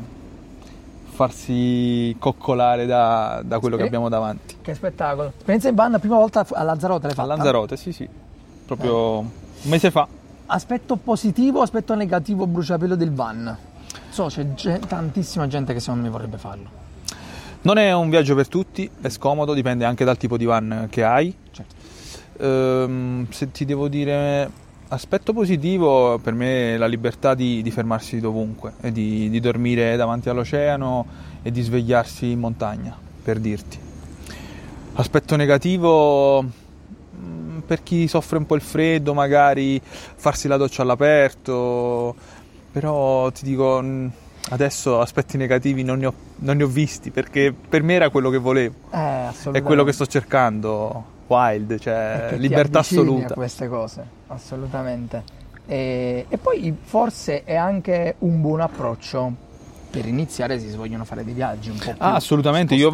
farsi 1.09 2.15
coccolare 2.19 2.85
da, 2.85 3.41
da 3.43 3.59
quello 3.61 3.77
Sì. 3.77 3.81
che 3.81 3.87
abbiamo 3.89 4.11
davanti. 4.11 4.57
Che 4.61 4.75
spettacolo. 4.75 5.29
Esperienza 5.39 5.69
in 5.71 5.75
van, 5.75 5.97
prima 6.01 6.17
volta 6.17 6.45
a 6.51 6.63
Lanzarote 6.63 7.05
l'hai 7.05 7.13
A 7.13 7.15
fatta? 7.15 7.35
Lanzarote, 7.35 7.79
sì, 7.79 7.93
sì, 7.93 8.07
proprio 8.67 9.21
un 9.21 9.29
mese 9.63 9.91
fa. 9.91 10.07
Aspetto 10.53 10.97
positivo, 10.97 11.63
aspetto 11.63 11.95
negativo 11.95 12.45
bruciapelo 12.45 12.97
del 12.97 13.13
van. 13.13 13.57
So, 14.09 14.27
c'è 14.27 14.53
ge- 14.55 14.81
tantissima 14.81 15.47
gente 15.47 15.73
che 15.73 15.79
secondo 15.79 16.03
me 16.03 16.11
vorrebbe 16.11 16.39
farlo. 16.39 16.69
Non 17.63 17.79
è 17.79 17.93
un 17.93 18.11
viaggio 18.11 18.35
per 18.35 18.49
tutti, 18.49 18.91
è 19.01 19.09
scomodo, 19.11 19.55
dipende 19.55 19.85
anche 19.85 20.05
dal 20.05 20.17
tipo 20.17 20.37
di 20.37 20.45
van 20.45 20.89
che 20.91 21.05
hai. 21.05 21.33
Certo. 21.53 21.75
Ehm, 22.39 23.29
se 23.31 23.53
ti 23.53 23.65
devo 23.65 23.87
dire 23.87 24.51
aspetto 24.89 25.33
positivo, 25.33 26.19
per 26.19 26.35
me 26.35 26.75
è 26.75 26.77
la 26.77 26.87
libertà 26.89 27.35
di, 27.35 27.63
di 27.63 27.71
fermarsi 27.71 28.19
dovunque 28.19 28.73
e 28.81 28.91
di, 28.91 29.31
di 29.31 29.39
dormire 29.39 29.95
davanti 29.95 30.31
all'oceano 30.31 31.07
e 31.43 31.53
di 31.53 31.63
svegliarsi 31.63 32.29
in 32.29 32.41
montagna, 32.41 32.99
per 33.23 33.39
dirti. 33.39 33.79
Aspetto 34.95 35.37
negativo 35.37 36.45
per 37.67 37.83
chi 37.83 38.09
soffre 38.09 38.39
un 38.39 38.47
po' 38.47 38.55
il 38.55 38.61
freddo, 38.61 39.15
magari 39.15 39.81
farsi 39.83 40.49
la 40.49 40.57
doccia 40.57 40.83
all'aperto, 40.83 42.15
però 42.73 43.31
ti 43.31 43.45
dico 43.45 43.81
mm, 43.83 44.07
adesso 44.51 45.01
aspetti 45.01 45.37
negativi 45.37 45.83
non 45.83 45.99
ne 45.99 46.07
ho, 46.07 46.15
non 46.37 46.57
ne 46.57 46.65
ho 46.65 46.69
visti 46.69 47.11
perché 47.11 47.53
per 47.53 47.83
me 47.83 47.95
era 47.95 48.11
quello 48.11 48.31
che 48.31 48.39
volevo, 48.39 48.75
Eh, 48.93 49.29
è 49.53 49.63
quello 49.63 49.85
che 49.85 49.93
sto 49.93 50.07
cercando. 50.07 51.19
Wild, 51.27 51.79
cioè 51.79 52.35
libertà 52.39 52.81
assoluta. 52.81 53.35
a 53.35 53.37
queste 53.37 53.69
cose, 53.69 54.05
assolutamente. 54.27 55.23
E, 55.65 56.27
e 56.29 56.39
poi 56.39 56.77
forse 56.83 57.45
è 57.45 57.55
anche 57.55 58.17
un 58.19 58.41
buon 58.41 58.61
approccio 58.61 59.49
per 59.91 60.07
iniziare 60.07 60.59
si 60.59 60.75
vogliono 60.77 61.05
fare 61.05 61.25
dei 61.25 61.35
viaggi 61.35 61.71
un 61.71 61.77
po' 61.77 61.93
più 61.93 61.95
Ah, 61.99 62.15
assolutamente, 62.15 62.75
io 62.75 62.91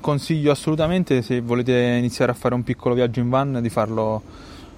consiglio 0.00 0.50
assolutamente 0.50 1.22
se 1.22 1.40
volete 1.40 1.72
iniziare 1.72 2.32
a 2.32 2.34
fare 2.34 2.54
un 2.54 2.62
piccolo 2.62 2.94
viaggio 2.94 3.20
in 3.20 3.28
van 3.28 3.60
di 3.62 3.70
farlo 3.70 4.22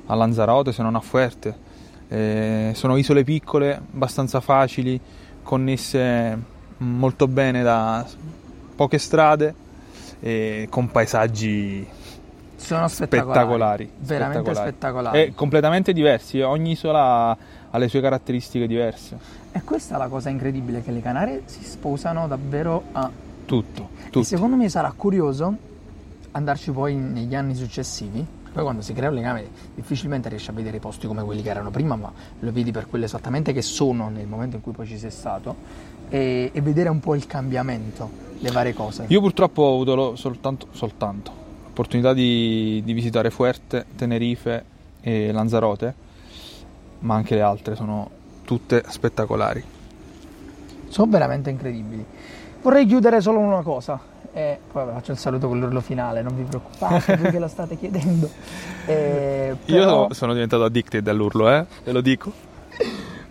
a 0.06 0.14
Lanzarote, 0.14 0.72
se 0.72 0.82
non 0.82 0.94
a 0.94 1.00
Fuerte. 1.00 1.70
Eh, 2.08 2.72
sono 2.74 2.96
isole 2.96 3.24
piccole, 3.24 3.74
abbastanza 3.74 4.40
facili, 4.40 5.00
connesse 5.42 6.38
molto 6.78 7.26
bene 7.26 7.62
da 7.62 8.06
poche 8.74 8.98
strade 8.98 9.54
e 10.20 10.66
con 10.68 10.90
paesaggi 10.90 11.86
Sono 12.62 12.88
spettacolari. 12.88 13.34
spettacolari. 13.34 13.90
Veramente 13.98 14.38
spettacolari. 14.54 14.70
spettacolari. 14.70 15.18
E 15.22 15.34
completamente 15.34 15.92
diversi, 15.92 16.40
ogni 16.40 16.72
isola 16.72 17.36
ha- 17.70 17.78
le 17.78 17.88
sue 17.88 18.00
caratteristiche 18.00 18.66
diverse. 18.66 19.18
E 19.52 19.62
questa 19.62 19.96
è 19.96 19.98
la 19.98 20.08
cosa 20.08 20.28
incredibile, 20.30 20.82
che 20.82 20.90
le 20.90 21.00
Canarie 21.00 21.42
si 21.46 21.62
sposano 21.64 22.26
davvero 22.26 22.82
a 22.92 23.10
Tutto, 23.44 23.88
E 23.98 24.04
tutto. 24.10 24.22
secondo 24.22 24.56
me 24.56 24.68
sarà 24.68 24.92
curioso 24.96 25.54
andarci 26.30 26.70
poi 26.70 26.94
negli 26.94 27.34
anni 27.34 27.54
successivi. 27.54 28.24
Poi 28.52 28.62
quando 28.62 28.82
si 28.82 28.92
crea 28.92 29.08
un 29.08 29.14
legame 29.14 29.46
difficilmente 29.74 30.28
riesci 30.28 30.50
a 30.50 30.52
vedere 30.52 30.76
i 30.76 30.80
posti 30.80 31.06
come 31.06 31.22
quelli 31.24 31.42
che 31.42 31.48
erano 31.50 31.70
prima, 31.70 31.96
ma 31.96 32.12
lo 32.38 32.52
vedi 32.52 32.70
per 32.70 32.86
quello 32.86 33.04
esattamente 33.06 33.52
che 33.52 33.62
sono 33.62 34.08
nel 34.10 34.26
momento 34.26 34.56
in 34.56 34.62
cui 34.62 34.72
poi 34.72 34.86
ci 34.86 34.98
sei 34.98 35.10
stato 35.10 35.56
e, 36.10 36.50
e 36.52 36.60
vedere 36.60 36.88
un 36.90 37.00
po' 37.00 37.14
il 37.14 37.26
cambiamento, 37.26 38.10
le 38.38 38.50
varie 38.50 38.74
cose. 38.74 39.04
Io 39.08 39.20
purtroppo 39.20 39.62
ho 39.62 39.72
avuto 39.72 39.94
lo- 39.94 40.16
soltanto, 40.16 40.66
soltanto 40.72 41.32
l'opportunità 41.72 42.12
di, 42.12 42.82
di 42.84 42.92
visitare 42.92 43.30
Fuerte, 43.30 43.86
Tenerife 43.96 44.64
e 45.00 45.32
Lanzarote, 45.32 45.94
ma 47.00 47.14
anche 47.14 47.34
le 47.34 47.40
altre 47.40 47.74
sono 47.74 48.08
tutte 48.44 48.84
spettacolari. 48.88 49.64
Sono 50.88 51.10
veramente 51.10 51.48
incredibili. 51.48 52.04
Vorrei 52.60 52.84
chiudere 52.84 53.22
solo 53.22 53.38
una 53.38 53.62
cosa. 53.62 53.98
E 54.34 54.58
poi 54.70 54.84
vabbè, 54.84 54.96
faccio 54.96 55.12
il 55.12 55.18
saluto 55.18 55.48
con 55.48 55.58
l'urlo 55.58 55.80
finale, 55.80 56.22
non 56.22 56.34
vi 56.36 56.42
preoccupate 56.42 57.16
voi 57.16 57.30
che 57.30 57.38
lo 57.38 57.48
state 57.48 57.76
chiedendo. 57.76 58.30
Eh, 58.84 59.54
però- 59.64 60.06
Io 60.08 60.12
sono 60.12 60.32
diventato 60.32 60.64
addicted 60.64 61.06
all'urlo, 61.06 61.48
eh? 61.48 61.64
Ve 61.84 61.92
lo 61.92 62.00
dico. 62.00 62.32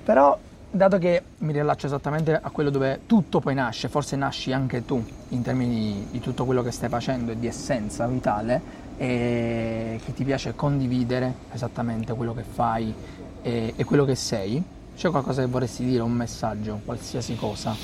Però, 0.02 0.40
dato 0.72 0.98
che 0.98 1.22
mi 1.40 1.52
riallaccio 1.52 1.86
esattamente 1.86 2.34
a 2.34 2.50
quello 2.50 2.70
dove 2.70 3.02
tutto 3.06 3.42
poi 3.42 3.54
nasce, 3.54 3.90
forse 3.90 4.16
nasci 4.16 4.54
anche 4.54 4.86
tu 4.86 5.04
in 5.30 5.42
termini 5.42 6.08
di, 6.10 6.20
tutto 6.22 6.46
quello 6.46 6.64
che 6.64 6.72
stai 6.72 6.88
facendo 6.88 7.32
e 7.32 7.40
di 7.40 7.48
essenza 7.48 8.08
vitale, 8.08 8.80
e 8.98 10.00
che 10.04 10.14
ti 10.14 10.24
piace 10.24 10.56
condividere 10.56 11.34
esattamente 11.52 12.14
quello 12.14 12.34
che 12.34 12.44
fai 12.44 12.94
e, 13.42 13.74
e 13.76 13.84
quello 13.84 14.06
che 14.06 14.16
sei, 14.16 14.64
c'è 14.96 15.10
qualcosa 15.10 15.42
che 15.42 15.48
vorresti 15.48 15.84
dire, 15.84 16.02
un 16.04 16.14
messaggio, 16.14 16.80
qualsiasi 16.86 17.36
cosa? 17.36 17.76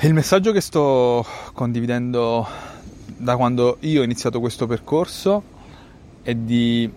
Il 0.00 0.12
messaggio 0.12 0.52
che 0.52 0.60
sto 0.60 1.24
condividendo 1.54 2.46
da 3.16 3.36
quando 3.36 3.78
io 3.80 4.02
ho 4.02 4.04
iniziato 4.04 4.40
questo 4.40 4.66
percorso 4.66 5.42
è 6.22 6.34
di 6.34 6.90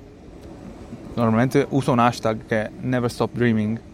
normalmente 1.14 1.66
uso 1.70 1.92
un 1.92 2.00
hashtag 2.00 2.46
che 2.46 2.62
è 2.64 2.72
never 2.82 3.10
stop 3.10 3.32
dreaming 3.34 3.90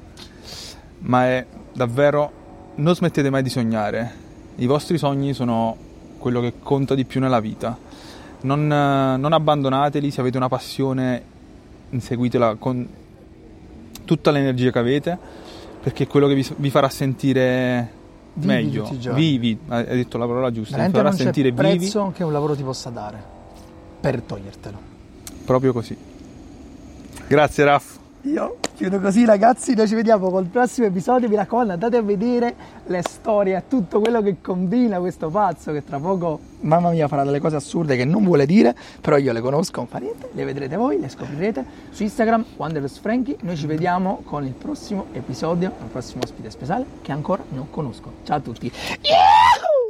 ma 1.07 1.25
è 1.25 1.45
davvero 1.73 2.31
non 2.75 2.95
smettete 2.95 3.29
mai 3.29 3.43
di 3.43 3.49
sognare. 3.49 4.25
I 4.55 4.65
vostri 4.65 4.97
sogni 4.97 5.33
sono 5.33 5.75
quello 6.17 6.41
che 6.41 6.53
conta 6.61 6.95
di 6.95 7.05
più 7.05 7.19
nella 7.19 7.39
vita. 7.39 7.77
Non, 8.41 8.67
non 8.67 9.33
abbandonateli 9.33 10.11
se 10.11 10.21
avete 10.21 10.37
una 10.37 10.47
passione 10.47 11.35
inseguitela 11.89 12.55
con 12.55 12.87
tutta 14.05 14.31
l'energia 14.31 14.71
che 14.71 14.79
avete 14.79 15.17
perché 15.81 16.03
è 16.03 16.07
quello 16.07 16.27
che 16.27 16.35
vi, 16.35 16.47
vi 16.57 16.69
farà 16.69 16.89
sentire 16.89 17.95
Vivi 18.33 18.47
meglio. 18.47 18.89
vivi 19.13 19.57
hai 19.67 19.85
detto 19.85 20.17
la 20.17 20.25
parola 20.27 20.51
giusta 20.51 20.75
vi 20.77 20.91
farà 20.91 21.09
non 21.09 21.17
c'è 21.17 21.23
sentire 21.23 21.51
vivi. 21.51 21.77
prezzo 21.77 22.11
che 22.15 22.23
un 22.23 22.31
lavoro 22.31 22.55
ti 22.55 22.63
possa 22.63 22.89
dare 22.89 23.21
per 23.99 24.21
togliertelo. 24.21 24.77
proprio 25.45 25.73
così. 25.73 25.97
Grazie 27.27 27.63
Raff 27.63 27.97
Io 28.23 28.57
chiudo 28.77 28.99
così 28.99 29.25
ragazzi, 29.25 29.73
noi 29.73 29.87
ci 29.87 29.95
vediamo 29.95 30.29
col 30.29 30.45
prossimo 30.45 30.85
episodio, 30.85 31.27
mi 31.27 31.35
raccomando 31.35 31.73
andate 31.73 31.97
a 31.97 32.03
vedere 32.03 32.53
le 32.85 33.01
storie, 33.01 33.63
tutto 33.67 33.99
quello 33.99 34.21
che 34.21 34.35
combina 34.39 34.99
questo 34.99 35.29
pazzo 35.29 35.71
che 35.71 35.83
tra 35.83 35.97
poco, 35.97 36.39
mamma 36.59 36.91
mia, 36.91 37.07
farà 37.07 37.23
delle 37.23 37.39
cose 37.39 37.55
assurde 37.55 37.95
che 37.95 38.05
non 38.05 38.23
vuole 38.23 38.45
dire, 38.45 38.75
però 39.01 39.17
io 39.17 39.33
le 39.33 39.41
conosco, 39.41 39.79
non 39.79 39.87
fa 39.87 39.97
niente, 39.97 40.29
le 40.31 40.45
vedrete 40.45 40.75
voi, 40.75 40.99
le 40.99 41.09
scoprirete 41.09 41.65
su 41.89 42.03
Instagram, 42.03 42.45
Wanderers 42.57 42.99
Frankie, 42.99 43.37
noi 43.41 43.57
ci 43.57 43.65
vediamo 43.65 44.21
con 44.23 44.45
il 44.45 44.53
prossimo 44.53 45.07
episodio, 45.11 45.73
il 45.81 45.89
prossimo 45.91 46.21
ospite 46.23 46.51
speciale 46.51 46.85
che 47.01 47.11
ancora 47.11 47.43
non 47.49 47.71
conosco. 47.71 48.11
Ciao 48.25 48.37
a 48.37 48.41
tutti! 48.41 48.71
Yeah! 49.01 49.86